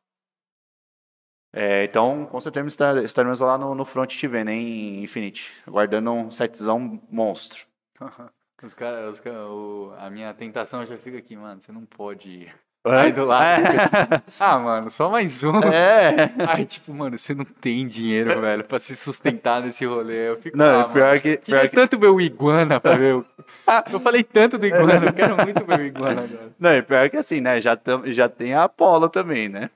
[1.53, 6.13] É, então, com certeza estar- estaremos lá no, no front te vendo, hein, Infinity, aguardando
[6.13, 7.67] um setzão monstro.
[8.63, 9.37] Os caras, os cara-
[9.99, 11.61] a minha tentação já fica aqui, mano.
[11.61, 12.55] Você não pode ir.
[12.83, 13.63] Aí do lado.
[14.41, 15.59] ah, mano, só mais um.
[15.65, 16.33] É.
[16.49, 20.31] Aí, tipo, mano, você não tem dinheiro, velho, pra se sustentar nesse rolê.
[20.31, 22.97] Eu fico, Não, ah, mano, pior que, Queria pior que tanto ver o Iguana pra
[22.97, 23.27] ver o...
[23.93, 26.53] Eu falei tanto do Iguana, eu quero muito ver o Iguana agora.
[26.59, 27.61] Não, e pior que assim, né?
[27.61, 29.71] Já, tam, já tem a Apollo também, né?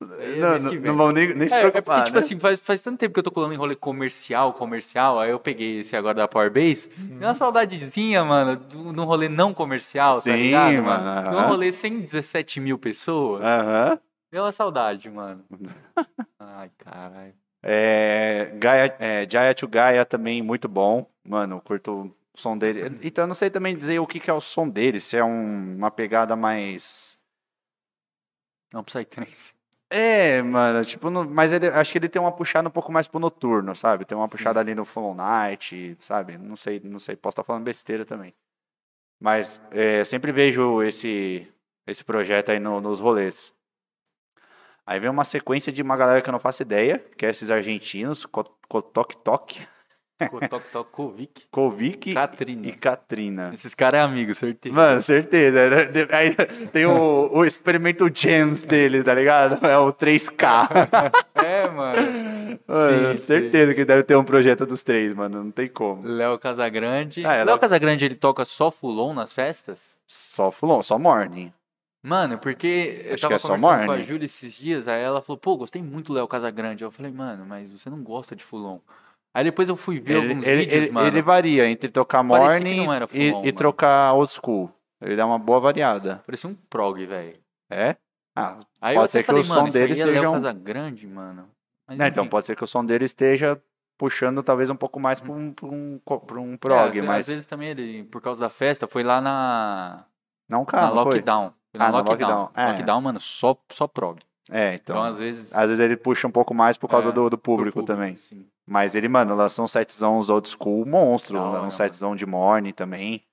[0.00, 2.18] É Não, não, não vão nem, nem se É, é porque, preocupar, tipo né?
[2.20, 5.40] assim, faz, faz tanto tempo que eu tô colando em rolê comercial, comercial, aí eu
[5.40, 6.88] peguei esse agora da Power Base.
[6.96, 11.04] Deu uma saudadezinha, mano, do- num rolê não comercial, tá Sim, ligado, mano?
[11.04, 11.46] mano, Num aham.
[11.48, 13.44] rolê sem 17 mil pessoas.
[13.44, 13.98] Aham.
[14.30, 15.44] Deu uma saudade, mano.
[16.38, 17.34] Ai, caralho.
[17.60, 21.10] É, Gaia, é, Jaya to Gaia também, muito bom.
[21.24, 22.98] Mano, curto o som dele.
[23.02, 25.24] Então eu não sei também dizer o que, que é o som dele, se é
[25.24, 27.18] um- uma pegada mais.
[28.72, 29.54] Não, Psytrance.
[29.90, 33.08] É, mano, tipo, no- mas ele, acho que ele tem uma puxada um pouco mais
[33.08, 34.04] pro noturno, sabe?
[34.04, 36.36] Tem uma puxada ali no Full Night, sabe?
[36.36, 38.34] Não sei, não sei, posso estar falando besteira também.
[39.20, 41.48] Mas é, sempre vejo esse,
[41.86, 43.54] esse projeto aí no- nos rolês.
[44.86, 47.50] Aí vem uma sequência de uma galera que eu não faço ideia, que é esses
[47.50, 49.68] argentinos, Co- Kotok Tok, Tok Tok
[50.90, 51.46] Kovic.
[51.50, 52.66] Kovic Katrina.
[52.66, 53.50] e Katrina.
[53.54, 54.74] Esses caras é amigo, certeza.
[54.74, 55.60] Mano, certeza.
[56.12, 56.34] Aí
[56.72, 59.64] tem o, o experimento Gems dele, tá ligado?
[59.66, 60.68] É o 3K.
[61.34, 62.58] É, mano.
[62.66, 65.44] Mano, Sim, certeza que deve ter um projeto dos três, mano.
[65.44, 66.02] Não tem como.
[66.06, 67.24] Léo Casagrande.
[67.24, 69.96] Ah, é, Léo Léo- Casagrande, ele toca só fulon nas festas?
[70.06, 71.52] Só fulon, só morning.
[72.02, 73.98] Mano, porque eu Acho tava que é conversando com a.
[74.02, 76.82] Júlia esses dias, aí ela falou, pô, gostei muito do Léo Casagrande.
[76.82, 78.78] Eu falei, mano, mas você não gosta de fulon.
[79.38, 81.06] Aí depois eu fui ver Ele, alguns ele, vídeos, ele, mano.
[81.06, 84.68] ele varia entre tocar Parecia morning não e, full-on, e trocar old school.
[85.00, 86.24] Ele dá uma boa variada.
[86.26, 87.38] Parecia um prog, velho.
[87.70, 87.94] É?
[88.36, 90.20] Ah, Aí Pode eu ser até que falei, o som mano, isso dele é esteja
[90.20, 91.48] Léo um- Casagrande, mano.
[91.86, 93.62] Mas, né, então pode ser que o som dele esteja
[93.96, 97.18] puxando talvez um pouco mais para um, pra um, pra um É, prog, às- mas
[97.20, 100.04] Às vezes também ele, por causa da festa, foi lá na,
[100.48, 101.14] não, na cara, não foi.
[101.14, 101.52] Lockdown.
[101.70, 102.30] Foi na Ah, na Lockdown.
[102.40, 102.68] Lockdown, é.
[102.72, 104.18] Lockdown, mano, só, só prog.
[104.50, 105.02] É, Então, então.
[105.04, 105.54] às vezes...
[105.54, 108.16] Às vezes ele puxa um pouco mais por causa É, do, do pro público, também.
[108.16, 108.46] sim.
[108.66, 111.38] Mas ele, mano, lançou um setzão old school monstro.
[111.52, 113.24] Da um setzão de morning também.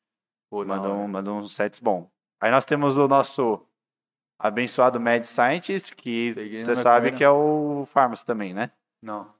[0.49, 2.09] Pô, da Mandou, um- mandou uns sets bom.
[2.41, 3.61] Aí nós temos o nosso
[4.39, 8.71] abençoado Mad Scientist, que você sabe que é o Pharmacy também, né?
[9.01, 9.33] Não.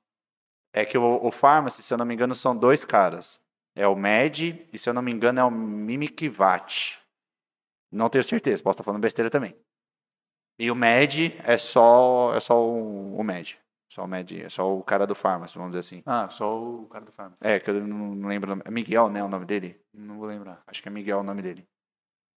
[0.73, 3.39] É que o, o Pharmacy, se eu não me engano, são dois caras.
[3.75, 6.97] É o Mad e, se eu não me engano, é o Mimic Vat.
[7.91, 9.55] Não tenho certeza, posso estar falando besteira também.
[10.57, 13.51] E o Mad é só, é só o, o Mad.
[13.91, 16.03] Só o Mad, é só o cara do Pharmacy, vamos dizer assim.
[16.05, 17.31] Ah, só o cara do Farm.
[17.41, 18.61] É, que eu não lembro o nome.
[18.65, 19.79] É Miguel, né, o nome dele?
[19.93, 20.61] Não vou lembrar.
[20.67, 21.65] Acho que é Miguel o nome dele.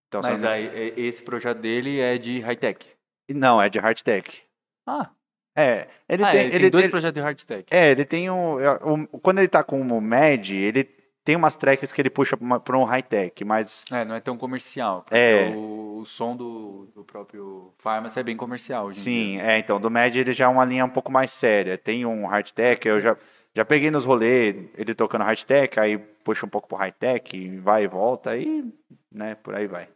[0.08, 2.86] Então, Mas aí, é- esse projeto dele é de high-tech.
[3.30, 4.42] Não, é de Hardtech.
[4.86, 5.10] Ah,
[5.56, 7.66] É, ele ah, tem, ele, ele, tem dois ele- projetos de hard-tech.
[7.70, 10.84] é, ele tem um, é, um- quando ele tá com o Mad, ele
[11.24, 15.04] tem umas tracks que ele puxa pra um high-tech, mas É, não é tão comercial.
[15.10, 15.48] É.
[15.50, 20.14] O, o som do, do próprio Pharmacy é bem comercial sim, é, então, do Mad
[20.14, 21.76] ele já é uma linha um pouco mais séria.
[21.76, 23.16] Tem um hardtech, eu já,
[23.54, 27.88] já peguei nos rolês ele tocando hardtech, aí puxa um pouco pro high-tech, vai e
[27.88, 28.64] volta, aí,
[29.10, 29.88] né, por aí vai.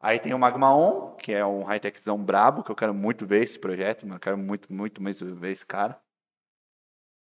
[0.00, 3.42] Aí tem o Magma On, que é um high-techzão brabo, que eu quero muito ver
[3.42, 5.98] esse projeto, mano, eu quero muito, muito mesmo ver esse cara.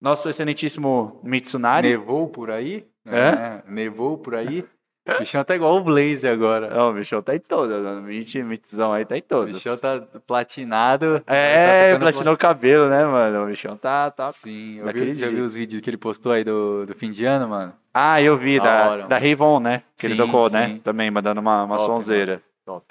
[0.01, 1.91] Nosso excelentíssimo Mitsunari.
[1.91, 2.89] Nevou por aí?
[3.07, 3.63] É?
[3.71, 4.65] Nevou por aí?
[5.05, 6.71] O bichão tá igual o Blaze agora.
[6.71, 8.03] Não, o bichão tá em todas, mano.
[8.03, 9.53] Mit, mitzão aí tá em O todas.
[9.55, 11.21] bichão tá platinado.
[11.27, 13.43] É, tá platinou o cabelo, né, mano?
[13.43, 14.11] O bichão tá.
[14.13, 14.31] tá...
[14.31, 17.25] Sim, eu vi, já viu os vídeos que ele postou aí do, do fim de
[17.25, 17.73] ano, mano?
[17.93, 19.83] Ah, eu vi, Da da, da Ravon, né?
[19.99, 20.69] Que ele Sim, tocou, né?
[20.69, 20.79] sim.
[20.79, 22.41] Também, mandando uma, uma Top, sonzeira.
[22.65, 22.87] Top.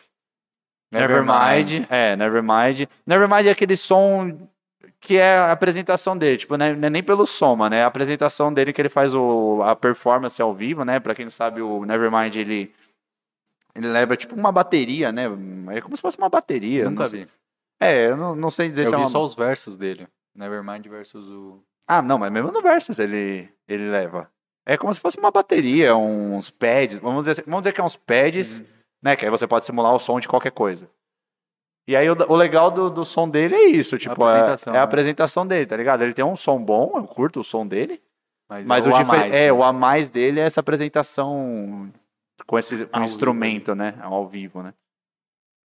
[0.91, 1.85] Nevermind.
[1.89, 2.87] É, Nevermind.
[3.07, 4.37] Nevermind é aquele som
[5.01, 6.37] que é a apresentação dele.
[6.37, 7.75] Tipo, né, não é nem pelo som, mano.
[7.75, 10.99] É a apresentação dele que ele faz o, a performance ao vivo, né?
[10.99, 12.73] Pra quem não sabe, o Nevermind, ele.
[13.73, 15.23] Ele leva tipo uma bateria, né?
[15.71, 16.85] É como se fosse uma bateria.
[16.89, 17.31] Nunca não sei- vi.
[17.79, 19.09] É, eu não, não sei dizer Eu se é vi uma.
[19.09, 20.07] só os versos dele.
[20.35, 21.63] Nevermind versus o.
[21.87, 24.29] Ah, não, mas mesmo no Versus ele, ele leva.
[24.65, 26.99] É como se fosse uma bateria, uns pads.
[26.99, 28.65] Vamos dizer, vamos dizer que é uns pads, Uhum.
[29.01, 29.15] né?
[29.15, 30.87] Que aí você pode simular o som de qualquer coisa.
[31.87, 34.77] E aí o, o legal do, do som dele é isso, tipo, é, apresentação, é
[34.77, 34.83] a né?
[34.83, 36.03] apresentação dele, tá ligado?
[36.03, 38.01] Ele tem um som bom, eu curto o som dele,
[38.49, 39.51] Mas, mas é o, o a mais, é, né?
[39.51, 41.91] o a mais dele é essa apresentação
[42.45, 43.97] com esse com instrumento, né?
[44.01, 44.73] Ao vivo, né?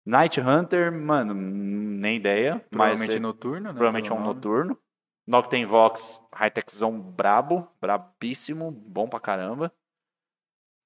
[0.07, 3.73] Night Hunter, mano, nem ideia, mas Provavelmente é- noturno, né?
[3.73, 4.35] Provavelmente é um nome.
[4.35, 4.79] noturno.
[5.27, 9.73] Noctem Vox, high-techzão brabo, brabíssimo, bom pra caramba.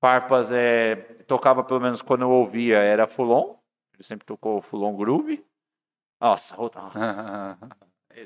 [0.01, 3.60] Farpas é, tocava pelo menos quando eu ouvia, era Fulon.
[4.01, 5.45] Ele sempre tocou Fulon Groove.
[6.19, 7.59] Nossa, outra- nossa.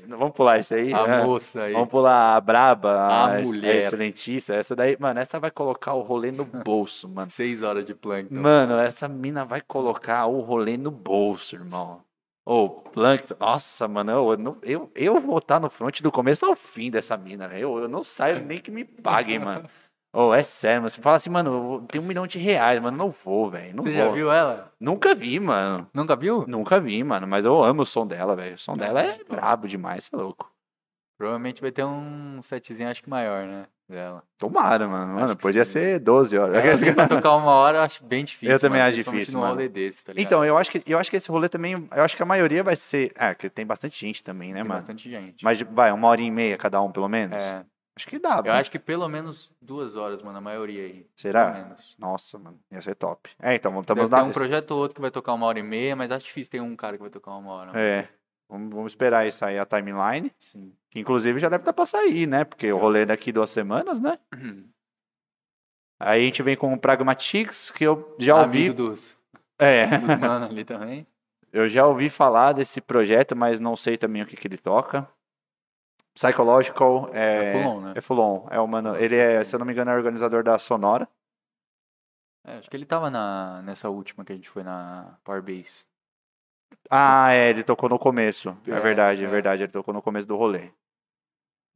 [0.07, 0.95] vamos pular isso aí.
[0.95, 1.25] a né?
[1.25, 1.72] moça aí.
[1.72, 3.77] Vamos pular a braba, A a, mulher.
[3.79, 4.57] excelentíssima.
[4.57, 7.29] Essa daí, mano, essa vai colocar o rolê no bolso, mano.
[7.29, 8.37] Seis horas de plankton.
[8.37, 12.05] Mano, essa mina vai colocar o rolê no bolso, irmão.
[12.47, 16.55] Ô, Plankton, nossa, mano, eu, não- eu, eu vou estar no front do começo ao
[16.55, 17.62] fim dessa mina, velho.
[17.62, 19.66] Eu, eu não saio nem que me paguem, mano.
[20.15, 20.91] Ô, é sério, mano.
[20.91, 23.75] Você fala assim, mano, tem um milhão de reais, mano, não vou, velho.
[23.75, 24.05] Não Você vou.
[24.05, 24.73] já viu ela?
[24.79, 25.89] Nunca vi, mano.
[25.93, 26.45] Nunca viu?
[26.47, 27.27] Nunca vi, mano.
[27.27, 28.55] Mas eu amo o som dela, velho.
[28.55, 30.55] O som dela é brabo demais, você é louco.
[31.19, 33.67] Provavelmente vai ter um setzinho, acho que maior, né?
[33.89, 34.23] Dela.
[34.39, 35.15] Tomara, mano.
[35.15, 35.73] Mano, podia sim.
[35.73, 36.57] ser 12 horas.
[36.57, 38.55] Ela assim, pra tocar uma hora, eu acho bem difícil.
[38.55, 40.27] Eu também mano, acho difícil, num rolê desse, tá ligado?
[40.27, 41.87] Então, eu acho, que, eu acho que esse rolê também.
[41.93, 43.12] Eu acho que a maioria vai ser.
[43.17, 44.81] Ah, que tem bastante gente também, né, tem mano?
[44.81, 45.45] bastante gente.
[45.45, 47.43] Mas vai, uma hora e meia cada um, pelo menos?
[47.43, 47.65] É,
[47.97, 48.53] Acho que dá, eu mano.
[48.55, 51.07] acho que pelo menos duas horas, mano, a maioria aí.
[51.15, 51.77] Será?
[51.97, 53.31] Nossa, mano, ia ser top.
[53.41, 54.23] É, então, estamos na.
[54.25, 56.61] um projeto ou outro que vai tocar uma hora e meia, mas acho difícil ter
[56.61, 57.71] um cara que vai tocar uma hora.
[57.79, 58.09] É.
[58.49, 60.31] Vamos, vamos esperar aí sair a timeline.
[60.39, 60.73] Sim.
[60.91, 62.45] Que inclusive já deve estar pra sair, né?
[62.45, 64.19] Porque o rolê é daqui duas semanas, né?
[66.01, 68.59] Aí a gente vem com o Pragmatics, que eu já ouvi.
[68.59, 69.17] Amigo dos,
[69.59, 71.07] É, dos mano ali também.
[71.53, 75.09] eu já ouvi falar desse projeto, mas não sei também o que, que ele toca.
[76.15, 77.51] Psychological é.
[77.51, 77.93] É Fulon, né?
[77.97, 78.49] É Fulon.
[78.51, 79.05] É.
[79.05, 81.09] Ele é, se eu não me engano, é organizador da Sonora.
[82.47, 85.85] É, acho que ele tava na, nessa última que a gente foi na Power Base.
[86.91, 88.57] Ah, é, ele tocou no começo.
[88.67, 89.27] É, É, verdade, é.
[89.27, 89.31] é.
[89.31, 89.62] verdade.
[89.62, 90.71] Ele tocou no começo do rolê.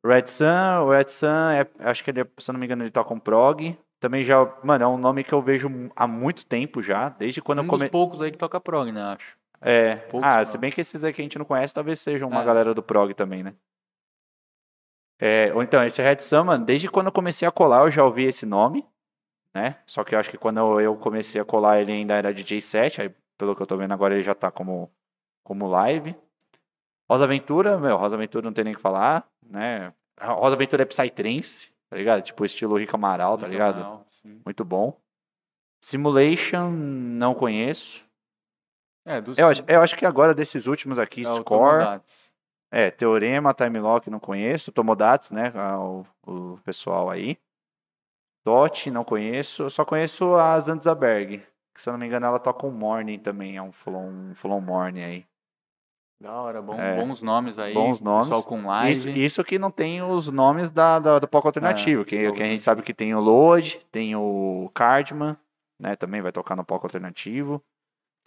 [0.05, 2.85] Red Sun, o Red Sun, é, acho que ele, é- se eu não me engano,
[2.85, 3.77] ele toca um prog.
[4.01, 7.59] Também já, mano, é um nome que eu vejo há muito tempo já, desde quando
[7.61, 7.91] um eu comecei.
[7.91, 9.37] poucos aí que toca prog, né, acho.
[9.61, 10.51] É, poucos ah, nomes.
[10.51, 12.45] se bem que esses aí que a gente não conhece, talvez sejam uma É.
[12.45, 13.55] galera do prog também, né?
[15.21, 18.25] É, então, esse Red Sun, mano, desde quando eu comecei a colar, eu já ouvi
[18.25, 18.87] esse nome,
[19.53, 19.77] né?
[19.87, 23.03] Só que eu acho que quando eu, comecei a colar, ele ainda era DJ 7,
[23.03, 24.91] aí pelo que eu tô vendo agora, ele já tá como,
[25.45, 26.15] como live.
[27.11, 29.93] Rosa Aventura, meu, Rosa Aventura não tem nem o que falar, né?
[30.21, 32.23] Rosa Aventura é Psytrance, tá ligado?
[32.23, 34.05] Tipo estilo Rico Amaral, tá ligado?
[34.11, 34.41] Sim.
[34.45, 35.01] Muito bom.
[35.81, 38.05] Simulation, não conheço.
[39.07, 42.01] É, dos, Eu acho, eu acho que agora desses últimos aqui, é, Score.
[42.71, 44.73] É, Teorema, Time Lock, não conheço.
[44.73, 47.39] Tomodachi, né, o, o pessoal aí.
[48.45, 49.65] Dot, não conheço.
[49.65, 51.39] Eu só conheço a Zandzberg,
[51.75, 54.61] que se eu não me engano ela toca um Morning também, é um full on
[54.61, 55.27] Morning aí.
[56.21, 56.97] Da hora, bom- É.
[56.97, 57.73] bons nomes aí.
[57.73, 58.27] Bons nomes.
[58.29, 58.91] Pessoal com live.
[58.91, 62.43] Isso, isso que não tem os nomes da, da, do palco alternativo, que, fogo, que
[62.43, 65.37] a gente sabe que tem o Load, tem o Cardman,
[65.81, 67.63] né, também vai tocar no palco alternativo.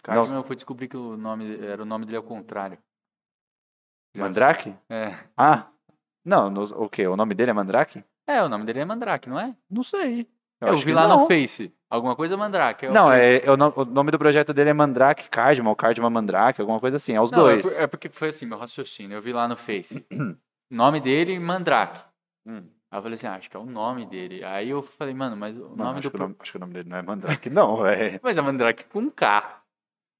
[0.02, 2.78] Cartman, eu fui descobrir que o nome era o nome dele ao contrário.
[4.14, 4.74] Mandrake?
[4.90, 5.14] É.
[5.36, 5.66] Ah,
[6.24, 7.06] não, nos- o quê?
[7.06, 8.04] O nome dele é Mandrake?
[8.26, 9.54] É, o nome dele é Mandrake, não é?
[9.70, 10.28] Não sei.
[10.60, 11.20] Eu, acho vi lá não.
[11.22, 11.74] no Face.
[11.90, 12.86] Alguma coisa Mandrake.
[12.86, 16.08] eu Não, é, é o, no- nome do projeto dele é Mandrake Cardman, ou Cardman
[16.10, 17.62] Mandrake, alguma coisa assim, é os Não, é dois.
[17.74, 19.16] por- É, porque foi assim, meu raciocínio.
[19.16, 20.06] Eu vi lá no Face.
[20.70, 22.00] nome dele, Mandrake.
[22.46, 22.62] Hum.
[22.90, 24.44] Aí eu falei assim, ah, acho que é o nome dele.
[24.44, 26.10] Aí eu falei, mano, mas o Mano, nome acho, do.
[26.10, 28.20] que o nome, acho que o nome dele não é Mandrake, não, é.
[28.22, 29.61] Mas é Mandrake com K.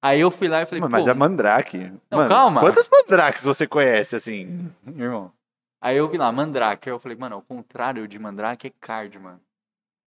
[0.03, 1.93] Aí eu fui lá e falei, Mano, mas é Mandrake.
[2.11, 2.61] Mano, calma.
[2.61, 4.69] Quantos Mandrakes você conhece, assim?
[4.85, 5.33] irmão.
[5.81, 6.89] Aí eu vi lá, Mandrake.
[6.89, 9.39] Aí eu falei, mano, ao contrário de Mandrake é Cardman.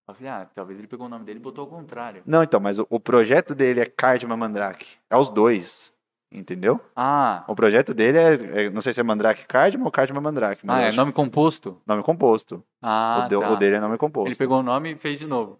[0.08, 2.22] Eu falei, ah, talvez ele pegou o nome dele e botou ao contrário.
[2.26, 4.98] Não, então, mas o, o projeto dele é Cardman Mandrake.
[5.10, 5.94] É os dois,
[6.32, 6.80] entendeu?
[6.96, 10.62] Ah, O projeto dele é, é- não sei se é Mandrake Cardman ou Cardman Mandrake,
[10.68, 11.82] ah é acho- nome composto?
[11.88, 12.64] nome composto.
[12.82, 13.52] Ah, o, de- tá.
[13.52, 14.28] o dele é nome composto.
[14.30, 15.60] Ele pegou o nome e fez de novo.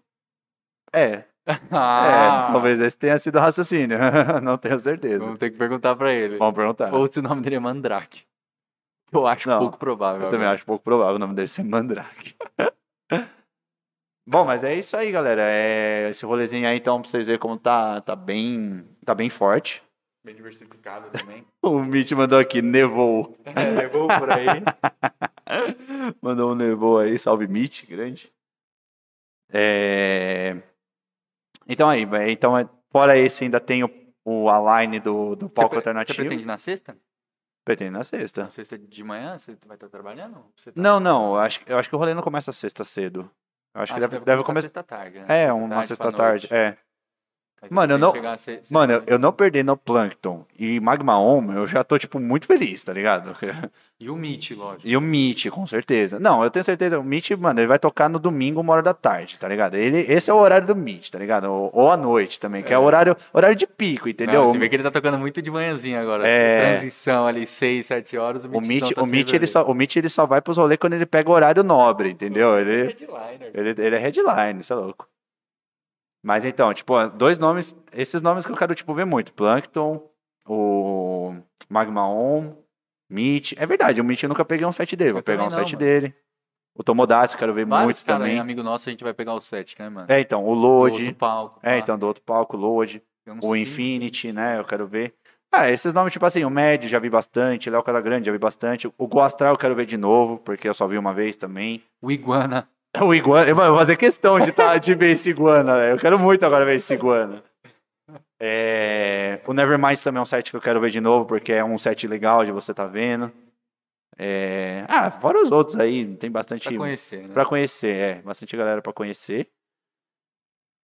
[0.94, 1.24] É,
[1.70, 3.98] Ah, é, talvez esse tenha sido o raciocínio.
[4.42, 5.24] não tenho certeza.
[5.24, 6.38] Vamos ter que perguntar pra ele.
[6.38, 6.92] Vamos perguntar.
[6.92, 8.24] Ou se o nome dele é Mandrake.
[9.12, 10.22] Eu acho Não, pouco provável.
[10.22, 10.56] Eu também agora.
[10.56, 12.34] acho pouco provável o nome dele ser Mandrake.
[14.28, 15.40] Bom, mas é isso aí, galera.
[15.40, 18.84] É esse rolezinho aí, então, pra vocês verem como tá, tá bem.
[19.04, 19.80] Tá bem forte.
[20.24, 21.46] Bem diversificado também.
[21.62, 23.36] O Mitch mandou aqui, nevou.
[23.44, 24.46] é, levou por aí.
[26.20, 28.32] Mandou um nevou aí, salve Mitch, grande.
[29.52, 30.56] É...
[31.68, 33.90] Então aí, então, é- fora esse, ainda tem o,
[34.24, 36.16] o align do, do palco Você, alternativo.
[36.16, 36.96] você pretende na sexta?
[37.64, 38.44] Pretende na sexta.
[38.44, 40.34] Na sexta de manhã você vai estar trabalhando?
[40.64, 43.28] Tá- Não, não, eu acho, eu acho que o rolê não começa sexta cedo.
[43.74, 44.62] Eu acho Ah, que deve, deve começar.
[44.62, 45.24] sexta tarde, né?
[45.28, 46.48] É, uma tarde sexta tarde.
[46.50, 46.76] É.
[47.70, 51.18] Mano, eu não- chegar se- se- Mano, eu, eu não perder no Plankton e Magma
[51.18, 53.34] Home, eu já tô, tipo, muito feliz, tá ligado?
[53.98, 54.86] E o Meet, lógico.
[54.86, 56.20] E o Meet, com certeza.
[56.20, 58.92] Não, eu tenho certeza, o Meet, mano, ele vai tocar no domingo, uma hora da
[58.92, 59.74] tarde, tá ligado?
[59.74, 61.44] Ele, esse é o horário do Meet, tá ligado?
[61.50, 64.42] Ou, ou à noite também, que é, o horário, horário de pico, entendeu?
[64.44, 66.28] Não, você vê que ele tá tocando muito de manhãzinha agora.
[66.28, 66.72] É.
[66.72, 68.44] Transição ali, 6, 7 horas.
[68.44, 70.42] O o Meet, Meet, então tá o, Meet, ele só, o Meet ele só vai
[70.42, 72.58] pros rolês quando ele pega o horário nobre, entendeu?
[72.58, 73.50] Ele, Headliner.
[73.54, 75.08] ele, ele é headline, isso é louco.
[76.26, 79.32] Mas então, tipo, dois nomes, esses nomes que eu quero, tipo, ver muito.
[79.32, 80.02] Plankton,
[80.44, 81.36] o
[81.68, 82.52] Magma On,
[83.08, 83.52] Meet.
[83.56, 85.50] É verdade, o Meet eu nunca peguei um set dele, vou Eu pegar um não,
[85.52, 85.78] set mano.
[85.78, 86.14] dele.
[86.76, 88.34] O Tomodachi, quero ver Vários muito cara, também.
[88.34, 90.06] hein, amigo nosso, a gente vai pegar o set, né, mano?
[90.10, 90.96] É, então, o Do Load.
[91.00, 91.60] outro palco.
[91.62, 93.00] É, então, do outro palco, Load.
[93.28, 94.58] O cinco, Infinity, né?
[94.58, 95.14] Eu quero ver.
[95.52, 98.92] Ah, esses nomes, tipo assim, o Med já vi bastante, Léo Casagrande já vi bastante.
[98.98, 101.82] O Go Astral eu quero ver de novo, porque eu só vi uma vez também.
[102.02, 102.68] O Iguana.
[103.02, 105.94] O Iguana, eu vou fazer questão de, tá, de ver esse Iguana, velho.
[105.94, 107.42] Eu quero muito agora ver esse Iguana.
[108.38, 111.64] É, o Nevermind também é um set que eu quero ver de novo, porque é
[111.64, 113.32] um set legal de você tá vendo.
[114.18, 117.34] É, ah, fora os outros aí, tem bastante Pra conhecer, né?
[117.34, 118.22] Pra conhecer, é.
[118.22, 119.48] Bastante galera pra conhecer.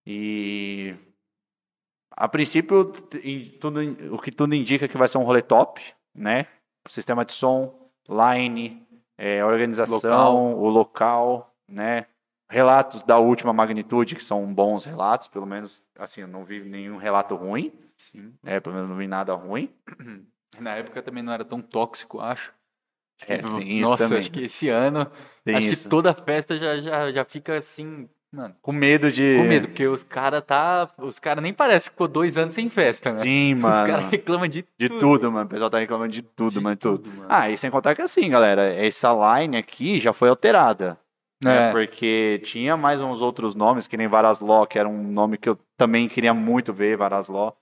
[0.06, 0.94] E.
[2.14, 2.92] A princípio,
[3.58, 3.80] tudo,
[4.14, 5.80] o que tudo indica que vai ser um rolê top,
[6.14, 6.46] né?
[6.88, 8.86] Sistema de som, line,
[9.16, 10.58] é, organização, Local.
[10.58, 12.07] o local, né?
[12.51, 16.99] Relatos da última magnitude, que são bons relatos, pelo menos, assim, eu não vi nenhum
[16.99, 18.35] relato ruim, Sim.
[18.43, 18.61] né?
[18.61, 19.70] Pelo menos não vi nada ruim.
[20.61, 22.53] Na época também não era tão tóxico, acho.
[23.27, 25.07] É, tem isso Nossa, acho que esse ano.
[25.44, 25.85] Tem acho isso.
[25.85, 28.55] que toda festa já, já, já fica assim, mano.
[28.61, 29.36] Com medo de.
[29.39, 30.90] Com medo, porque os caras tá.
[30.99, 33.19] Os caras nem parece que ficou dois anos sem festa, né?
[33.19, 33.86] Sim, Os mano.
[33.86, 34.99] caras reclamam de, De tudo.
[35.01, 35.47] tudo, mano.
[35.47, 36.77] O pessoal tá reclamando de tudo, De mano.
[36.77, 36.99] Tudo.
[36.99, 37.27] tudo, mano.
[37.31, 40.99] Ah, e sem contar que assim, galera, essa line aqui já foi alterada.
[41.43, 41.69] Né?
[41.69, 41.73] É.
[41.73, 45.59] Porque tinha mais uns outros nomes, que nem Varasló, que era um nome que eu
[45.77, 47.52] também queria muito ver, Varasló.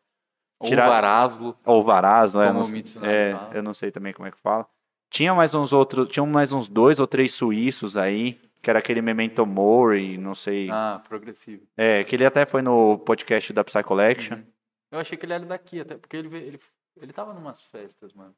[0.61, 1.57] Ou Tirar- Varaslo.
[1.65, 2.61] Ou Varaslo, é, não
[3.02, 3.51] é, fala.
[3.55, 4.66] eu não sei também como é que fala.
[5.11, 9.01] Tinha mais uns outros, tinham mais uns dois ou três suíços aí, que era aquele
[9.01, 10.69] Memento Mori, não sei.
[10.70, 11.62] Ah, progressivo.
[11.77, 14.36] É, que ele até foi no podcast da Psy Collection.
[14.36, 14.44] Uhum.
[14.93, 16.61] Eu achei que ele era daqui, até porque ele, ele,
[17.01, 18.35] ele tava numas festas, mano.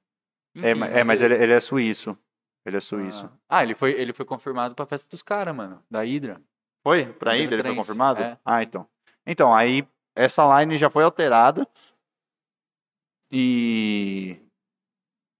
[0.63, 2.17] É, Enfim, ma- é, mas ele, ele é suíço.
[2.65, 3.27] Ele é suíço.
[3.49, 5.83] Ah, ah, ele foi, ele foi confirmado pra festa dos caras, mano.
[5.91, 6.41] Da Hydra.
[6.83, 7.07] Foi?
[7.07, 8.23] Pra Hydra Hydra ele foi confirmado?
[8.23, 8.39] é.
[8.45, 8.87] Ah, então.
[9.27, 11.67] Então, aí essa line já foi alterada.
[13.31, 14.39] E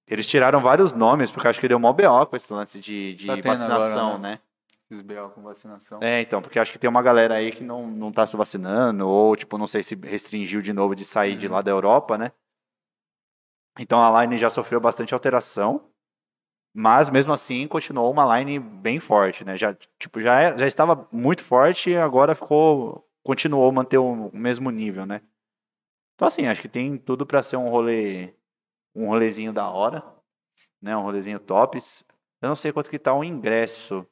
[0.09, 3.27] eles tiraram vários nomes, porque acho que deu mó BO com esse lance de, de
[3.27, 4.39] Tá vacinação, agora, né?
[4.91, 5.99] Esses BO com vacinação.
[6.03, 9.09] É, então, porque acho que tem uma galera aí que não, não tá se vacinando,
[9.09, 12.33] ou, tipo, não sei se restringiu de novo de sair de lá da Europa, né?
[13.79, 15.91] Então a line já sofreu bastante alteração,
[16.75, 19.57] mas mesmo assim continuou uma line bem forte, né?
[19.57, 24.31] Já, tipo, já, é- já estava muito forte e agora ficou, continuou a manter o,
[24.33, 25.21] mesmo nível, né?
[26.15, 28.35] Então, assim, acho que tem tudo pra ser um rolê,
[28.95, 30.05] um rolezinho da hora,
[30.81, 30.97] né?
[30.97, 32.05] Um rolezinho tops.
[32.41, 34.07] Eu não sei quanto que tá o ingresso.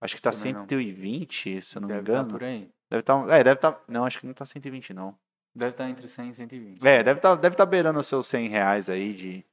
[0.00, 0.60] Acho que tá Também não.
[0.62, 2.30] 120, se eu não me Deve tá engano.
[2.30, 2.68] por aí.
[2.90, 3.28] Deve estar.
[3.30, 3.80] é, deve estar.
[3.88, 5.16] não, acho que não tá 120, não.
[5.54, 6.86] Deve estar entre 100 e 120.
[6.86, 9.44] É, deve estar deve tá beirando os seus 100 reais aí de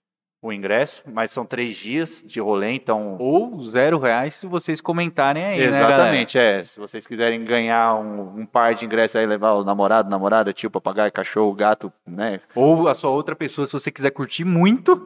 [0.42, 3.18] o ingresso, mas são três dias de rolê, então.
[3.20, 5.66] Ou zero reais se vocês comentarem aí, né?
[5.66, 6.64] Exatamente, é.
[6.64, 10.72] Se vocês quiserem ganhar um, um par de ingressos aí, levar o namorado, namorada, tio,
[10.72, 12.40] papagaio, cachorro, gato, né?
[12.56, 15.06] Ou a sua outra pessoa, se você quiser curtir muito,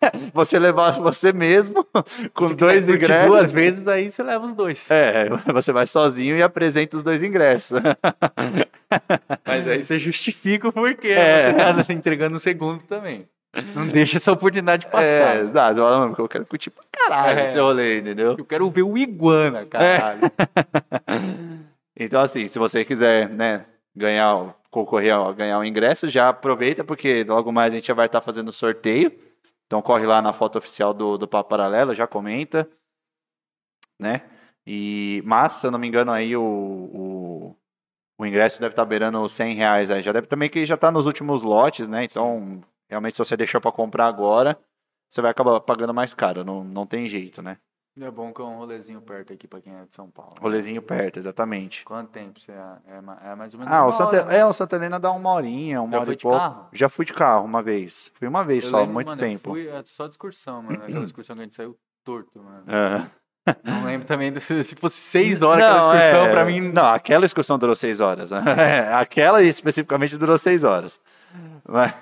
[0.32, 1.86] Você levar você mesmo
[2.32, 3.26] com se dois ingressos.
[3.26, 4.90] duas vezes, aí você leva os dois.
[4.90, 7.78] É, você vai sozinho e apresenta os dois ingressos.
[9.46, 11.08] Mas aí você justifica o porquê.
[11.08, 11.52] É.
[11.74, 13.28] Você tá entregando o segundo também.
[13.74, 15.36] Não deixa essa oportunidade É, passar.
[15.40, 15.80] exato.
[15.80, 17.48] Fala, mano, Eu quero curtir pra caralho É.
[17.48, 18.36] esse rolê, entendeu?
[18.38, 20.20] Eu quero ver o Iguana, caralho.
[22.02, 27.24] Então, assim, se você quiser, né, ganhar, concorrer a ganhar um ingresso, já aproveita, porque
[27.24, 29.12] logo mais a gente já vai estar fazendo sorteio.
[29.66, 32.66] Então, corre lá na foto oficial do, do Papo Paralelo, já comenta,
[34.00, 34.22] né?
[34.66, 37.56] E, mas, se eu não me engano, aí o, o,
[38.18, 40.00] o ingresso deve estar beirando os 100 reais aí.
[40.02, 42.04] Já deve também que já está nos últimos lotes, né?
[42.04, 44.58] Então, realmente, se você deixou para comprar agora,
[45.08, 46.44] você vai acabar pagando mais caro.
[46.44, 47.56] Não, não tem jeito, né?
[48.00, 50.34] É bom que é um rolezinho perto aqui pra quem é de São Paulo.
[50.40, 51.84] Rolezinho perto, exatamente.
[51.84, 52.54] Quanto tempo você é?
[52.86, 54.38] É, é mais ou menos Ah, o Santa, hora, né?
[54.38, 56.38] é, o Santa Helena dá uma horinha, uma Já hora e pouco.
[56.38, 56.68] carro?
[56.72, 58.10] Já fui de carro uma vez.
[58.14, 59.50] Fui uma vez Eu só, lembro, muito mano, tempo.
[59.50, 60.82] Fui é, só de excursão, mano.
[60.84, 62.64] Aquela excursão que a gente saiu torto, mano.
[62.68, 63.10] É.
[63.64, 66.60] Não lembro também se se fosse seis horas aquela excursão, é, pra mim.
[66.60, 68.30] Não, aquela excursão durou seis horas.
[68.94, 71.00] Aquela especificamente durou seis horas.
[71.68, 71.92] Mas,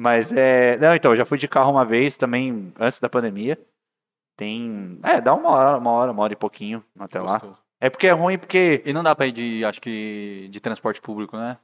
[0.00, 0.76] mas é.
[0.78, 3.58] Não, então, eu já fui de carro uma vez também, antes da pandemia.
[4.36, 4.98] Tem.
[5.02, 7.40] É, dá uma hora, uma hora, uma hora e pouquinho até lá.
[7.80, 8.82] É porque é ruim, porque.
[8.84, 11.58] E não dá pra ir de, acho que, de transporte público, né?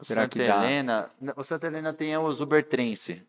[0.00, 0.56] O Será Santa que dá?
[0.64, 1.10] Helena.
[1.36, 3.22] O Santa Helena tem os Ubertrense.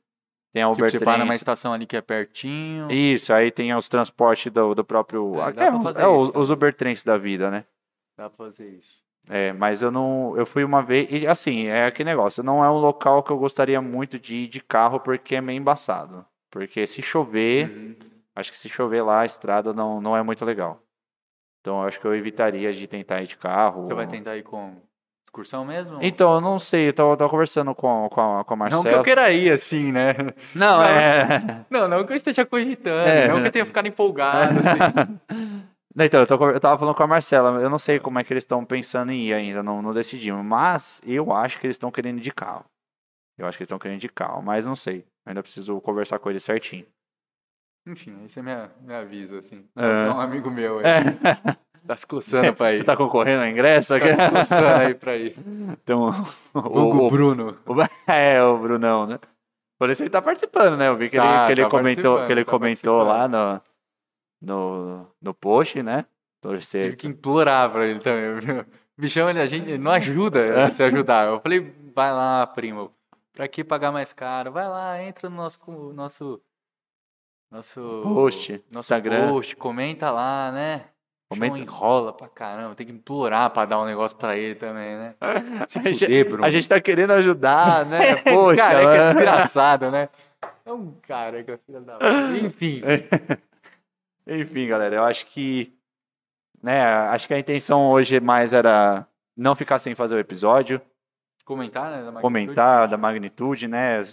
[0.53, 2.91] Tem a Tipo, você para numa estação ali que é pertinho.
[2.91, 5.35] Isso, aí tem os transportes do, do próprio.
[5.35, 7.65] É, dá até uns- fazer é, os, isso os Ubertrense da vida, né?
[8.17, 9.01] Dá pra fazer isso.
[9.29, 10.33] É, mas eu não.
[10.35, 11.07] Eu fui uma vez.
[11.11, 12.43] E assim, é aquele negócio.
[12.43, 15.57] Não é um local que eu gostaria muito de ir de carro porque é meio
[15.57, 16.25] embaçado.
[16.49, 17.95] Porque se chover, Uhum.
[18.35, 20.81] acho que se chover lá, a estrada não, não é muito legal.
[21.61, 23.85] Então eu acho que eu evitaria de tentar ir de carro.
[23.85, 24.73] Você vai tentar ir com
[25.27, 25.97] excursão mesmo?
[26.01, 28.83] Então, eu não sei, eu tava, tava conversando com, com, a, com a não Marcela.
[28.89, 30.13] que eu queira ir assim, né?
[30.53, 30.83] Não, Não.
[30.83, 31.65] é.
[31.69, 33.27] Não, não que eu esteja cogitando, É.
[33.29, 35.21] não que eu tenha ficado empolgado, assim.
[35.97, 38.31] Então, eu, tô, eu tava falando com a Marcela, eu não sei como é que
[38.31, 40.43] eles estão pensando em ir ainda, não, não decidimos.
[40.45, 42.63] Mas eu acho que eles estão querendo de carro.
[43.37, 45.05] Eu acho que eles estão querendo de carro, mas não sei.
[45.25, 46.85] Ainda preciso conversar com eles certinho.
[47.87, 48.51] Enfim, aí você me,
[48.81, 49.65] me avisa, assim.
[49.75, 50.09] É.
[50.11, 50.85] Um amigo meu aí.
[50.85, 51.57] É.
[51.87, 52.75] Tá se coçando pra ir.
[52.75, 53.97] Você tá concorrendo ao ingresso?
[53.99, 55.35] Tá se coçando aí pra ir.
[55.83, 56.11] Então,
[56.53, 56.59] o,
[57.07, 57.57] o, Bruno.
[57.65, 57.75] o-
[58.11, 59.19] é, o Brunão, né?
[59.79, 60.89] Por isso ele tá participando, né?
[60.89, 63.59] Eu vi que ele, Tá, que ele tá comentou, que ele tá comentou lá no,
[64.41, 66.05] no, no post, né?
[66.41, 66.83] Torcer.
[66.85, 68.39] Tive que implorar pra ele também.
[68.39, 68.65] viu?
[68.97, 71.27] Bichão, ele, a gente, ele não ajuda a se ajudar.
[71.27, 72.91] Eu falei, vai lá, primo.
[73.33, 74.51] Pra que pagar mais caro?
[74.51, 75.59] Vai lá, entra no nosso.
[75.93, 76.41] nosso
[77.51, 79.27] nosso Post, nosso Instagram.
[79.27, 80.85] post, comenta lá, né?
[81.29, 81.55] Comenta.
[81.55, 81.61] Comenta.
[81.61, 85.15] enrola pra caramba, tem que implorar pra dar um negócio pra ele também, né?
[85.67, 86.45] Se A gente, fuder, Bruno.
[86.45, 88.15] a gente tá querendo ajudar, né?
[88.23, 89.13] Poxa, Careca é mano.
[89.13, 90.09] desgraçado, né?
[90.65, 91.97] É um careca, filha da.
[92.41, 92.81] Enfim.
[94.27, 95.73] Enfim, galera, eu acho que.
[96.61, 100.79] Né, acho que a intenção hoje mais era não ficar sem fazer o episódio,
[101.43, 101.97] Comentar, né?
[101.97, 102.21] da magnitude.
[102.21, 104.03] comentar da magnitude, né?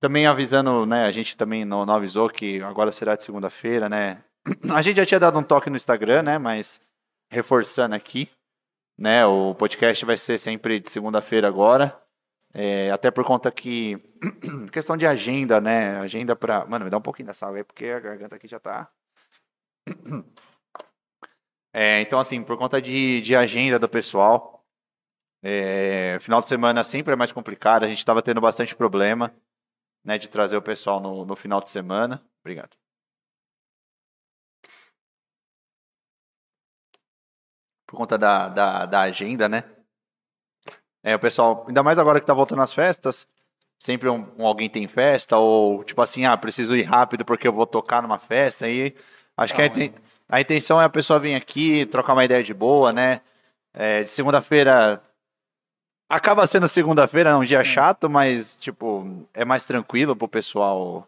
[0.00, 1.06] Também avisando, né?
[1.06, 4.22] A gente também não, não avisou que agora será de segunda-feira, né?
[4.72, 6.38] A gente já tinha dado um toque no Instagram, né?
[6.38, 6.80] Mas
[7.30, 8.28] reforçando aqui,
[8.96, 9.26] né?
[9.26, 11.98] O podcast vai ser sempre de segunda-feira agora.
[12.54, 13.98] É, até por conta que
[14.72, 15.98] questão de agenda, né?
[15.98, 16.64] Agenda pra.
[16.66, 18.88] Mano, me dá um pouquinho dessa água aí, porque a garganta aqui já tá.
[21.72, 24.66] É, então, assim, por conta de, de agenda do pessoal,
[25.42, 27.84] é, final de semana sempre é mais complicado.
[27.84, 29.34] A gente estava tendo bastante problema
[30.04, 32.22] né, de trazer o pessoal no, no final de semana.
[32.40, 32.76] Obrigado.
[37.86, 39.64] Por conta da, da, da agenda, né?
[41.02, 43.26] É, o pessoal, ainda mais agora que tá voltando às festas,
[43.78, 47.52] sempre um, um alguém tem festa, ou tipo assim, ah, preciso ir rápido porque eu
[47.52, 48.94] vou tocar numa festa, aí
[49.38, 49.94] acho que a, inten-
[50.28, 53.20] a intenção é a pessoa vir aqui, trocar uma ideia de boa, né?
[53.72, 55.00] É, de segunda-feira.
[56.10, 61.06] Acaba sendo segunda-feira, é um dia chato, mas, tipo, é mais tranquilo pro pessoal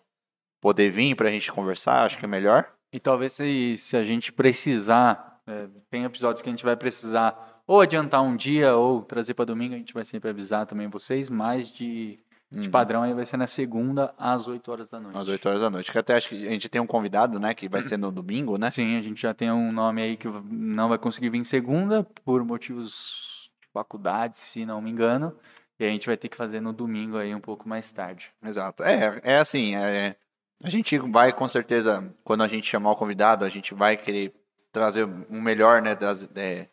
[0.60, 2.70] poder vir pra gente conversar, acho que é melhor.
[2.92, 7.62] E talvez se, se a gente precisar, é, tem episódios que a gente vai precisar
[7.66, 11.30] ou adiantar um dia ou trazer para domingo, a gente vai sempre avisar também vocês,
[11.30, 12.18] mas de,
[12.50, 15.16] de padrão aí vai ser na segunda às 8 horas da noite.
[15.16, 15.92] Às 8 horas da noite.
[15.92, 17.54] Que até acho que a gente tem um convidado, né?
[17.54, 18.70] Que vai ser no domingo, né?
[18.70, 22.44] Sim, a gente já tem um nome aí que não vai conseguir vir segunda por
[22.44, 25.36] motivos de faculdade, se não me engano.
[25.78, 28.30] E a gente vai ter que fazer no domingo aí um pouco mais tarde.
[28.44, 28.82] Exato.
[28.82, 30.16] É, é assim, é,
[30.62, 34.34] a gente vai com certeza, quando a gente chamar o convidado, a gente vai querer
[34.72, 35.94] trazer um melhor, né?
[35.94, 36.66] das- é,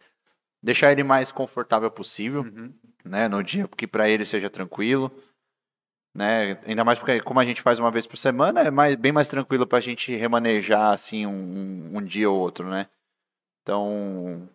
[0.62, 2.44] deixar ele mais confortável possível,
[3.06, 3.28] né?
[3.28, 5.12] No dia, que para ele seja tranquilo.
[6.18, 6.58] Né?
[6.66, 9.28] Ainda mais porque, como a gente faz uma vez por semana, é mais, bem mais
[9.28, 12.88] tranquilo pra gente remanejar assim um, um, dia ou outro, né?
[13.62, 14.50] Então,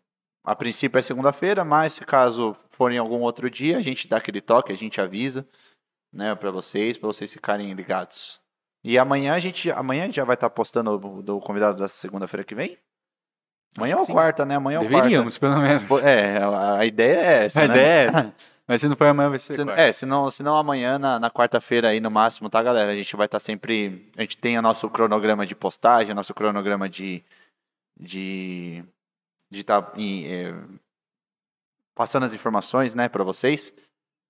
[0.45, 4.17] a princípio é segunda-feira, mas se caso for em algum outro dia, a gente dá
[4.17, 5.47] aquele toque, a gente avisa,
[6.13, 8.41] né, para vocês, para vocês ficarem ligados.
[8.83, 11.87] E amanhã a gente, amanhã a gente já vai estar postando o do convidado da
[11.87, 12.77] segunda-feira que vem?
[13.79, 14.57] Amanhã ou quarta, né?
[14.57, 15.85] Amanhã ou Deveríamos, pelo menos.
[15.85, 16.11] quarta.
[16.11, 17.75] É, a, a ideia é essa, a né?
[17.75, 18.35] ideia é essa.
[18.69, 21.19] Mas se não for amanhã, vai ser Se, é, se não, se não amanhã, na,
[21.19, 22.93] na quarta-feira aí no máximo, tá, galera?
[22.93, 24.09] A gente vai estar sempre.
[24.17, 27.25] A gente tem o nosso cronograma de postagem, nosso cronograma de.
[27.99, 28.85] de.
[29.51, 29.93] de estar
[31.95, 33.75] passando as informações, né, pra vocês.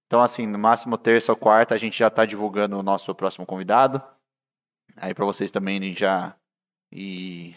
[0.06, 3.46] Então, assim, no máximo terça ou quarta, a gente já tá divulgando o nosso próximo
[3.46, 4.02] convidado.
[4.96, 6.34] Aí pra vocês também já
[6.92, 7.56] ir,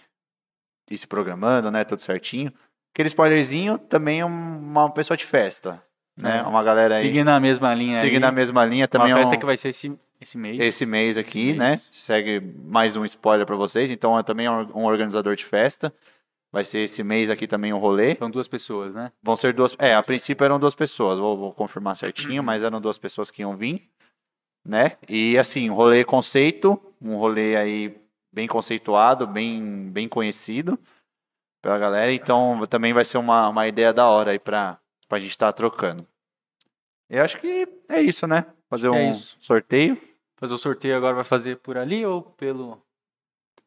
[0.89, 2.53] ir se programando, né, tudo certinho.
[2.93, 5.84] Aquele spoilerzinho também é um- uma pessoa de festa,
[6.17, 6.39] né?
[6.39, 6.41] É.
[6.43, 8.29] Uma galera aí Seguindo a mesma linha seguindo aí.
[8.29, 10.59] a mesma linha também uma é festa um- que vai ser esse, esse mês.
[10.59, 11.69] esse mês aqui, Esse né?
[11.69, 11.89] mês.
[11.93, 13.91] Segue mais um spoiler pra vocês.
[13.91, 15.93] Então é também um organizador de festa.
[16.51, 18.15] Vai ser esse mês aqui também um rolê.
[18.15, 19.11] São duas pessoas, né?
[19.21, 19.75] Vão ser duas.
[19.77, 21.19] É, a princípio eram duas pessoas.
[21.19, 22.45] Vou, vou confirmar certinho, Uhum.
[22.45, 23.89] mas eram duas pessoas que iam vir,
[24.65, 24.93] né?
[25.09, 27.97] E assim, rolê conceito, um rolê aí
[28.33, 30.79] bem conceituado, bem, bem conhecido
[31.61, 32.13] pela galera.
[32.13, 34.77] Então também vai ser uma, uma ideia da hora aí pra,
[35.07, 36.07] pra gente estar trocando.
[37.10, 38.45] Eu acho que é isso, né?
[38.69, 40.02] Fazer que um é sorteio.
[40.38, 42.82] Fazer o sorteio agora vai fazer por ali ou pelo.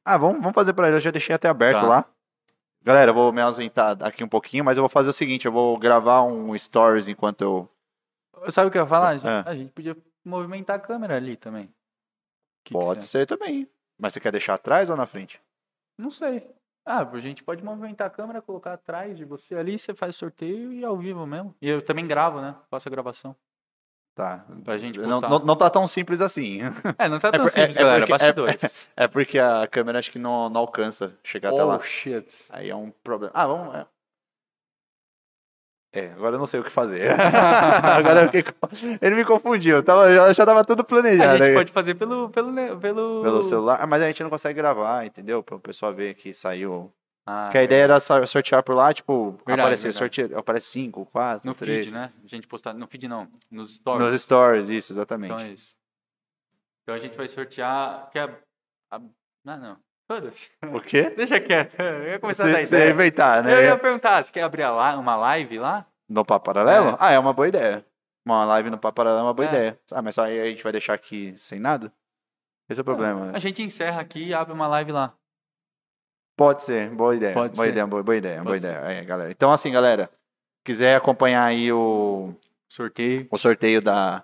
[0.04, 0.92] Ah, vamos, vamos fazer por aí.
[0.92, 1.86] Eu já deixei até aberto Tá.
[1.86, 2.04] lá.
[2.84, 5.52] Galera, eu vou me ausentar aqui um pouquinho, mas eu vou fazer o seguinte: eu
[5.52, 7.68] vou gravar um stories enquanto eu.
[8.50, 9.08] Sabe o que eu ia falar?
[9.10, 9.42] A gente, É.
[9.46, 11.66] a gente podia movimentar a câmera ali também.
[12.64, 13.68] Que que Pode você- ser também.
[13.98, 15.40] Mas você quer deixar atrás ou na frente?
[15.98, 16.48] Não sei.
[16.90, 20.72] Ah, a gente pode movimentar a câmera, colocar atrás de você ali, você faz sorteio
[20.72, 21.54] e ao vivo mesmo.
[21.60, 22.54] E eu também gravo, né?
[22.70, 23.36] Faço a gravação.
[24.14, 24.44] Tá.
[24.64, 26.60] Pra gente Não, não, não tá tão simples assim.
[26.98, 28.00] É, não tá É tão por- simples, é- é galera.
[28.00, 28.90] porque- Bastidores.
[28.96, 31.80] É porque a câmera acho que não, não alcança chegar até oh, lá.
[31.82, 32.46] shit.
[32.50, 33.30] Aí é um problema.
[33.34, 33.86] Ah, vamos.
[35.98, 36.04] É.
[36.06, 37.10] É, agora eu não sei o que fazer.
[37.18, 39.76] agora eu fiquei Ele me confundiu.
[39.76, 41.38] eu Tava, já, já tava tudo A planejado.
[41.38, 41.54] gente aí.
[41.54, 42.28] pode fazer pelo.
[42.30, 43.22] pelo, pelo...
[43.22, 43.86] Pelo celular.
[43.86, 45.42] Mas a gente não consegue gravar, entendeu?
[45.42, 46.92] Para o pessoal ver que saiu
[47.26, 49.98] Ah, Porque a ideia era sor- sortear por lá, tipo, Verdade, aparecer, verdade.
[50.16, 51.78] sorteio, aparece 5, 4, No 3.
[51.86, 52.12] feed, né?
[52.24, 52.72] A gente postar.
[52.74, 53.28] No feed não.
[53.50, 54.04] Nos stories.
[54.12, 55.32] Nos stories, isso, exatamente.
[55.34, 55.74] Então é isso.
[56.82, 58.08] Então a gente vai sortear.
[58.10, 58.30] Que é a...
[58.90, 59.76] Ah, não.
[60.08, 60.48] Foda-se.
[60.72, 61.10] O quê?
[61.10, 61.78] Deixa quieto.
[61.78, 62.94] Eu ia começar a dar Você você ia ideia.
[62.94, 63.52] inventar, né?
[63.54, 65.84] Eu ia perguntar, você quer abrir uma live lá?
[66.08, 66.90] No Papo Paralelo?
[66.92, 66.96] É.
[66.98, 67.84] Ah, é uma boa ideia.
[68.26, 69.50] Uma live no Papo Paralelo é uma boa É.
[69.50, 69.78] ideia.
[69.92, 71.92] Ah, mas só aí a gente vai deixar aqui sem nada?
[72.70, 73.32] Esse é o problema.
[73.34, 75.12] A gente encerra aqui e abre uma live lá.
[76.36, 77.34] Pode ser, boa ideia.
[77.34, 77.70] Pode boa ser.
[77.72, 78.78] ideia, boa, boa ideia, boa Pode ideia.
[78.78, 79.30] É, galera.
[79.30, 80.10] Então, assim, galera,
[80.64, 82.32] quiser acompanhar aí o,
[82.68, 83.26] Sorteio.
[83.30, 84.22] o sorteio da,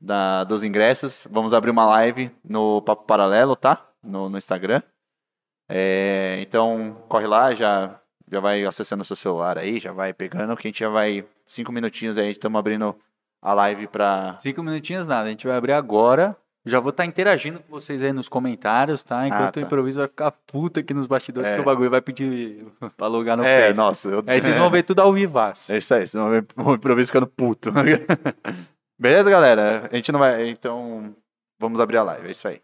[0.00, 3.86] da, dos ingressos, vamos abrir uma live no Papo Paralelo, tá?
[4.02, 4.82] No, no Instagram.
[5.68, 7.98] É, então, corre lá, já,
[8.30, 11.24] já vai acessando o seu celular aí, já vai pegando, que a gente já vai,
[11.46, 12.94] cinco minutinhos aí, estamos abrindo
[13.40, 14.36] a live pra...
[14.38, 15.26] Cinco minutinhos nada.
[15.28, 16.36] A gente vai abrir agora.
[16.66, 19.26] Já vou estar interagindo com vocês aí nos comentários, tá?
[19.26, 19.60] Enquanto tá.
[19.60, 21.54] o improviso vai ficar puto aqui nos bastidores, É.
[21.56, 22.64] que o bagulho vai pedir
[22.96, 23.76] pra logar no é, Face.
[23.76, 24.08] nossa.
[24.08, 24.24] Eu...
[24.26, 25.70] Aí vocês vão ver tudo ao vivaço.
[25.70, 27.70] É isso aí, senão o improviso ficando puto.
[28.98, 29.90] Beleza, galera?
[29.92, 30.48] A gente não vai.
[30.48, 31.14] Então,
[31.60, 32.62] vamos abrir a live, é isso aí.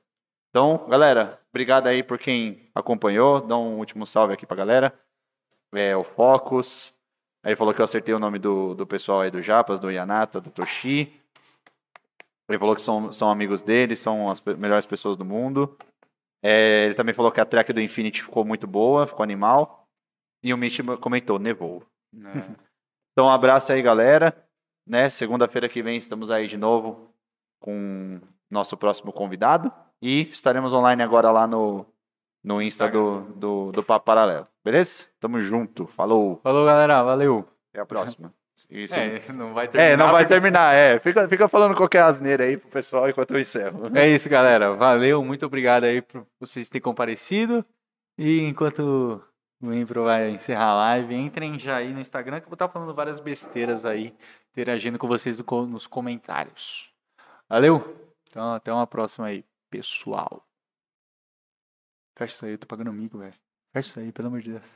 [0.51, 3.41] Então, galera, obrigado aí por quem acompanhou.
[3.41, 4.93] Dá um último salve aqui pra galera.
[5.73, 6.93] É o Focus.
[7.45, 10.41] Aí falou que eu acertei o nome do, do pessoal aí do Japas, do Yanata,
[10.41, 11.21] do Toshi.
[12.49, 15.79] Ele falou que são, são amigos dele, são as melhores pessoas do mundo.
[16.43, 19.87] É, ele também falou que a track do Infinity ficou muito boa, ficou animal.
[20.43, 21.83] E o Mitch comentou, nevou.
[22.15, 22.61] É.
[23.13, 24.33] Então, um abraço aí, galera.
[24.87, 25.11] Né?
[25.11, 27.13] Segunda-feira que vem estamos aí de novo
[27.61, 29.71] com nosso próximo convidado.
[30.03, 31.85] E estaremos online agora lá no,
[32.43, 34.47] no Insta do, do, do Papo Paralelo.
[34.65, 35.07] Beleza?
[35.21, 35.87] Tamo junto.
[35.87, 36.41] Falou.
[36.43, 37.03] Falou, galera.
[37.03, 37.47] Valeu.
[37.71, 38.33] Até a próxima.
[38.69, 39.93] E vocês- É, não vai terminar.
[39.93, 40.99] É, não vai terminar, é.
[40.99, 43.91] Fica, fica falando qualquer asneira aí pro pessoal enquanto eu encerro.
[43.97, 44.75] É isso, galera.
[44.75, 45.25] Valeu.
[45.25, 47.65] Muito obrigado aí por vocês terem comparecido.
[48.19, 49.23] E enquanto
[49.63, 52.69] o Impro vai encerrar a live, entrem já aí no Instagram que eu vou estar
[52.69, 54.15] falando várias besteiras aí,
[54.53, 56.91] interagindo com vocês nos comentários.
[57.49, 57.97] Valeu?
[58.29, 60.47] Então, até uma próxima aí, pessoal.
[62.17, 63.35] Fecha isso aí, tô pagando mico, velho.
[63.73, 64.75] Fecha isso aí, pelo amor de Deus.